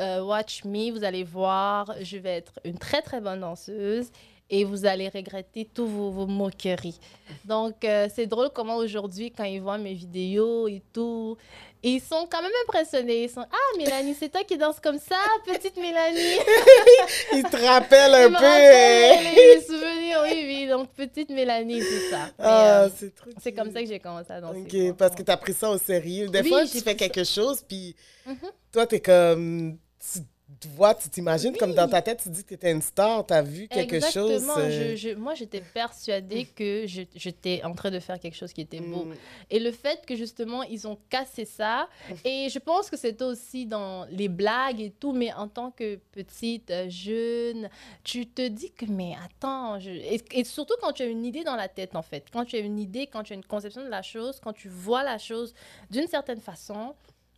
euh, 0.00 0.22
Watch 0.22 0.64
Me, 0.64 0.90
vous 0.90 1.04
allez 1.04 1.24
voir, 1.24 1.94
je 2.00 2.18
vais 2.18 2.36
être 2.36 2.60
une 2.64 2.78
très 2.78 3.02
très 3.02 3.20
bonne 3.20 3.40
danseuse 3.40 4.10
et 4.48 4.64
vous 4.64 4.86
allez 4.86 5.08
regretter 5.08 5.68
tous 5.74 5.86
vos, 5.86 6.10
vos 6.10 6.26
moqueries. 6.26 6.98
Donc, 7.44 7.84
euh, 7.84 8.08
c'est 8.14 8.26
drôle 8.26 8.50
comment 8.54 8.76
aujourd'hui, 8.76 9.30
quand 9.32 9.44
ils 9.44 9.60
voient 9.60 9.78
mes 9.78 9.94
vidéos 9.94 10.68
et 10.68 10.82
tout, 10.92 11.36
ils 11.82 12.00
sont 12.00 12.26
quand 12.30 12.42
même 12.42 12.52
impressionnés. 12.64 13.24
Ils 13.24 13.30
sont 13.30 13.44
Ah, 13.50 13.76
Mélanie, 13.78 14.14
c'est 14.18 14.28
toi 14.28 14.44
qui 14.44 14.56
danses 14.56 14.78
comme 14.80 14.98
ça, 14.98 15.16
petite 15.44 15.76
Mélanie. 15.76 16.38
Il 17.32 17.42
te 17.42 17.56
rappelle 17.56 18.14
un 18.14 18.26
Ils 18.26 18.28
peu. 18.28 18.34
rappellent 18.34 19.26
hein. 19.26 19.32
les 19.36 19.60
souvenirs, 19.62 20.20
oui, 20.24 20.44
oui. 20.46 20.68
Donc, 20.68 20.90
petite 20.94 21.30
Mélanie, 21.30 21.80
tout 21.80 22.10
ça. 22.10 22.30
Ah, 22.38 22.82
euh, 22.84 22.88
c'est 22.96 23.14
trop 23.14 23.30
c'est 23.42 23.50
cute. 23.52 23.60
comme 23.60 23.72
ça 23.72 23.82
que 23.82 23.88
j'ai 23.88 23.98
commencé 24.00 24.30
à 24.32 24.40
danser. 24.40 24.60
Ok, 24.62 24.70
quoi. 24.70 24.94
parce 24.96 25.14
que 25.16 25.22
tu 25.22 25.30
as 25.30 25.36
pris 25.36 25.54
ça 25.54 25.70
au 25.70 25.78
sérieux. 25.78 26.28
Des 26.28 26.40
Oui, 26.42 26.48
fois, 26.48 26.62
tu 26.64 26.78
fais 26.80 26.90
ça- 26.90 26.94
quelque 26.94 27.24
chose, 27.24 27.62
puis 27.68 27.94
Mhm. 28.26 28.36
toi, 28.72 28.86
tu 28.86 28.94
es 28.96 29.00
comme. 29.00 29.76
Tu 30.00 30.20
te 30.58 30.68
vois, 30.68 30.94
tu 30.94 31.08
t'imagines 31.08 31.56
comme 31.56 31.72
dans 31.74 31.86
ta 31.88 32.02
tête, 32.02 32.20
tu 32.22 32.28
dis 32.30 32.42
que 32.42 32.48
tu 32.48 32.54
étais 32.54 32.72
une 32.72 32.82
star, 32.82 33.26
tu 33.26 33.34
as 33.34 33.42
vu 33.42 33.68
quelque 33.68 34.00
chose. 34.00 34.30
Exactement. 34.32 34.58
euh, 34.58 34.94
Je- 34.94 34.96
je- 34.96 35.14
moi, 35.14 35.34
j'étais 35.34 35.60
persuadée 35.60 36.44
que 36.56 36.84
j'étais 36.86 37.62
en 37.64 37.74
train 37.74 37.90
de 37.90 37.98
faire 38.00 38.18
quelque 38.18 38.34
chose 38.36 38.52
qui 38.52 38.60
était 38.62 38.80
beau. 38.80 39.04
mm, 39.04 39.14
Et 39.50 39.58
le 39.58 39.72
fait 39.72 40.04
que 40.06 40.16
justement, 40.16 40.62
ils 40.62 40.86
ont 40.86 40.98
cassé 41.10 41.44
ça, 41.44 41.88
et 42.24 42.48
je 42.50 42.58
pense 42.58 42.90
que 42.90 42.96
c'était 42.96 43.24
aussi 43.24 43.66
dans 43.66 44.04
les 44.10 44.28
blagues 44.28 44.80
et 44.80 44.90
tout, 44.90 45.12
mais 45.12 45.32
en 45.32 45.48
tant 45.48 45.70
que 45.70 45.96
petite, 46.12 46.70
euh, 46.70 46.88
jeune, 46.88 47.68
tu 48.04 48.26
te 48.26 48.46
dis 48.48 48.70
que, 48.72 48.86
mais 48.86 49.14
attends, 49.24 49.78
je... 49.80 49.90
et, 49.90 50.20
et 50.32 50.44
surtout 50.44 50.74
quand 50.80 50.92
tu 50.92 51.02
as 51.02 51.06
une 51.06 51.24
idée 51.24 51.44
dans 51.44 51.56
la 51.56 51.68
tête, 51.68 51.94
en 51.96 52.02
fait. 52.02 52.24
Quand 52.32 52.44
tu 52.44 52.56
as 52.56 52.60
une 52.60 52.78
idée, 52.78 53.06
quand 53.06 53.22
tu 53.22 53.32
as 53.32 53.36
une 53.36 53.44
conception 53.44 53.82
de 53.82 53.88
la 53.88 54.02
chose, 54.02 54.40
quand 54.42 54.52
tu 54.52 54.68
vois 54.68 55.02
la 55.02 55.18
chose 55.18 55.54
d'une 55.90 56.06
certaine 56.06 56.40
façon, 56.40 56.94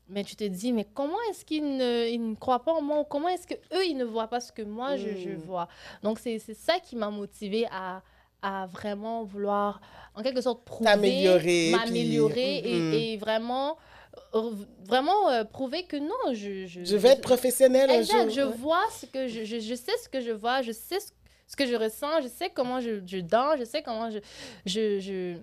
mais 0.09 0.25
tu 0.25 0.37
te 0.37 0.45
dis, 0.45 0.73
mais 0.73 0.87
comment 0.95 1.19
est-ce 1.31 1.45
qu'ils 1.45 1.77
ne, 1.77 2.09
ils 2.09 2.31
ne 2.31 2.35
croient 2.35 2.65
pas 2.65 2.73
en 2.73 2.81
moi? 2.83 3.05
Comment 3.09 3.29
est-ce 3.29 3.47
qu'eux, 3.47 3.85
ils 3.87 3.97
ne 3.97 4.05
voient 4.05 4.29
pas 4.29 4.41
ce 4.41 4.51
que 4.53 4.63
moi, 4.63 4.97
je, 4.97 5.15
je 5.15 5.31
Mm. 5.31 5.37
vois? 5.37 5.69
Donc, 6.03 6.19
c'est 6.19 6.39
ça 6.39 6.79
qui 6.81 6.97
m'a 6.97 7.11
motivée 7.11 7.67
à, 7.71 8.03
à 8.43 8.67
vraiment 8.67 9.23
vouloir, 9.25 9.81
en 10.15 10.23
quelque 10.23 10.41
sorte, 10.41 10.65
prouver, 10.65 10.89
m'améliorer 11.71 12.61
puis- 12.63 12.71
et, 12.71 13.13
et 13.13 13.17
vraiment, 13.17 13.77
euh, 14.35 14.53
vraiment 14.85 15.29
euh, 15.31 15.45
prouver 15.45 15.83
que 15.85 15.97
non, 15.97 16.33
je... 16.33 16.67
Je, 16.67 16.85
Je 16.85 16.97
vais 16.97 17.11
être 17.11 17.21
professionnelle 17.21 17.91
un 17.91 18.03
jour. 18.03 18.31
je 18.31 18.41
ouais. 18.41 18.53
vois 18.57 18.85
ce 18.93 19.07
que 19.07 19.27
je, 19.29 19.45
je, 19.45 19.59
je 19.61 19.75
sais 19.75 19.97
ce 20.03 20.09
que 20.09 20.21
je 20.21 20.31
vois, 20.33 20.63
je 20.63 20.73
sais 20.73 21.01
ce, 21.01 21.11
ce 21.47 21.57
que 21.57 21.67
je 21.67 21.75
ressens, 21.75 22.23
je 22.23 22.29
sais 22.29 22.51
comment 22.51 22.81
je, 22.81 23.01
je 23.07 23.19
danse, 23.19 23.59
je 23.59 23.65
sais 23.65 23.83
comment 23.83 24.11
je, 24.11 24.19
je, 24.67 24.99
je 25.01 25.37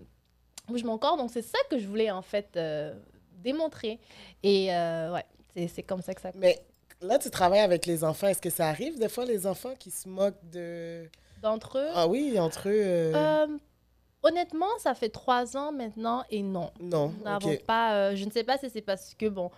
bouge 0.68 0.84
mon 0.84 0.98
corps. 0.98 1.18
Donc, 1.18 1.30
c'est 1.32 1.42
ça 1.42 1.58
que 1.70 1.78
je 1.78 1.88
voulais 1.88 2.12
en 2.12 2.22
fait 2.22 2.50
euh, 2.56 2.94
démontrer. 3.36 4.00
Et 4.44 4.74
euh, 4.74 5.14
ouais, 5.14 5.26
c'est 5.56 5.68
c'est 5.68 5.84
comme 5.84 6.02
ça 6.02 6.14
que 6.14 6.22
ça. 6.22 6.32
Mais 6.36 6.62
là, 7.02 7.18
tu 7.20 7.30
travailles 7.30 7.60
avec 7.60 7.86
les 7.86 8.04
enfants. 8.04 8.28
Est-ce 8.28 8.42
que 8.42 8.50
ça 8.50 8.68
arrive 8.68 8.98
des 9.00 9.10
fois, 9.10 9.26
les 9.26 9.46
enfants 9.48 9.74
qui 9.78 9.92
se 9.92 10.08
moquent 10.10 10.44
de. 10.52 11.10
D'entre 11.42 11.78
eux, 11.78 11.90
Ah 11.94 12.08
oui, 12.08 12.40
entre 12.40 12.70
eux. 12.70 12.72
euh, 12.74 13.14
euh, 13.16 13.48
honnêtement, 14.24 14.70
ça 14.80 14.96
fait 14.96 15.10
trois 15.10 15.56
ans 15.58 15.72
maintenant 15.72 16.24
et 16.30 16.42
non. 16.42 16.72
non. 16.80 17.14
Nous 17.24 17.58
pas. 17.68 17.94
euh, 17.96 18.16
je 18.16 18.26
ne 18.26 18.32
sais 18.32 18.44
pas 18.44 18.58
si 18.58 18.70
c'est 18.70 18.82
parce 18.82 19.14
que, 19.14 19.28
bon, 19.28 19.52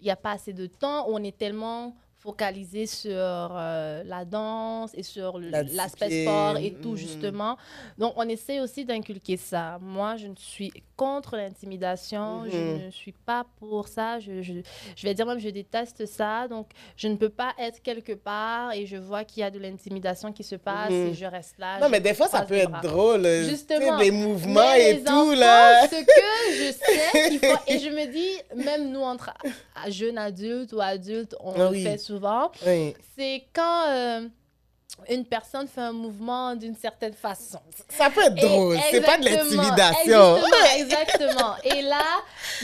il 0.00 0.04
n'y 0.04 0.10
a 0.10 0.16
pas 0.16 0.32
assez 0.32 0.52
de 0.52 0.66
temps, 0.66 1.08
ou 1.08 1.14
on 1.14 1.22
est 1.22 1.36
tellement 1.36 1.94
focalisé 2.24 2.86
sur 2.86 3.10
euh, 3.12 4.02
la 4.06 4.24
danse 4.24 4.92
et 4.94 5.02
sur 5.02 5.38
l'aspect 5.38 6.22
sport 6.22 6.56
et 6.56 6.72
tout, 6.72 6.92
mhm. 6.92 6.96
justement. 6.96 7.56
Donc, 7.98 8.14
on 8.16 8.26
essaie 8.26 8.60
aussi 8.60 8.86
d'inculquer 8.86 9.36
ça. 9.36 9.78
Moi, 9.82 10.16
je 10.16 10.28
ne 10.28 10.34
suis 10.36 10.72
contre 10.96 11.36
l'intimidation. 11.36 12.44
Je 12.50 12.56
Mhm. 12.56 12.86
ne 12.86 12.90
suis 12.90 13.12
pas 13.12 13.44
pour 13.58 13.88
ça. 13.88 14.20
Je, 14.20 14.40
je, 14.40 14.54
je 14.96 15.06
vais 15.06 15.12
dire 15.12 15.26
même, 15.26 15.38
je 15.38 15.50
déteste 15.50 16.06
ça. 16.06 16.48
Donc, 16.48 16.68
je 16.96 17.08
ne 17.08 17.16
peux 17.16 17.28
pas 17.28 17.52
être 17.58 17.82
quelque 17.82 18.12
part 18.14 18.72
et 18.72 18.86
je 18.86 18.96
vois 18.96 19.24
qu'il 19.24 19.40
y 19.42 19.44
a 19.44 19.50
de 19.50 19.58
l'intimidation 19.58 20.32
qui 20.32 20.44
se 20.44 20.54
passe 20.56 20.90
Mhm. 20.92 21.08
et 21.08 21.14
je 21.14 21.26
reste 21.26 21.56
là. 21.58 21.78
Non, 21.78 21.90
mais 21.90 22.00
des 22.00 22.14
fois, 22.14 22.28
ça 22.28 22.42
peut 22.42 22.54
être 22.54 22.70
bras. 22.70 22.80
drôle. 22.80 23.26
euh, 23.26 23.48
Justement. 23.50 23.98
Des 23.98 24.10
mouvements 24.10 24.60
Mais 24.72 24.90
et 24.90 24.92
les 24.94 25.04
tout, 25.04 25.12
enfants, 25.12 25.34
là. 25.34 25.86
Ce 25.88 25.94
que 25.96 26.56
je 26.58 26.72
sais 27.12 27.28
qu'il 27.30 27.38
faut. 27.40 27.58
Et 27.66 27.78
je 27.78 27.90
me 27.90 28.06
dis, 28.10 28.64
même 28.64 28.90
nous, 28.90 29.00
entre 29.02 29.30
jeunes 29.88 30.16
adultes 30.16 30.72
ou 30.72 30.80
adultes, 30.80 31.34
on 31.40 31.52
Ah 31.54 31.58
le 31.64 31.68
oui. 31.68 31.82
fait 31.82 31.98
souvent. 31.98 32.13
Oui. 32.66 32.94
C'est 33.16 33.46
quand 33.54 33.86
euh, 33.88 34.28
une 35.10 35.24
personne 35.24 35.66
fait 35.66 35.80
un 35.80 35.92
mouvement 35.92 36.54
d'une 36.54 36.76
certaine 36.76 37.14
façon. 37.14 37.58
Ça 37.88 38.10
peut 38.10 38.22
être 38.22 38.36
drôle. 38.36 38.78
C'est 38.92 39.00
pas 39.00 39.18
de 39.18 39.24
l'intimidation. 39.24 40.36
Exactement, 40.36 40.76
exactement. 40.76 41.54
Et 41.64 41.82
là, 41.82 42.04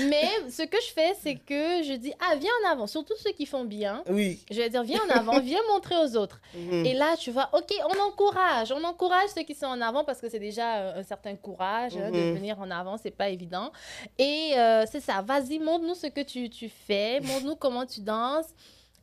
mais 0.07 0.29
ce 0.49 0.63
que 0.63 0.77
je 0.81 0.93
fais, 0.93 1.13
c'est 1.21 1.35
que 1.35 1.83
je 1.83 1.95
dis, 1.95 2.13
ah, 2.21 2.37
viens 2.37 2.53
en 2.65 2.71
avant. 2.73 2.87
Surtout 2.87 3.15
ceux 3.17 3.33
qui 3.33 3.47
font 3.47 3.65
bien. 3.65 4.05
Oui. 4.09 4.39
Je 4.49 4.59
vais 4.59 4.71
dire, 4.71 4.85
viens 4.85 5.01
en 5.09 5.11
avant, 5.19 5.41
viens 5.41 5.59
montrer 5.73 5.97
aux 5.97 6.17
autres. 6.17 6.41
Mhm. 6.55 6.87
Et 6.87 6.95
là, 6.95 7.17
tu 7.19 7.33
vois, 7.33 7.49
OK, 7.53 7.73
on 7.93 8.01
encourage. 8.01 8.71
On 8.71 8.85
encourage 8.85 9.31
ceux 9.35 9.43
qui 9.43 9.57
sont 9.57 9.67
en 9.67 9.81
avant 9.81 10.05
parce 10.05 10.21
que 10.21 10.29
c'est 10.29 10.39
déjà 10.39 10.77
euh, 10.77 11.01
un 11.01 11.03
certain 11.03 11.35
courage 11.35 11.97
hein, 11.97 12.13
de 12.13 12.17
Mhm. 12.17 12.35
venir 12.37 12.61
en 12.61 12.71
avant. 12.71 12.97
C'est 12.97 13.11
pas 13.11 13.29
évident. 13.29 13.73
Et 14.19 14.53
euh, 14.57 14.85
c'est 14.91 15.01
ça. 15.01 15.21
Vas-y, 15.21 15.59
montre-nous 15.59 15.97
ce 15.97 16.07
que 16.07 16.21
tu, 16.21 16.49
tu 16.49 16.69
fais. 16.69 17.19
Montre-nous 17.21 17.57
comment 17.57 17.87
tu 17.87 18.01
danses. 18.03 18.47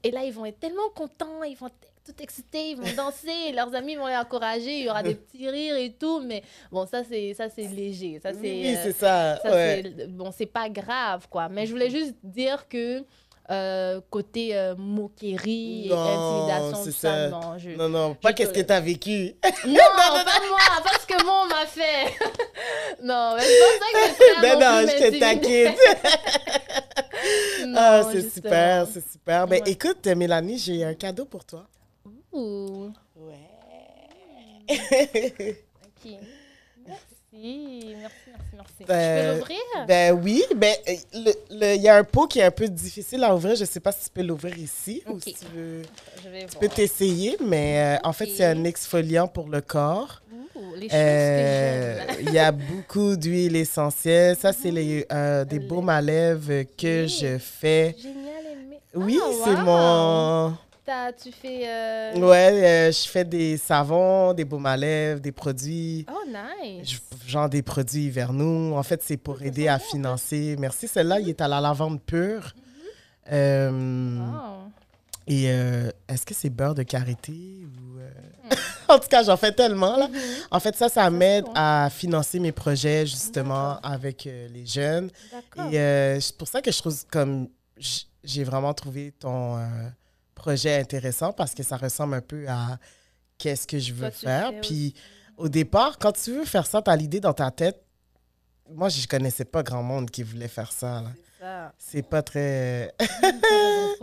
Et 0.07 0.11
là, 0.11 0.23
ils 0.23 0.31
vont 0.33 0.45
être 0.45 0.59
tellement 0.59 0.89
contents. 0.95 1.43
Ils 1.43 1.55
vont 1.57 1.67
être 1.67 1.75
tout 2.05 2.23
excités. 2.23 2.71
Ils 2.71 2.77
vont 2.77 2.95
danser. 2.95 3.49
et 3.49 3.51
leurs 3.51 3.73
amis 3.75 3.95
vont 3.95 4.07
les 4.07 4.15
encourager. 4.15 4.79
Il 4.79 4.85
y 4.85 4.89
aura 4.89 5.03
des 5.03 5.15
petits 5.21 5.49
rires 5.49 5.75
et 5.75 5.91
tout. 5.91 6.21
Mais 6.21 6.43
bon, 6.71 6.85
ça, 6.87 7.03
c'est 7.03 7.33
ça 7.33 7.49
c'est 7.53 7.63
léger. 7.67 8.19
Ça, 8.23 8.31
c'est... 8.33 8.39
Oui, 8.39 8.73
euh, 8.75 8.79
c'est 8.83 8.93
ça. 8.93 9.37
ça, 9.43 9.51
ouais. 9.51 9.83
c'est- 9.97 10.07
Bon, 10.07 10.31
c'est 10.35 10.45
pas 10.45 10.69
grave, 10.69 11.27
quoi. 11.29 11.49
Mais 11.49 11.65
je 11.65 11.71
voulais 11.71 11.89
juste 11.89 12.15
dire 12.23 12.67
que 12.69 13.03
euh, 13.49 14.01
côté 14.09 14.57
euh, 14.57 14.75
moquerie, 14.77 15.87
Non, 15.89 15.95
intimidation, 16.47 16.83
c'est 16.83 16.89
tout 16.91 16.97
ça, 16.97 17.13
ça. 17.13 17.27
non. 17.29 17.57
Je... 17.57 17.69
Non, 17.71 17.87
non, 17.87 18.13
pas 18.15 18.31
je 18.31 18.35
qu'est-ce 18.35 18.51
que 18.51 18.59
t'as 18.61 18.81
vécu. 18.81 19.35
Non, 19.65 19.75
pas 19.95 20.23
moi, 20.49 20.57
parce 20.83 21.05
que 21.05 21.23
moi, 21.23 21.43
on 21.43 21.47
m'a 21.47 21.65
fait. 21.65 22.13
non, 23.03 23.35
mais 23.37 23.43
c'est 23.43 23.59
pas 23.59 23.85
ça 23.85 23.91
que 23.93 24.07
mes 24.09 24.13
frères 24.15 24.41
Non, 24.41 24.59
non, 24.59 24.87
je 24.87 24.97
te 24.97 25.19
m'intimidaient. 25.19 25.75
Ah, 27.75 28.03
c'est 28.11 28.29
super, 28.29 28.87
c'est 28.91 29.03
super. 29.11 29.47
Ben, 29.47 29.61
Ouais. 29.61 29.71
écoute, 29.71 30.05
Mélanie, 30.07 30.57
j'ai 30.57 30.83
un 30.83 30.93
cadeau 30.93 31.25
pour 31.25 31.43
toi. 31.45 31.67
Ouh, 32.31 32.91
Ouais. 33.15 33.33
ok. 34.69 36.11
Merci, 36.85 37.95
merci, 37.99 38.29
merci, 38.31 38.53
merci. 38.53 38.83
Ben, 38.87 39.21
je 39.21 39.31
peux 39.33 39.37
l'ouvrir? 39.39 39.85
ben 39.87 40.13
oui, 40.13 40.43
ben 40.55 40.75
le- 41.13 41.33
le- 41.51 41.75
il 41.75 41.81
y 41.81 41.87
a 41.89 41.97
un 41.97 42.03
pot 42.03 42.25
qui 42.27 42.39
est 42.39 42.43
un 42.43 42.51
peu 42.51 42.67
difficile 42.67 43.23
à 43.23 43.35
ouvrir. 43.35 43.55
Je 43.55 43.65
sais 43.65 43.79
pas 43.79 43.91
si 43.91 44.05
tu 44.05 44.09
peux 44.11 44.23
l'ouvrir 44.23 44.57
ici 44.57 45.03
ou 45.07 45.19
si 45.19 45.33
tu 45.33 45.45
veux. 45.53 45.81
je 46.23 46.29
vais 46.29 46.45
Tu 46.45 46.47
voir. 46.47 46.59
peux 46.61 46.69
t'essayer, 46.69 47.37
mais 47.43 47.97
euh, 47.97 48.07
en 48.07 48.13
fait, 48.13 48.27
c'est 48.27 48.45
un 48.45 48.63
exfoliant 48.63 49.27
pour 49.27 49.49
le 49.49 49.61
corps. 49.61 50.21
Les 50.75 50.87
Euh. 50.93 51.99
Il 52.21 52.31
y 52.31 52.39
a 52.39 52.51
beaucoup 52.51 53.15
d'huiles 53.15 53.55
essentielles. 53.55 54.35
Ça, 54.37 54.53
c'est 54.53 54.71
les, 54.71 55.05
euh, 55.11 55.43
des 55.45 55.59
Les- 55.59 55.65
baumes 55.65 55.89
à 55.89 56.01
lèvres 56.01 56.63
que 56.77 57.03
Oui. 57.03 57.07
je 57.21 57.37
fais. 57.37 57.95
Génial, 57.99 58.45
aimé. 58.53 58.79
Oui, 58.95 59.19
Ah, 59.21 59.31
c'est 59.43 59.55
wow. 59.55 59.63
mon... 60.51 60.57
Tu 61.21 61.31
fais. 61.33 61.63
euh, 61.67 62.13
Ouais, 62.15 62.89
je 62.93 63.09
fais 63.09 63.25
des 63.25 63.57
savons, 63.57 64.33
des 64.33 64.45
baumes 64.45 64.65
à 64.67 64.77
lèvres, 64.77 65.19
des 65.19 65.33
produits, 65.33 66.05
Oh, 66.09 66.23
nice. 66.25 67.01
genre 67.27 67.49
des 67.49 67.61
produits 67.61 68.05
hivernaux. 68.05 68.73
En 68.77 68.83
fait, 68.83 69.03
c'est 69.03 69.17
pour 69.17 69.41
aider 69.41 69.67
à 69.67 69.79
ça. 69.79 69.85
financer. 69.85 70.55
Merci, 70.57 70.87
celle-là, 70.87 71.19
il 71.19 71.27
est 71.27 71.41
à 71.41 71.47
la 71.49 71.59
lavande 71.59 71.99
pure. 72.01 72.53
Wow. 73.29 74.71
Et 75.27 75.51
euh, 75.51 75.89
est-ce 76.07 76.25
que 76.25 76.33
c'est 76.33 76.49
beurre 76.49 76.73
de 76.75 76.83
karité 76.83 77.33
ou... 77.33 77.99
euh, 77.99 78.09
en 78.87 78.99
tout 78.99 79.07
cas, 79.07 79.23
j'en 79.23 79.37
fais 79.37 79.51
tellement, 79.51 79.97
là. 79.97 80.07
Mhm. 80.07 80.19
En 80.51 80.59
fait, 80.59 80.75
ça, 80.75 80.89
ça 80.89 81.09
m'aide 81.09 81.45
à 81.55 81.89
financer 81.91 82.39
mes 82.39 82.51
projets, 82.51 83.05
justement, 83.05 83.79
avec 83.81 84.27
euh, 84.27 84.47
les 84.49 84.65
jeunes. 84.65 85.09
D'accord. 85.31 85.71
Et 85.71 85.79
euh, 85.79 86.19
c'est 86.19 86.37
pour 86.37 86.47
ça 86.47 86.61
que 86.61 86.71
je 86.71 86.77
trouve 86.77 86.95
comme... 87.11 87.49
J'ai 88.23 88.43
vraiment 88.43 88.73
trouvé 88.73 89.13
ton 89.17 89.57
euh, 89.57 89.65
projet 90.35 90.79
intéressant 90.79 91.31
parce 91.31 91.53
que 91.53 91.63
ça 91.63 91.77
ressemble 91.77 92.15
un 92.15 92.21
peu 92.21 92.45
à 92.47 92.77
qu'est-ce 93.37 93.67
que 93.67 93.79
je 93.79 93.93
veux 93.93 94.09
Toi, 94.09 94.11
faire. 94.11 94.51
Puis 94.61 94.95
au 95.37 95.47
départ, 95.47 95.97
quand 95.99 96.11
tu 96.11 96.31
veux 96.31 96.45
faire 96.45 96.65
ça, 96.65 96.81
tu 96.81 96.89
as 96.89 96.95
l'idée 96.95 97.19
dans 97.19 97.33
ta 97.33 97.51
tête. 97.51 97.83
Moi, 98.73 98.89
je 98.89 99.07
connaissais 99.07 99.45
pas 99.45 99.63
grand 99.63 99.81
monde 99.83 100.09
qui 100.09 100.23
voulait 100.23 100.47
faire 100.47 100.71
ça. 100.71 101.01
là. 101.41 101.71
C'est 101.77 102.01
pas 102.01 102.21
très... 102.21 102.93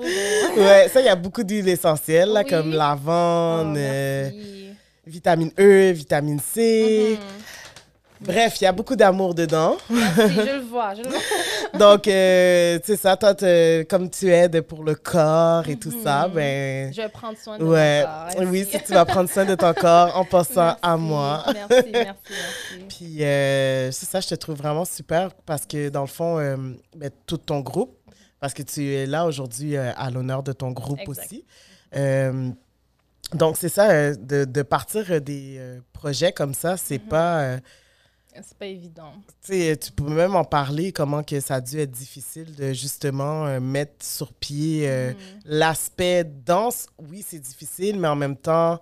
Ouais, 0.56 0.88
ça, 0.92 1.00
il 1.00 1.06
y 1.06 1.08
a 1.08 1.16
beaucoup 1.16 1.42
d'huiles 1.42 1.68
essentielles, 1.68 2.28
là, 2.30 2.42
Oui. 2.44 2.50
comme 2.50 2.70
Oh, 2.72 2.76
lavande, 2.76 3.76
euh, 3.76 4.30
merci. 4.32 4.68
vitamine 5.06 5.50
E, 5.58 5.92
vitamine 5.92 6.40
C. 6.40 7.18
Mhm. 7.18 7.26
Bref, 8.20 8.60
il 8.60 8.64
y 8.64 8.66
a 8.66 8.72
beaucoup 8.72 8.96
d'amour 8.96 9.34
dedans. 9.34 9.76
Merci, 9.90 10.34
je 10.34 10.40
le 10.56 10.60
vois. 10.60 10.94
Je 10.94 11.02
le 11.02 11.08
vois. 11.10 11.18
Donc, 11.78 12.06
euh, 12.08 12.78
tu 12.78 12.86
sais 12.92 12.96
ça, 12.96 13.16
toi, 13.16 13.34
comme 13.88 14.08
tu 14.08 14.30
aides 14.30 14.60
pour 14.62 14.84
le 14.84 14.94
corps 14.94 15.68
et 15.68 15.76
tout 15.76 15.92
ça, 16.02 16.28
Mhm. 16.28 16.34
ben... 16.34 16.92
Je 16.94 17.02
vais 17.02 17.08
prendre 17.08 17.36
soin 17.36 17.58
de 17.58 17.64
Ouais, 17.64 18.04
mon 18.04 18.34
corps. 18.44 18.52
oui, 18.52 18.66
si 18.70 18.80
tu 18.82 18.92
vas 18.92 19.04
prendre 19.04 19.28
soin 19.28 19.44
de 19.44 19.54
ton 19.56 19.74
corps 19.74 20.16
en 20.16 20.24
pensant 20.24 20.76
à 20.80 20.96
moi. 20.96 21.44
Merci, 21.52 21.90
merci, 21.92 21.92
merci. 21.92 22.86
Puis, 22.88 23.24
euh, 23.24 23.90
c'est 23.90 24.06
ça, 24.08 24.20
je 24.20 24.28
te 24.28 24.34
trouve 24.36 24.56
vraiment 24.56 24.84
super 24.84 25.34
parce 25.44 25.66
que, 25.66 25.88
dans 25.88 26.02
le 26.02 26.06
fond, 26.06 26.38
euh, 26.38 26.56
ben, 26.96 27.10
tout 27.26 27.38
ton 27.38 27.60
groupe, 27.60 27.98
parce 28.40 28.54
que 28.54 28.62
tu 28.62 28.94
es 28.94 29.06
là 29.06 29.26
aujourd'hui 29.26 29.76
euh, 29.76 29.90
à 29.96 30.10
l'honneur 30.10 30.42
de 30.42 30.52
ton 30.52 30.70
groupe 30.70 31.00
Exact. 31.00 31.24
aussi. 31.24 31.44
Euh, 31.96 32.50
donc, 33.32 33.56
c'est 33.58 33.68
ça, 33.68 34.14
de, 34.14 34.44
de 34.44 34.62
partir 34.62 35.20
des 35.20 35.60
projets 35.92 36.30
comme 36.32 36.54
ça, 36.54 36.76
c'est 36.76 37.02
Mhm. 37.02 37.08
pas... 37.08 37.56
C'est 38.42 38.58
pas 38.58 38.66
évident. 38.66 39.12
tu 39.42 39.92
peux 39.94 40.08
même 40.08 40.34
en 40.34 40.44
parler, 40.44 40.92
comment 40.92 41.22
que 41.22 41.38
ça 41.40 41.56
a 41.56 41.60
dû 41.60 41.78
être 41.78 41.90
difficile 41.90 42.54
de 42.54 42.72
justement 42.72 43.46
euh, 43.46 43.60
mettre 43.60 44.04
sur 44.04 44.32
pied 44.32 44.88
euh, 44.88 45.10
Mhm. 45.12 45.16
l'aspect 45.44 46.24
danse. 46.24 46.86
Oui, 46.98 47.24
c'est 47.26 47.38
difficile, 47.38 47.98
mais 47.98 48.08
en 48.08 48.16
même 48.16 48.36
temps, 48.36 48.80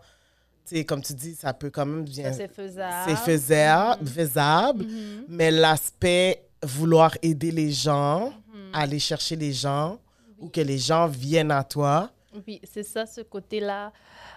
comme 0.86 1.02
tu 1.02 1.12
dis, 1.12 1.34
ça 1.34 1.52
peut 1.52 1.68
quand 1.70 1.84
même 1.84 2.04
bien... 2.04 2.32
C'est 2.32 2.48
faisable. 2.52 3.10
C'est 3.10 3.16
faisable, 3.16 4.02
Mhm. 4.02 4.08
faisable 4.08 4.84
Mhm. 4.84 5.24
mais 5.28 5.50
l'aspect 5.50 6.42
vouloir 6.62 7.14
aider 7.20 7.50
les 7.50 7.70
gens, 7.72 8.30
Mhm. 8.30 8.70
aller 8.72 8.98
chercher 8.98 9.36
les 9.36 9.52
gens, 9.52 9.98
ou 10.38 10.48
que 10.48 10.60
les 10.60 10.78
gens 10.78 11.06
viennent 11.08 11.50
à 11.50 11.62
toi. 11.62 12.10
Oui, 12.46 12.60
c'est 12.64 12.82
ça, 12.82 13.04
ce 13.04 13.20
côté-là. 13.20 13.92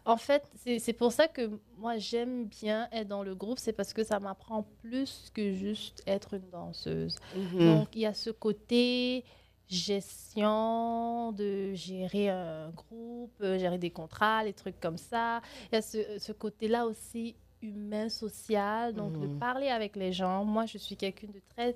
En 0.05 0.17
fait, 0.17 0.43
c'est 0.79 0.93
pour 0.93 1.11
ça 1.11 1.27
que 1.27 1.59
moi, 1.77 1.97
j'aime 1.97 2.45
bien 2.45 2.87
être 2.91 3.07
dans 3.07 3.23
le 3.23 3.33
groupe. 3.33 3.57
C'est 3.59 3.73
parce 3.73 3.91
que 3.93 4.03
ça 4.03 4.19
m'apprend 4.19 4.63
plus 4.81 5.31
que 5.33 5.51
juste 5.53 6.03
être 6.05 6.35
une 6.35 6.49
danseuse. 6.51 7.17
Mm. 7.35 7.57
Donc, 7.65 7.87
il 7.95 8.01
y 8.01 8.05
a 8.05 8.13
ce 8.13 8.29
côté 8.29 9.23
gestion, 9.67 11.31
de 11.31 11.73
gérer 11.73 12.29
un 12.29 12.69
groupe, 12.71 13.33
euh, 13.41 13.57
gérer 13.57 13.77
des 13.77 13.89
contrats, 13.89 14.43
les 14.43 14.53
trucs 14.53 14.79
comme 14.79 14.97
ça. 14.97 15.41
Il 15.71 15.75
y 15.75 15.77
a 15.77 15.81
ce, 15.81 16.19
ce 16.19 16.31
côté-là 16.31 16.85
aussi 16.85 17.35
humain, 17.61 18.09
social, 18.09 18.93
donc 18.93 19.13
de 19.19 19.25
Mhm. 19.25 19.39
parler 19.39 19.69
avec 19.69 19.95
les 19.95 20.13
gens. 20.13 20.45
Moi, 20.45 20.65
je 20.67 20.77
suis 20.77 20.95
quelqu'un 20.95 21.27
de 21.27 21.41
très 21.55 21.75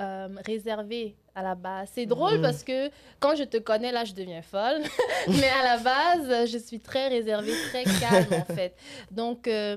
euh, 0.00 0.28
réservé 0.44 1.16
à 1.34 1.42
la 1.42 1.54
base. 1.54 1.90
C'est 1.92 2.06
drôle 2.06 2.36
Mhm. 2.36 2.42
parce 2.42 2.62
que 2.64 2.90
quand 3.20 3.34
je 3.36 3.44
te 3.44 3.56
connais, 3.58 3.92
là, 3.92 4.04
je 4.04 4.12
deviens 4.14 4.42
folle. 4.42 4.82
Mais 5.28 5.48
à 5.48 5.62
la 5.64 5.78
base, 5.78 6.50
je 6.50 6.58
suis 6.58 6.80
très 6.80 7.08
réservée, 7.08 7.52
très 7.70 7.84
calme, 7.84 8.26
en 8.32 8.44
fait. 8.54 8.74
Donc, 9.10 9.46
euh, 9.48 9.76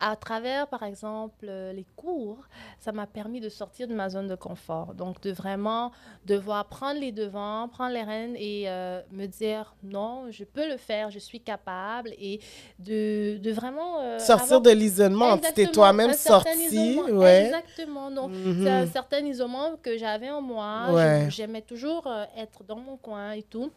à 0.00 0.14
travers, 0.16 0.68
par 0.68 0.84
exemple, 0.84 1.46
euh, 1.48 1.72
les 1.72 1.84
cours, 1.96 2.38
ça 2.78 2.92
m'a 2.92 3.06
permis 3.06 3.40
de 3.40 3.48
sortir 3.48 3.88
de 3.88 3.94
ma 3.94 4.08
zone 4.08 4.28
de 4.28 4.36
confort. 4.36 4.94
Donc, 4.94 5.20
de 5.22 5.32
vraiment 5.32 5.90
devoir 6.24 6.66
prendre 6.68 7.00
les 7.00 7.10
devants, 7.12 7.68
prendre 7.68 7.92
les 7.92 8.02
rênes 8.04 8.36
et 8.36 8.64
euh, 8.68 9.00
me 9.10 9.26
dire 9.26 9.74
non, 9.82 10.26
je 10.30 10.44
peux 10.44 10.68
le 10.68 10.76
faire, 10.76 11.10
je 11.10 11.18
suis 11.18 11.40
capable 11.40 12.10
et 12.18 12.40
de, 12.78 13.38
de 13.38 13.50
vraiment. 13.50 14.00
euh, 14.00 14.18
Sortir 14.18 14.44
avoir- 14.44 14.60
de 14.62 14.70
l'isolement, 14.70 15.36
tu 15.38 15.52
t'es 15.52 15.66
toi-même 15.66 16.12
sorti. 16.14 17.00
Ouais. 17.10 17.46
Exactement. 17.46 18.10
Donc, 18.10 18.30
Mhm. 18.30 18.62
c'est 18.64 18.70
un 18.70 18.86
certain 18.86 19.18
isolement 19.20 19.76
que 19.82 19.96
j'avais 19.98 20.30
en 20.30 20.40
moi. 20.40 20.92
Ouais. 20.92 21.26
J'aimais 21.30 21.62
toujours 21.62 22.06
être 22.36 22.62
dans 22.64 22.78
mon 22.78 22.96
coin 22.96 23.32
et 23.32 23.42
tout. 23.42 23.70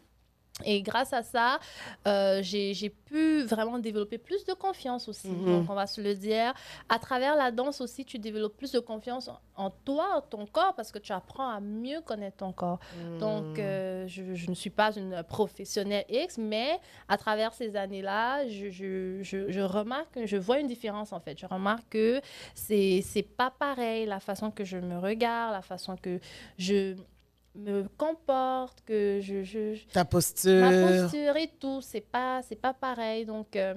Et 0.64 0.82
grâce 0.82 1.12
à 1.12 1.22
ça, 1.22 1.58
euh, 2.06 2.40
j'ai 2.42 2.90
pu 2.90 3.42
vraiment 3.44 3.78
développer 3.78 4.18
plus 4.18 4.44
de 4.44 4.52
confiance 4.52 5.08
aussi. 5.08 5.28
Mhm. 5.28 5.44
Donc, 5.46 5.70
on 5.70 5.74
va 5.74 5.86
se 5.86 6.00
le 6.00 6.14
dire. 6.14 6.52
À 6.88 6.98
travers 6.98 7.34
la 7.36 7.50
danse 7.50 7.80
aussi, 7.80 8.04
tu 8.04 8.18
développes 8.18 8.56
plus 8.56 8.70
de 8.70 8.78
confiance 8.78 9.28
en, 9.28 9.40
en 9.56 9.70
toi, 9.70 10.08
en 10.16 10.20
ton 10.20 10.46
corps, 10.46 10.74
parce 10.76 10.92
que 10.92 10.98
tu 10.98 11.12
apprends 11.12 11.48
à 11.48 11.60
mieux 11.60 12.00
connaître 12.02 12.36
ton 12.38 12.52
corps. 12.52 12.78
Donc, 13.18 13.56
Mm. 13.58 13.60
euh, 13.60 14.06
je, 14.06 14.34
je 14.34 14.50
ne 14.50 14.54
suis 14.54 14.70
pas 14.70 14.94
une 14.94 15.22
professionnelle 15.24 16.04
X, 16.08 16.36
mais 16.38 16.78
à 17.08 17.16
travers 17.16 17.54
ces 17.54 17.74
années-là, 17.74 18.46
je, 18.48 18.68
je, 19.22 19.60
remarque, 19.60 20.18
je 20.26 20.36
vois 20.36 20.58
une 20.60 20.66
différence 20.66 21.12
en 21.12 21.20
fait. 21.20 21.38
Je 21.38 21.46
remarque 21.46 21.88
que 21.90 22.20
c'est 22.54 23.26
pas 23.36 23.50
pareil 23.50 24.06
la 24.06 24.20
façon 24.20 24.50
que 24.50 24.64
je 24.64 24.76
me 24.76 24.98
regarde, 24.98 25.52
la 25.52 25.62
façon 25.62 25.96
que 25.96 26.20
je 26.58 26.94
me 27.54 27.86
comporte, 27.98 28.82
que 28.84 29.18
je, 29.20 29.76
Ta 29.92 30.04
posture. 30.04 30.60
ma 30.60 30.70
posture 30.70 31.36
et 31.36 31.48
tout, 31.60 31.80
c'est 31.82 32.00
pas 32.00 32.40
c'est 32.42 32.56
pas 32.60 32.72
pareil. 32.74 33.26
Donc 33.26 33.56
euh, 33.56 33.74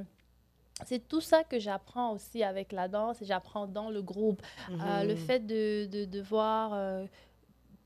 c'est 0.85 1.07
tout 1.07 1.21
ça 1.21 1.43
que 1.43 1.59
j'apprends 1.59 2.11
aussi 2.13 2.43
avec 2.43 2.71
la 2.71 2.87
danse 2.87 3.21
et 3.21 3.25
j'apprends 3.25 3.67
dans 3.67 3.89
le 3.89 4.01
groupe. 4.01 4.41
Euh, 4.69 4.73
Mhm. 5.01 5.07
le 5.07 5.15
fait 5.15 5.39
de, 5.45 5.85
de 5.85 6.05
devoir 6.05 6.71
euh, 6.73 7.05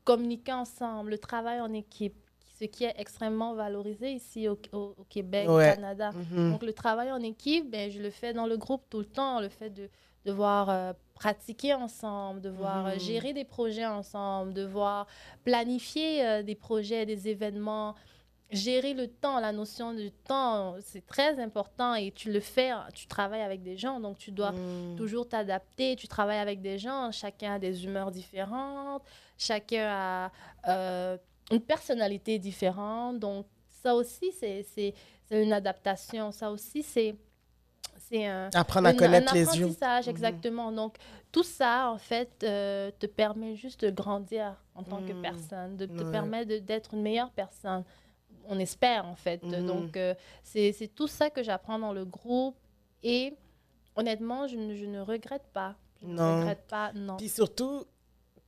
communiquer 0.04 0.52
ensemble, 0.52 1.10
le 1.10 1.18
travail 1.18 1.60
en 1.60 1.72
équipe, 1.72 2.14
ce 2.58 2.64
qui 2.66 2.84
est 2.84 2.94
extrêmement 2.98 3.54
valorisé 3.54 4.12
ici 4.12 4.48
au, 4.48 4.58
au- 4.72 4.94
au 4.98 5.04
Québec, 5.08 5.48
au 5.48 5.56
Ouais. 5.56 5.74
Canada. 5.74 6.10
Mhm. 6.12 6.52
Donc 6.52 6.62
le 6.62 6.72
travail 6.72 7.10
en 7.12 7.20
équipe, 7.20 7.70
ben, 7.70 7.90
je 7.90 8.00
le 8.00 8.10
fais 8.10 8.32
dans 8.32 8.46
le 8.46 8.56
groupe 8.56 8.82
tout 8.90 8.98
le 9.00 9.06
temps. 9.06 9.40
Le 9.40 9.48
fait 9.48 9.70
de 9.70 9.88
devoir 10.24 10.68
euh, 10.70 10.92
pratiquer 11.14 11.74
ensemble, 11.74 12.40
devoir 12.40 12.86
euh, 12.86 12.94
Mhm. 12.94 12.98
gérer 13.00 13.32
des 13.32 13.44
projets 13.44 13.86
ensemble, 13.86 14.52
devoir 14.54 15.06
planifier 15.44 16.24
euh, 16.26 16.42
des 16.42 16.54
projets, 16.54 17.06
des 17.06 17.28
événements. 17.28 17.94
Gérer 18.52 18.94
le 18.94 19.06
temps, 19.06 19.38
la 19.38 19.52
notion 19.52 19.94
du 19.94 20.10
temps, 20.10 20.74
c'est 20.80 21.06
très 21.06 21.38
important 21.40 21.94
et 21.94 22.10
tu 22.10 22.32
le 22.32 22.40
fais, 22.40 22.72
tu 22.94 23.06
travailles 23.06 23.42
avec 23.42 23.62
des 23.62 23.76
gens, 23.76 24.00
donc 24.00 24.18
tu 24.18 24.32
dois 24.32 24.50
Mm. 24.50 24.96
toujours 24.96 25.28
t'adapter. 25.28 25.94
Tu 25.94 26.08
travailles 26.08 26.40
avec 26.40 26.60
des 26.60 26.76
gens, 26.76 27.12
chacun 27.12 27.54
a 27.54 27.58
des 27.60 27.84
humeurs 27.84 28.10
différentes, 28.10 29.04
chacun 29.38 29.86
a 29.88 30.32
euh, 30.66 31.16
une 31.52 31.60
personnalité 31.60 32.40
différente. 32.40 33.20
Donc, 33.20 33.46
ça 33.68 33.94
aussi, 33.94 34.32
c'est 34.32 34.94
une 35.30 35.52
adaptation. 35.52 36.32
Ça 36.32 36.50
aussi, 36.50 36.82
c'est 36.82 37.14
c'est 38.10 38.26
un, 38.26 38.50
Apprendre 38.54 38.88
à 38.88 38.92
une- 38.92 38.98
connaître 38.98 39.32
un 39.32 39.34
les 39.34 39.44
yeux. 39.44 39.64
apprentissage, 39.64 40.04
Mhm. 40.06 40.10
exactement. 40.10 40.72
Donc, 40.72 40.96
tout 41.32 41.42
ça, 41.44 41.90
en 41.90 41.98
fait, 41.98 42.30
euh, 42.42 42.90
te 42.98 43.06
permet 43.06 43.54
juste 43.56 43.84
de 43.84 43.90
grandir 43.90 44.56
en 44.74 44.82
tant 44.82 45.00
que 45.02 45.12
Mhm. 45.12 45.22
personne, 45.22 45.76
de 45.76 45.86
te 45.86 46.02
Ouais. 46.02 46.10
permet 46.10 46.44
d'être 46.46 46.94
une 46.94 47.02
meilleure 47.02 47.30
personne. 47.30 47.84
On 48.48 48.58
espère, 48.58 49.06
en 49.06 49.14
fait. 49.14 49.42
Mhm. 49.44 49.66
Donc, 49.66 49.96
euh, 49.96 50.14
c'est 50.42 50.90
tout 50.94 51.06
ça 51.08 51.30
que 51.30 51.42
j'apprends 51.42 51.78
dans 51.78 51.92
le 51.92 52.04
groupe. 52.04 52.56
Et 53.02 53.34
honnêtement, 53.96 54.46
je 54.48 54.56
ne, 54.56 54.74
je 54.74 54.86
ne 54.86 55.00
regrette 55.00 55.46
pas. 55.52 55.74
Je 56.02 56.06
ne 56.08 56.14
Non. 56.14 56.40
regrette 56.40 56.66
pas, 56.68 56.92
non. 56.94 57.16
Puis 57.16 57.28
surtout, 57.28 57.84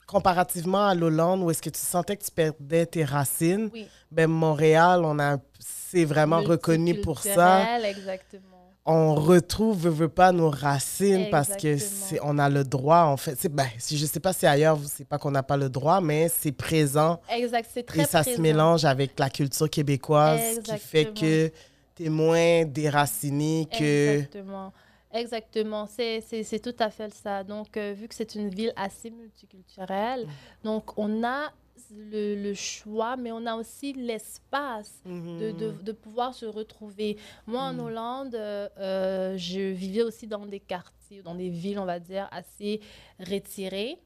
comparativement 0.06 0.86
à 0.86 0.94
l'Hollande, 0.94 1.42
où 1.42 1.50
est-ce 1.50 1.62
que 1.62 1.70
tu 1.70 1.78
sentais 1.80 2.16
que 2.16 2.24
tu 2.24 2.30
perdais 2.30 2.86
tes 2.86 3.04
racines, 3.04 3.70
Oui. 3.72 3.86
ben 4.10 4.26
Montréal, 4.28 5.02
on 5.04 5.18
a, 5.18 5.38
c'est 5.60 6.04
vraiment 6.04 6.40
reconnu 6.40 7.00
pour 7.00 7.20
ça. 7.20 7.78
Exactement. 7.88 8.51
On 8.84 9.14
retrouve, 9.14 9.78
veut, 9.84 9.90
veut 9.90 10.08
pas, 10.08 10.32
nos 10.32 10.50
racines 10.50 11.28
parce 11.30 11.56
que 11.56 11.78
c'est, 11.78 12.18
on 12.22 12.36
a 12.38 12.48
le 12.48 12.64
droit, 12.64 13.02
en 13.02 13.16
fait. 13.16 13.36
C'est, 13.38 13.48
ben, 13.48 13.66
si, 13.78 13.96
je 13.96 14.06
sais 14.06 14.18
pas 14.20 14.32
si 14.32 14.44
ailleurs, 14.46 14.78
c'est 14.84 15.06
pas 15.06 15.18
qu'on 15.18 15.30
n'a 15.30 15.42
pas 15.44 15.56
le 15.56 15.68
droit, 15.68 16.00
mais 16.00 16.28
c'est 16.28 16.50
présent 16.52 17.20
Exact, 17.30 17.68
c'est 17.72 17.84
très 17.84 18.02
et 18.02 18.04
ça 18.06 18.24
se 18.24 18.40
mélange 18.40 18.84
avec 18.84 19.18
la 19.20 19.30
culture 19.30 19.70
québécoise, 19.70 20.40
ce 20.56 20.60
qui 20.60 20.78
fait 20.78 21.04
que 21.14 21.52
tu 21.94 22.04
es 22.06 22.08
moins 22.08 22.64
déraciné 22.64 23.68
que... 23.70 24.14
Exactement. 24.18 24.72
Exactement, 25.14 25.86
c'est 25.86 26.22
c'est- 26.26 26.42
c'est 26.42 26.58
tout 26.58 26.74
à 26.78 26.88
fait 26.88 27.12
ça. 27.12 27.44
Donc, 27.44 27.76
euh, 27.76 27.92
vu 27.94 28.08
que 28.08 28.14
c'est 28.14 28.34
une 28.34 28.48
ville 28.48 28.72
assez 28.76 29.10
multiculturelle, 29.10 30.26
donc 30.64 30.96
on 30.98 31.22
a 31.22 31.52
le, 31.94 32.34
le 32.34 32.54
choix, 32.54 33.16
mais 33.16 33.32
on 33.32 33.44
a 33.46 33.54
aussi 33.54 33.92
l'espace 33.92 35.00
de, 35.04 35.50
de, 35.52 35.70
de 35.82 35.92
pouvoir 35.92 36.34
se 36.34 36.46
retrouver. 36.46 37.16
Moi, 37.46 37.60
en 37.62 37.74
Mm. 37.74 37.80
Hollande, 37.80 38.34
euh, 38.34 38.68
euh, 38.78 39.36
je 39.36 39.60
vivais 39.60 40.02
aussi 40.02 40.26
dans 40.26 40.46
des 40.46 40.60
quartiers, 40.60 41.22
dans 41.22 41.34
des 41.34 41.50
villes, 41.50 41.78
on 41.78 41.84
va 41.84 41.98
dire, 42.00 42.28
assez 42.30 42.80
retirées. 43.18 43.98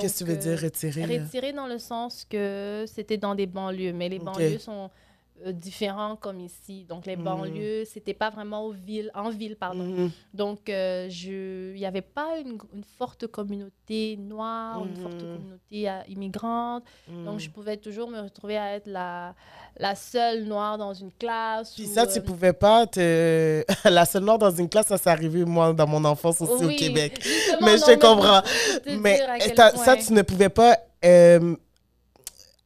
Qu'est-ce 0.00 0.24
que 0.24 0.30
tu 0.30 0.30
veux 0.32 0.36
euh, 0.36 0.56
dire, 0.56 0.60
retirer? 0.62 1.06
là? 1.06 1.22
Retiré 1.24 1.52
dans 1.52 1.66
le 1.66 1.78
sens 1.78 2.24
que 2.28 2.84
c'était 2.88 3.18
dans 3.18 3.34
des 3.34 3.46
banlieues, 3.46 3.92
mais 3.92 4.08
les 4.08 4.18
banlieues 4.18 4.58
sont 4.58 4.90
euh, 5.44 5.52
différents 5.52 6.16
comme 6.16 6.40
ici. 6.40 6.84
Donc 6.88 7.04
les 7.04 7.16
Mhm. 7.16 7.24
banlieues, 7.24 7.84
c'était 7.84 8.14
pas 8.14 8.30
vraiment 8.30 8.64
aux 8.64 8.72
villes, 8.72 9.10
en 9.14 9.28
ville, 9.30 9.54
pardon. 9.56 9.84
Mhm. 9.84 10.10
Donc 10.32 10.68
euh, 10.70 11.08
je, 11.10 11.72
il 11.74 11.78
n'y 11.78 11.84
avait 11.84 12.00
pas 12.00 12.38
une, 12.38 12.56
une 12.74 12.84
forte 12.98 13.26
communauté 13.26 14.16
noire, 14.16 14.84
une 14.84 14.96
forte 14.96 15.22
Mhm. 15.22 15.28
communauté 15.32 15.90
euh, 15.90 16.00
immigrante. 16.08 16.84
Donc 17.08 17.34
Mhm. 17.34 17.40
je 17.40 17.50
pouvais 17.50 17.76
toujours 17.76 18.08
me 18.08 18.20
retrouver 18.20 18.56
à 18.56 18.74
être 18.76 18.86
la, 18.86 19.34
la 19.78 19.94
seule 19.94 20.44
noire 20.44 20.78
dans 20.78 20.94
une 20.94 21.12
classe. 21.12 21.74
Puis 21.74 21.84
ou, 21.84 21.92
ça, 21.92 22.06
tu 22.06 22.18
euh, 22.18 22.22
pouvais 22.22 22.52
pas 22.54 22.86
te... 22.86 23.62
La 23.90 24.04
seule 24.06 24.24
noire 24.24 24.38
dans 24.38 24.50
une 24.50 24.68
classe, 24.68 24.86
ça 24.86 24.96
s'est 24.98 25.10
arrivé, 25.10 25.44
moi, 25.44 25.72
dans 25.74 25.86
mon 25.86 26.04
enfance 26.06 26.40
aussi 26.40 26.64
oui, 26.64 26.74
au 26.74 26.78
Québec. 26.78 27.20
Mais 27.60 27.76
je 27.76 27.84
te 27.84 27.98
comprends. 28.00 28.40
te 28.42 28.96
Mais 28.98 29.18
ça, 29.76 29.96
tu 29.96 30.12
ne 30.12 30.22
pouvais 30.22 30.48
pas, 30.48 30.78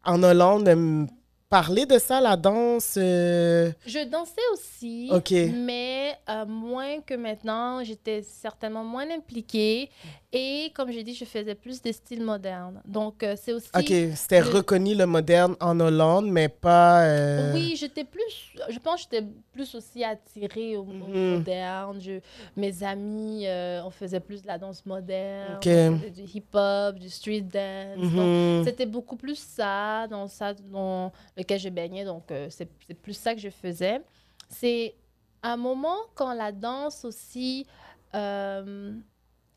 en 0.04 0.22
Hollande, 0.22 1.08
parler 1.50 1.84
de 1.84 1.98
ça, 1.98 2.20
la 2.20 2.36
danse. 2.36 2.94
euh, 2.96 3.72
Je 3.84 4.04
dansais 4.08 4.40
aussi, 4.52 5.10
mais 5.52 6.16
euh, 6.28 6.46
moins 6.46 7.00
que 7.00 7.14
maintenant. 7.14 7.82
J'étais 7.84 8.22
certainement 8.22 8.84
moins 8.84 9.10
impliquée. 9.10 9.90
Et 10.32 10.70
comme 10.76 10.92
j'ai 10.92 11.02
dit, 11.02 11.12
je 11.14 11.24
faisais 11.24 11.56
plus 11.56 11.82
des 11.82 11.92
styles 11.92 12.22
modernes. 12.22 12.80
Donc, 12.84 13.24
euh, 13.24 13.34
c'est 13.36 13.52
aussi... 13.52 13.68
Ok, 13.76 13.88
c'était 14.14 14.40
le- 14.40 14.48
reconnu 14.48 14.94
le 14.94 15.04
moderne 15.04 15.56
en 15.60 15.80
Hollande, 15.80 16.26
mais 16.30 16.48
pas. 16.48 17.02
euh, 17.04 17.52
Oui, 17.52 17.74
j'étais 17.76 18.04
plus... 18.04 18.54
Je 18.68 18.78
pense 18.78 19.04
que 19.06 19.08
j'étais 19.16 19.26
plus 19.52 19.74
aussi 19.74 20.04
attirée 20.04 20.76
au, 20.76 20.84
Mhm. 20.84 21.30
moderne. 21.38 22.00
Je, 22.00 22.20
mes 22.56 22.80
amis, 22.84 23.44
euh, 23.48 23.82
on 23.84 23.90
faisait 23.90 24.20
plus 24.20 24.40
de 24.42 24.46
la 24.46 24.56
danse 24.56 24.86
moderne. 24.86 25.56
Ok. 25.56 25.66
on 25.66 25.98
faisait 25.98 26.10
du 26.10 26.22
hip-hop, 26.22 26.94
du 27.00 27.10
street 27.10 27.40
dance. 27.40 27.98
Donc, 28.12 28.28
mhm. 28.28 28.62
C'était 28.64 28.86
beaucoup 28.86 29.16
plus 29.16 29.36
ça, 29.38 30.06
dans 30.06 30.28
ça 30.28 30.54
dans 30.54 31.10
lequel 31.36 31.58
je 31.58 31.70
baignais. 31.70 32.04
Donc, 32.04 32.22
c'est 32.50 32.68
c'est 32.86 32.94
plus 32.94 33.14
ça 33.14 33.34
que 33.34 33.40
je 33.40 33.50
faisais. 33.50 34.00
C'est 34.48 34.94
un 35.42 35.56
moment 35.56 35.96
quand 36.14 36.32
la 36.34 36.52
danse 36.52 37.04
aussi 37.04 37.66
euh, 38.14 38.92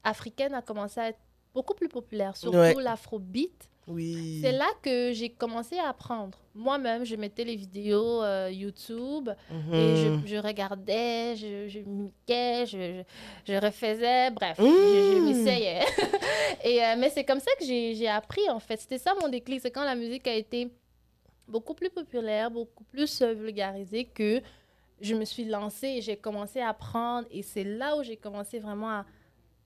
africaine 0.04 0.54
a 0.54 0.62
commencé 0.62 1.00
à 1.00 1.10
être 1.10 1.20
beaucoup 1.54 1.74
plus 1.74 1.90
populaire, 1.90 2.36
surtout 2.36 2.58
Ouais. 2.58 2.74
l'afrobeat. 2.82 3.70
Oui. 3.86 4.40
C'est 4.42 4.54
là 4.54 4.68
que 4.82 5.12
j'ai 5.12 5.30
commencé 5.30 5.78
à 5.78 5.90
apprendre. 5.90 6.38
Moi-même, 6.56 7.04
je 7.04 7.18
mettais 7.18 7.44
les 7.44 7.58
vidéos 7.58 8.24
euh, 8.24 8.50
YouTube 8.50 9.30
et 9.74 9.96
je, 9.98 10.08
Mhm. 10.08 10.22
je 10.26 10.36
regardais, 10.38 11.36
je, 11.36 11.68
je 11.68 11.80
mimiquais, 11.80 12.66
je, 12.66 13.54
refaisais, 13.60 14.32
bref, 14.32 14.56
je, 14.58 14.64
je 14.64 15.20
Mm. 15.20 15.26
m'essayais. 15.26 15.82
et, 16.64 16.82
euh, 16.84 16.96
mais 16.98 17.10
c'est 17.10 17.26
comme 17.26 17.42
ça 17.42 17.52
que 17.60 17.66
j'ai 17.66 17.94
j'ai 17.96 18.08
appris, 18.08 18.50
en 18.50 18.60
fait. 18.60 18.78
C'était 18.80 18.98
ça 18.98 19.14
mon 19.22 19.28
déclic. 19.28 19.60
C'est 19.62 19.72
quand 19.72 19.84
la 19.84 19.96
musique 19.96 20.28
a 20.28 20.34
été 20.34 20.70
beaucoup 21.48 21.74
plus 21.74 21.90
populaire, 21.90 22.50
beaucoup 22.50 22.86
plus 22.86 23.22
euh, 23.22 23.34
vulgarisée 23.34 24.06
que 24.06 24.42
je 25.02 25.14
me 25.14 25.26
suis 25.26 25.44
lancée 25.44 25.88
et 25.98 26.02
j'ai 26.02 26.16
commencé 26.16 26.62
à 26.62 26.70
apprendre. 26.70 27.28
Et 27.32 27.42
c'est 27.42 27.66
là 27.66 27.98
où 27.98 28.04
j'ai 28.04 28.16
commencé 28.16 28.60
vraiment 28.60 28.90
à 28.90 29.06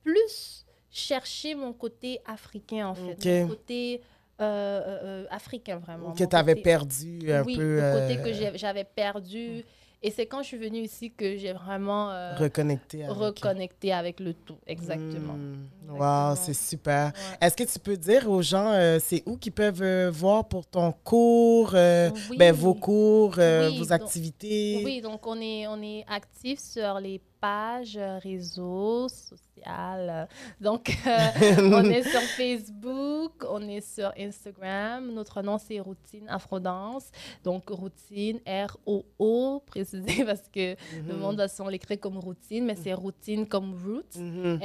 plus 0.08 0.66
chercher 0.90 1.54
mon 1.56 1.74
côté 1.74 2.20
africain, 2.26 2.88
en 2.88 2.96
fait. 2.96 3.42
Mon 3.42 3.48
côté 3.50 4.02
euh, 4.40 4.44
euh, 4.44 5.00
euh, 5.04 5.26
africain, 5.30 5.78
vraiment. 5.78 6.12
Que 6.14 6.24
tu 6.24 6.36
avais 6.36 6.54
côté- 6.54 6.64
perdu 6.64 7.32
un 7.32 7.44
oui, 7.44 7.56
peu. 7.58 7.76
le 7.82 8.00
côté 8.22 8.22
que 8.52 8.58
j'avais 8.58 8.84
perdu. 8.84 9.64
Et 10.04 10.12
c'est 10.12 10.28
quand 10.28 10.44
je 10.44 10.48
suis 10.50 10.58
venue 10.60 10.82
ici 10.82 11.12
que 11.12 11.38
j'ai 11.38 11.54
vraiment 11.54 12.12
euh, 12.12 12.36
reconnecté 12.36 13.04
avec. 13.04 13.18
reconnecté 13.18 13.92
avec 13.92 14.20
le 14.20 14.36
tout. 14.36 14.58
Exactement. 14.68 15.34
Mm. 15.34 15.68
Wow, 15.90 16.36
c'est 16.36 16.54
super. 16.54 17.08
Ouais. 17.08 17.38
Est-ce 17.48 17.58
que 17.58 17.64
tu 17.64 17.80
peux 17.80 17.98
dire 17.98 18.30
aux 18.30 18.44
gens, 18.44 18.72
euh, 18.74 19.00
c'est 19.02 19.24
où 19.26 19.38
qu'ils 19.38 19.54
peuvent 19.54 19.82
euh, 19.82 20.12
voir 20.12 20.48
pour 20.48 20.68
ton 20.68 20.92
cours, 20.92 21.72
Oui. 21.74 22.38
ben, 22.38 22.54
vos 22.54 22.76
cours, 22.76 23.34
Oui, 23.40 23.78
vos 23.80 23.86
donc- 23.86 23.92
activités? 23.92 24.84
Oui, 24.86 25.02
donc 25.02 25.26
on 25.26 25.42
est, 25.42 25.66
on 25.66 25.82
est 25.82 26.06
actif 26.08 26.60
sur 26.60 27.00
les 27.00 27.20
pages 27.40 27.98
euh, 27.98 28.18
réseaux 28.20 29.08
sociaux. 29.10 29.38
euh, 29.68 30.26
Donc, 30.62 30.96
euh, 31.08 31.18
on 31.74 31.84
est 31.90 32.04
sur 32.04 32.22
Facebook, 32.22 33.44
on 33.50 33.62
est 33.68 33.82
sur 33.82 34.12
Instagram. 34.18 35.12
Notre 35.14 35.42
nom, 35.42 35.58
c'est 35.58 35.80
Routine 35.80 36.28
Afrodance. 36.30 37.12
Donc, 37.44 37.70
Routine, 37.70 38.40
R-O-O, 38.48 39.62
précisé 39.66 40.24
parce 40.26 40.48
que 40.50 40.76
le 41.08 41.14
Mhm. 41.14 41.20
monde 41.20 41.38
va 41.38 41.48
souvent 41.48 41.70
l'écrire 41.70 42.00
comme 42.00 42.18
Routine, 42.18 42.66
mais 42.66 42.76
c'est 42.76 42.94
Routine 42.94 43.48
comme 43.48 43.74
Roots. 43.74 44.16
Mhm. 44.20 44.60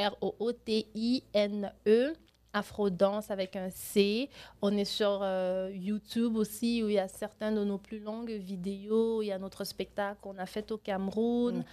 R-O-O-T-I-N-E. 0.92 2.12
Afrodance 2.54 3.30
avec 3.30 3.56
un 3.56 3.70
C. 3.70 4.28
On 4.60 4.76
est 4.76 4.84
sur 4.84 5.20
euh, 5.22 5.70
YouTube 5.72 6.36
aussi 6.36 6.82
où 6.82 6.88
il 6.90 6.96
y 6.96 6.98
a 6.98 7.08
certaines 7.08 7.54
de 7.54 7.64
nos 7.64 7.78
plus 7.78 7.98
longues 7.98 8.30
vidéos. 8.32 9.22
Il 9.22 9.28
y 9.28 9.32
a 9.32 9.38
notre 9.38 9.64
spectacle 9.64 10.18
qu'on 10.20 10.36
a 10.36 10.44
fait 10.44 10.70
au 10.70 10.76
Cameroun. 10.76 11.64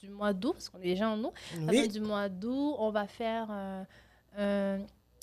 du 0.01 0.09
mois 0.09 0.33
d'août, 0.33 0.53
parce 0.53 0.69
qu'on 0.69 0.79
est 0.79 0.83
déjà 0.83 1.09
en 1.09 1.19
août. 1.23 1.33
À 1.67 1.71
la 1.71 1.81
fin 1.81 1.87
du 1.87 1.99
mois 1.99 2.29
d'août, 2.29 2.75
on 2.79 2.89
va 2.91 3.05
faire 3.07 3.47
euh, 3.51 3.83
un, 4.37 4.79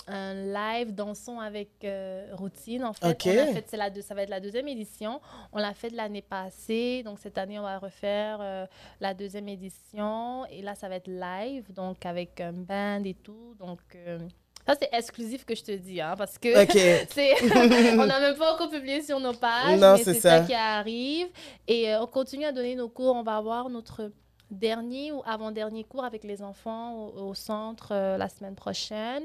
un 0.08 0.34
live 0.34 0.94
dansons 0.94 1.40
avec 1.40 1.70
euh, 1.84 2.28
routine. 2.34 2.84
En 2.84 2.92
fait, 2.92 3.06
Ok. 3.08 3.22
On 3.26 3.38
a 3.42 3.46
fait 3.52 3.64
c'est 3.68 3.76
la 3.76 3.90
deux- 3.90 4.02
ça 4.02 4.14
va 4.14 4.22
être 4.22 4.30
la 4.30 4.40
deuxième 4.40 4.68
édition. 4.68 5.20
On 5.52 5.58
l'a 5.58 5.74
fait 5.74 5.90
de 5.90 5.96
l'année 5.96 6.22
passée, 6.22 7.02
donc 7.04 7.18
cette 7.18 7.38
année 7.38 7.58
on 7.58 7.62
va 7.62 7.78
refaire 7.78 8.38
euh, 8.40 8.66
la 9.00 9.14
deuxième 9.14 9.48
édition. 9.48 10.44
Et 10.46 10.62
là, 10.62 10.74
ça 10.74 10.88
va 10.88 10.96
être 10.96 11.08
live, 11.08 11.72
donc 11.72 12.04
avec 12.06 12.40
un 12.40 12.52
band 12.52 13.02
et 13.04 13.14
tout. 13.14 13.54
Donc 13.58 13.80
euh, 13.96 14.18
ça 14.66 14.74
c'est 14.80 14.90
exclusif 14.92 15.44
que 15.44 15.54
je 15.54 15.62
te 15.64 15.72
dis, 15.72 16.00
hein, 16.00 16.14
parce 16.16 16.38
que 16.38 16.48
on 18.00 18.06
n'a 18.06 18.20
même 18.20 18.36
pas 18.36 18.54
encore 18.54 18.68
publié 18.70 19.00
sur 19.02 19.18
nos 19.20 19.32
pages, 19.32 19.78
Non, 19.80 19.92
mais 19.96 19.98
c'est 20.04 20.14
c'est 20.14 20.20
ça. 20.20 20.38
ça. 20.40 20.44
qui 20.44 20.54
arrive. 20.54 21.28
Et 21.66 21.92
euh, 21.92 22.02
on 22.02 22.06
continue 22.06 22.44
à 22.44 22.52
donner 22.52 22.74
nos 22.76 22.88
cours. 22.88 23.16
On 23.16 23.22
va 23.22 23.36
avoir 23.36 23.68
notre 23.70 24.10
dernier 24.50 25.10
ou 25.12 25.22
avant-dernier 25.26 25.84
cours 25.84 26.04
avec 26.04 26.22
les 26.24 26.42
enfants 26.42 26.94
au, 26.94 27.28
au 27.30 27.34
centre 27.34 27.88
euh, 27.92 28.16
la 28.16 28.28
semaine 28.28 28.54
prochaine. 28.54 29.24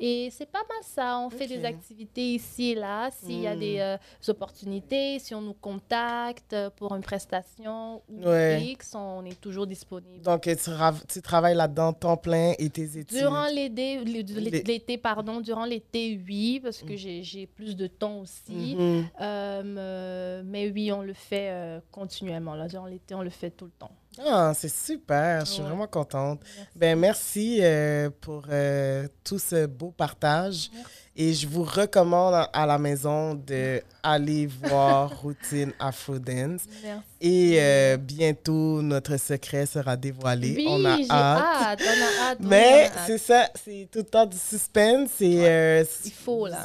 Et 0.00 0.28
c'est 0.30 0.50
pas 0.50 0.58
mal 0.68 0.82
ça. 0.82 1.18
On 1.20 1.30
fait 1.30 1.46
des 1.46 1.64
activités 1.64 2.34
ici 2.34 2.70
et 2.72 2.74
là. 2.74 3.10
S'il 3.12 3.40
y 3.40 3.46
a 3.46 3.54
des 3.56 3.78
euh, 3.78 3.96
opportunités, 4.28 5.18
si 5.18 5.34
on 5.34 5.40
nous 5.40 5.54
contacte 5.54 6.52
euh, 6.52 6.68
pour 6.70 6.94
une 6.94 7.02
prestation 7.02 8.02
ou 8.08 8.24
Ouais. 8.26 8.60
X, 8.62 8.94
on 8.94 9.24
est 9.24 9.40
toujours 9.40 9.66
disponible. 9.66 10.22
Donc, 10.24 10.42
tu, 10.42 10.70
ra- 10.70 10.92
tu 11.08 11.22
travailles 11.22 11.54
là-dedans 11.54 11.92
temps 11.92 12.16
plein 12.16 12.52
et 12.58 12.68
tes 12.68 12.98
études? 12.98 13.16
Durant 13.18 13.46
l'été, 13.46 14.98
pardon, 14.98 15.40
durant 15.40 15.64
l'été, 15.64 16.20
oui, 16.26 16.60
parce 16.62 16.82
que 16.82 16.96
j'ai 16.96 17.22
j'ai 17.22 17.46
plus 17.46 17.76
de 17.76 17.86
temps 17.86 18.18
aussi. 18.20 18.74
Mhm. 18.76 19.04
Euh, 19.20 20.42
mais 20.44 20.70
oui, 20.70 20.92
on 20.92 21.02
le 21.02 21.12
fait 21.14 21.80
continuellement. 21.90 22.54
Là. 22.54 22.66
Durant 22.68 22.86
l'été, 22.86 23.14
on 23.14 23.22
le 23.22 23.30
fait 23.30 23.50
tout 23.50 23.64
le 23.66 23.70
temps. 23.70 23.90
Ah, 24.24 24.52
c'est 24.54 24.68
super. 24.72 25.44
Je 25.44 25.50
suis 25.50 25.62
Ouais. 25.62 25.68
vraiment 25.68 25.86
contente. 25.86 26.40
Merci. 26.42 26.70
Ben, 26.76 26.98
merci 26.98 27.58
euh, 27.62 28.10
pour 28.20 28.44
euh, 28.50 29.06
tout 29.24 29.38
ce 29.38 29.66
beau 29.66 29.90
partage. 29.90 30.70
Merci. 30.72 30.92
Et 31.18 31.32
je 31.32 31.46
vous 31.48 31.62
recommande 31.64 32.34
à- 32.52 32.66
la 32.66 32.76
maison 32.78 33.34
d'aller 33.34 34.46
voir 34.46 35.10
Routine 35.22 35.72
Afro 35.80 36.18
Dance. 36.18 36.62
Merci. 36.82 37.02
Et 37.22 37.56
euh, 37.58 37.96
bientôt, 37.96 38.82
notre 38.82 39.16
secret 39.16 39.64
sera 39.64 39.96
dévoilé. 39.96 40.54
Oui, 40.56 40.66
on 40.68 40.84
a 40.84 40.90
hâte. 40.90 41.08
hâte. 41.10 41.80
On 41.82 42.24
a 42.26 42.30
hâte. 42.32 42.38
Mais 42.42 42.90
c'est 43.06 43.16
ça, 43.18 43.48
c'est 43.64 43.88
tout 43.90 44.00
le 44.00 44.04
temps 44.04 44.26
du 44.26 44.36
suspense. 44.36 45.10
Et, 45.20 45.40
euh, 45.46 45.84
Il 46.04 46.12
faut, 46.12 46.46
là. 46.48 46.62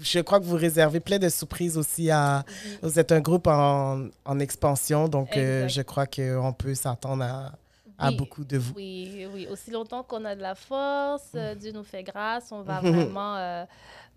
je 0.00 0.20
crois 0.20 0.40
que 0.40 0.44
vous 0.46 0.56
réservez 0.56 1.00
plein 1.00 1.18
de 1.18 1.28
surprises 1.28 1.76
aussi 1.76 2.10
à. 2.10 2.44
Vous 2.82 2.98
êtes 2.98 3.12
un 3.12 3.20
groupe 3.20 3.46
en, 3.46 4.06
en 4.24 4.38
expansion, 4.38 5.06
donc 5.08 5.36
euh, 5.36 5.68
je 5.68 5.82
crois 5.82 6.06
qu'on 6.06 6.54
peut 6.56 6.74
s'attendre 6.74 7.24
à 7.24 7.52
à 7.98 8.08
Oui, 8.08 8.16
beaucoup 8.16 8.44
de 8.44 8.58
vous. 8.58 8.72
Oui, 8.76 9.26
oui. 9.32 9.46
Aussi 9.50 9.70
longtemps 9.70 10.02
qu'on 10.02 10.24
a 10.24 10.34
de 10.34 10.42
la 10.42 10.54
force, 10.54 11.30
euh, 11.34 11.54
Dieu 11.54 11.72
nous 11.72 11.84
fait 11.84 12.02
grâce, 12.02 12.50
on 12.52 12.62
va 12.62 12.80
vraiment, 12.80 13.36
euh, 13.36 13.64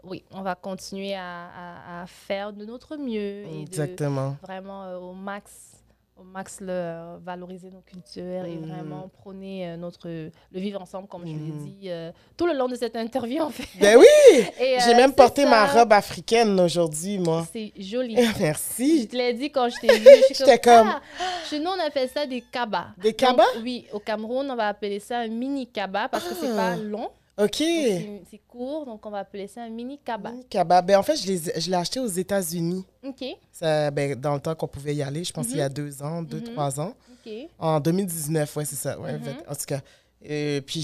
oui, 0.04 0.24
on 0.32 0.42
va 0.42 0.56
continuer 0.56 1.14
à, 1.16 1.48
à- 1.48 2.02
à 2.04 2.08
faire 2.08 2.54
de 2.54 2.66
notre 2.66 2.98
mieux 2.98 3.46
et 3.46 3.58
de 3.66 3.68
Exactement. 3.68 4.36
vraiment 4.42 4.84
euh, 4.84 4.98
au 4.98 5.14
max, 5.14 5.77
au 6.20 6.24
max 6.24 6.60
le, 6.62 7.18
valoriser 7.24 7.70
nos 7.70 7.82
cultures 7.82 8.46
et 8.46 8.56
Mhm. 8.56 8.70
vraiment 8.70 9.10
prôner 9.22 9.68
euh, 9.70 9.78
notre 9.78 10.08
le 10.08 10.32
vivre 10.60 10.82
ensemble, 10.82 11.08
comme 11.08 11.22
je 11.26 11.32
l'ai 11.34 11.52
dit 11.64 11.80
euh, 11.86 12.12
tout 12.36 12.46
le 12.48 12.54
long 12.54 12.68
de 12.68 12.76
cette 12.76 12.96
interview 12.96 13.42
en 13.44 13.50
fait. 13.50 13.68
Ben 13.80 13.98
oui, 13.98 14.06
j'ai 14.60 14.94
euh, 14.94 14.98
même 14.98 15.14
porté 15.14 15.46
ma 15.46 15.66
robe 15.68 15.94
africaine 15.94 16.60
aujourd'hui, 16.60 17.20
moi. 17.20 17.46
C'est 17.52 17.72
joli. 17.78 18.16
Je 18.38 18.42
Merci. 18.42 19.08
te 19.08 19.16
l'ai 19.16 19.34
dit 19.34 19.52
quand 19.52 19.70
je 19.70 19.80
t'ai 19.80 19.94
vu. 20.00 20.06
je 20.30 20.34
J'étais 20.36 20.58
comme- 20.60 20.88
Ah, 20.90 21.02
chez 21.50 21.60
nous, 21.60 21.70
on 21.70 21.86
appelle 21.86 22.10
ça 22.10 22.26
des 22.26 22.42
cabas. 22.42 22.88
Des 22.98 23.14
cabas? 23.14 23.44
Oui, 23.62 23.86
au 23.94 24.00
Cameroun, 24.00 24.50
on 24.50 24.56
va 24.56 24.70
appeler 24.70 25.00
ça 25.00 25.20
un 25.20 25.28
mini 25.28 25.68
cabas 25.68 26.08
parce 26.08 26.24
que 26.28 26.34
c'est 26.36 26.52
Ah. 26.52 26.56
pas 26.56 26.76
long. 26.76 27.10
OK. 27.38 27.56
c'est- 27.58 28.22
court, 28.48 28.86
donc 28.86 29.06
on 29.06 29.10
va 29.12 29.20
appeler 29.20 29.48
ça 29.48 29.62
un 29.62 29.70
mini 29.70 30.00
cabas. 30.04 30.32
Mini. 30.32 30.46
Ben, 30.84 30.98
en 30.98 31.04
fait, 31.04 31.16
je 31.16 31.70
l'ai 31.70 31.76
acheté 31.76 32.00
aux 32.00 32.08
États-Unis. 32.08 32.84
Ok, 33.06 33.24
Ça, 33.52 33.92
ben, 33.92 34.16
dans 34.16 34.34
le 34.34 34.40
temps 34.40 34.56
qu'on 34.56 34.68
pouvait 34.68 34.96
y 34.96 35.04
aller, 35.04 35.24
je 35.24 35.32
pense 35.32 35.48
qu'il 35.48 35.58
y 35.58 35.62
a 35.62 35.70
deux 35.70 36.02
ans, 36.02 36.22
deux, 36.24 36.40
Mhm. 36.40 36.54
trois 36.54 36.80
ans. 36.80 36.94
ok. 37.26 37.34
En 37.60 37.80
2019, 37.80 38.56
ouais, 38.56 38.66
c'est 38.66 38.76
ça. 38.76 39.00
Ouais, 39.00 39.14
Mhm. 39.14 39.22
En 39.48 39.54
tout 39.56 39.66
cas. 39.68 39.82
Euh, 40.28 40.62
puis 40.62 40.82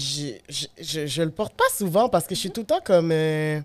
je, 0.48 0.66
je, 0.80 1.06
je 1.06 1.22
le 1.22 1.30
porte 1.30 1.54
pas 1.54 1.64
souvent 1.76 2.08
parce 2.08 2.26
que 2.26 2.34
je 2.36 2.40
suis 2.40 2.50
tout 2.52 2.60
le 2.60 2.66
temps 2.66 2.80
comme. 2.84 3.10
euh, 3.12 3.60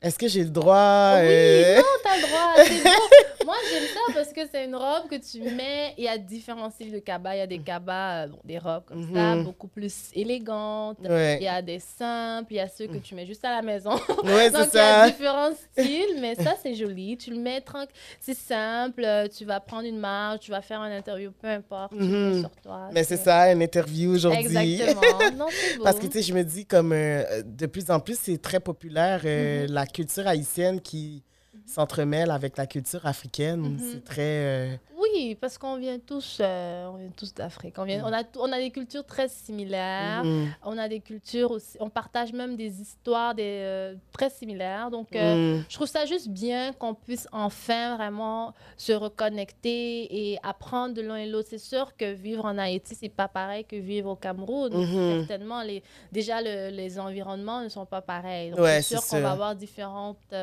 Est-ce 0.00 0.16
que 0.16 0.28
j'ai 0.28 0.44
le 0.44 0.50
droit? 0.50 1.14
Oui, 1.16 1.26
euh, 1.26 1.76
non, 1.78 1.82
t'as 2.04 2.16
le 2.16 2.22
droit. 2.22 2.54
Moi, 3.48 3.56
j'aime 3.72 3.88
ça 3.94 4.00
parce 4.12 4.30
que 4.34 4.40
c'est 4.52 4.66
une 4.66 4.76
robe 4.76 5.08
que 5.08 5.16
tu 5.16 5.40
mets. 5.40 5.94
Il 5.96 6.04
y 6.04 6.08
a 6.08 6.18
différents 6.18 6.68
styles 6.68 6.92
de 6.92 6.98
cabas. 6.98 7.34
Il 7.34 7.38
y 7.38 7.40
a 7.40 7.46
des 7.46 7.60
cabas, 7.60 8.24
euh, 8.24 8.26
bon, 8.26 8.38
des 8.44 8.58
robes 8.58 8.84
comme 8.84 9.02
ça, 9.14 9.36
Mhm. 9.36 9.44
beaucoup 9.44 9.68
plus 9.68 10.10
élégantes. 10.12 10.98
Il 11.02 11.42
y 11.42 11.48
a 11.48 11.62
des 11.62 11.78
simples, 11.78 12.52
il 12.52 12.56
y 12.56 12.60
a 12.60 12.68
ceux 12.68 12.88
que 12.88 12.98
tu 12.98 13.14
mets 13.14 13.24
juste 13.24 13.42
à 13.46 13.50
la 13.52 13.62
maison. 13.62 13.92
ouais 14.24 14.50
Donc, 14.50 14.66
c'est 14.70 14.76
il 14.78 14.82
y 14.82 14.84
a 14.84 15.04
ça. 15.04 15.10
différents 15.10 15.50
styles, 15.72 16.18
mais 16.20 16.34
ça, 16.34 16.56
c'est 16.62 16.74
joli. 16.74 17.16
Tu 17.16 17.30
le 17.30 17.38
mets 17.40 17.62
tranquille. 17.62 17.88
C'est 18.20 18.36
simple. 18.36 19.02
euh, 19.02 19.26
Tu 19.28 19.46
vas 19.46 19.60
prendre 19.60 19.86
une 19.88 19.98
marche, 19.98 20.40
tu 20.40 20.50
vas 20.50 20.60
faire 20.60 20.82
une 20.82 20.92
interview, 20.92 21.30
peu 21.32 21.48
importe. 21.48 21.92
Mhm. 21.92 22.40
sur 22.40 22.50
toi. 22.62 22.90
Mais 22.92 23.02
c'est 23.02 23.16
ça, 23.16 23.50
une 23.50 23.62
interview 23.62 24.10
aujourd'hui. 24.12 24.40
Exactement. 24.78 25.30
Non, 25.34 25.46
beau. 25.78 25.82
Parce 25.84 25.98
que, 25.98 26.06
tu 26.06 26.18
sais, 26.18 26.22
je 26.22 26.34
me 26.34 26.42
dis, 26.44 26.66
comme 26.66 26.92
euh, 26.92 27.42
de 27.46 27.64
plus 27.64 27.90
en 27.90 27.98
plus, 27.98 28.18
c'est 28.20 28.36
très 28.42 28.60
populaire, 28.60 29.22
euh, 29.24 29.66
Mhm. 29.66 29.72
la 29.72 29.86
culture 29.86 30.26
haïtienne 30.26 30.82
qui 30.82 31.22
s'entremêle 31.68 32.30
avec 32.30 32.56
la 32.56 32.66
culture 32.66 33.04
africaine. 33.06 33.60
Mhm. 33.60 33.78
C'est 33.78 34.04
très... 34.04 34.22
euh, 34.22 34.76
Oui, 35.00 35.34
parce 35.40 35.58
qu'on 35.58 35.76
vient 35.76 35.98
tous, 35.98 36.38
euh, 36.40 36.86
on 36.88 36.96
vient 36.96 37.10
tous 37.16 37.32
d'Afrique. 37.34 37.74
On, 37.78 37.84
vient, 37.84 38.02
on, 38.04 38.12
a, 38.12 38.22
on 38.38 38.50
a 38.52 38.58
des 38.58 38.70
cultures 38.70 39.04
très 39.04 39.28
similaires. 39.28 40.24
mhm, 40.24 40.48
On 40.64 40.78
a 40.78 40.88
des 40.88 41.00
cultures 41.00 41.50
aussi. 41.50 41.76
On 41.80 41.90
partage 41.90 42.32
même 42.32 42.56
des 42.56 42.80
histoires 42.80 43.34
des, 43.34 43.42
euh, 43.64 43.94
très 44.12 44.30
similaires. 44.30 44.90
Donc, 44.90 45.12
mhm. 45.12 45.64
je 45.68 45.74
trouve 45.74 45.86
ça 45.88 46.04
juste 46.06 46.28
bien 46.28 46.72
qu'on 46.72 46.94
puisse 46.94 47.28
enfin 47.32 47.96
vraiment 47.96 48.54
se 48.76 48.92
reconnecter 48.92 50.32
et 50.32 50.38
apprendre 50.42 50.94
de 50.94 51.02
l'un 51.02 51.16
et 51.16 51.26
l'autre. 51.26 51.48
C'est 51.50 51.58
sûr 51.58 51.96
que 51.96 52.12
vivre 52.12 52.44
en 52.44 52.58
Haïti, 52.58 52.94
c'est 52.94 53.08
pas 53.08 53.28
pareil 53.28 53.64
que 53.64 53.76
vivre 53.76 54.10
au 54.10 54.16
Cameroun. 54.16 54.72
Mhm. 54.74 55.18
Certainement, 55.26 55.62
les, 55.62 55.82
déjà, 56.12 56.40
le- 56.40 56.70
les 56.70 56.98
environnements 56.98 57.62
ne 57.62 57.68
sont 57.68 57.86
pas 57.86 58.00
pareils. 58.02 58.50
Donc, 58.50 58.60
Ouais, 58.60 58.82
c'est 58.82 58.96
sûr 58.96 59.06
qu'on 59.06 59.20
va 59.20 59.32
avoir 59.32 59.54
différentes 59.54 60.34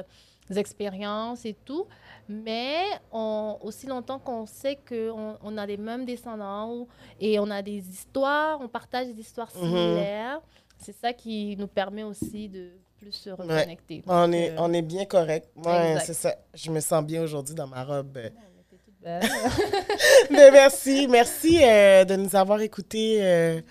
expériences 0.53 1.45
et 1.45 1.55
tout. 1.65 1.85
Mais 2.27 2.83
on, 3.11 3.57
aussi 3.61 3.87
longtemps 3.87 4.19
qu'on 4.19 4.45
sait 4.45 4.77
qu'on 4.87 5.37
on 5.43 5.57
a 5.57 5.65
les 5.65 5.77
mêmes 5.77 6.05
descendants 6.05 6.71
ou- 6.73 6.87
et 7.19 7.39
on 7.39 7.49
a 7.51 7.61
des 7.61 7.77
histoires, 7.89 8.59
on 8.61 8.67
partage 8.67 9.07
des 9.07 9.19
histoires 9.19 9.49
Mhm. 9.55 9.61
similaires, 9.61 10.41
c'est 10.79 10.95
ça 10.99 11.13
qui 11.13 11.55
nous 11.57 11.67
permet 11.67 12.03
aussi 12.03 12.49
de 12.49 12.71
plus 12.97 13.11
se 13.11 13.29
reconnecter. 13.29 14.03
On, 14.07 14.31
est, 14.31 14.51
euh, 14.51 14.55
on 14.59 14.73
est 14.73 14.81
bien 14.81 15.05
correct. 15.05 15.49
Ouais, 15.55 15.97
c'est 16.03 16.13
ça. 16.13 16.35
Je 16.53 16.71
me 16.71 16.79
sens 16.79 17.03
bien 17.03 17.21
aujourd'hui 17.23 17.53
dans 17.55 17.67
ma 17.67 17.83
robe. 17.83 18.17
Mais 20.31 20.49
merci. 20.51 21.07
Merci 21.07 21.59
euh, 21.63 22.05
de 22.05 22.15
nous 22.15 22.35
avoir 22.35 22.59
écoutés. 22.61 23.19
euh, 23.23 23.61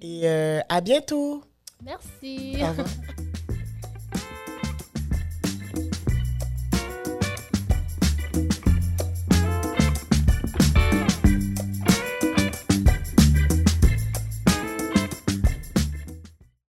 et 0.00 0.20
euh, 0.28 0.60
à 0.68 0.80
bientôt. 0.80 1.42
Merci. 1.82 2.58
Au 2.62 2.66
revoir. 2.68 2.86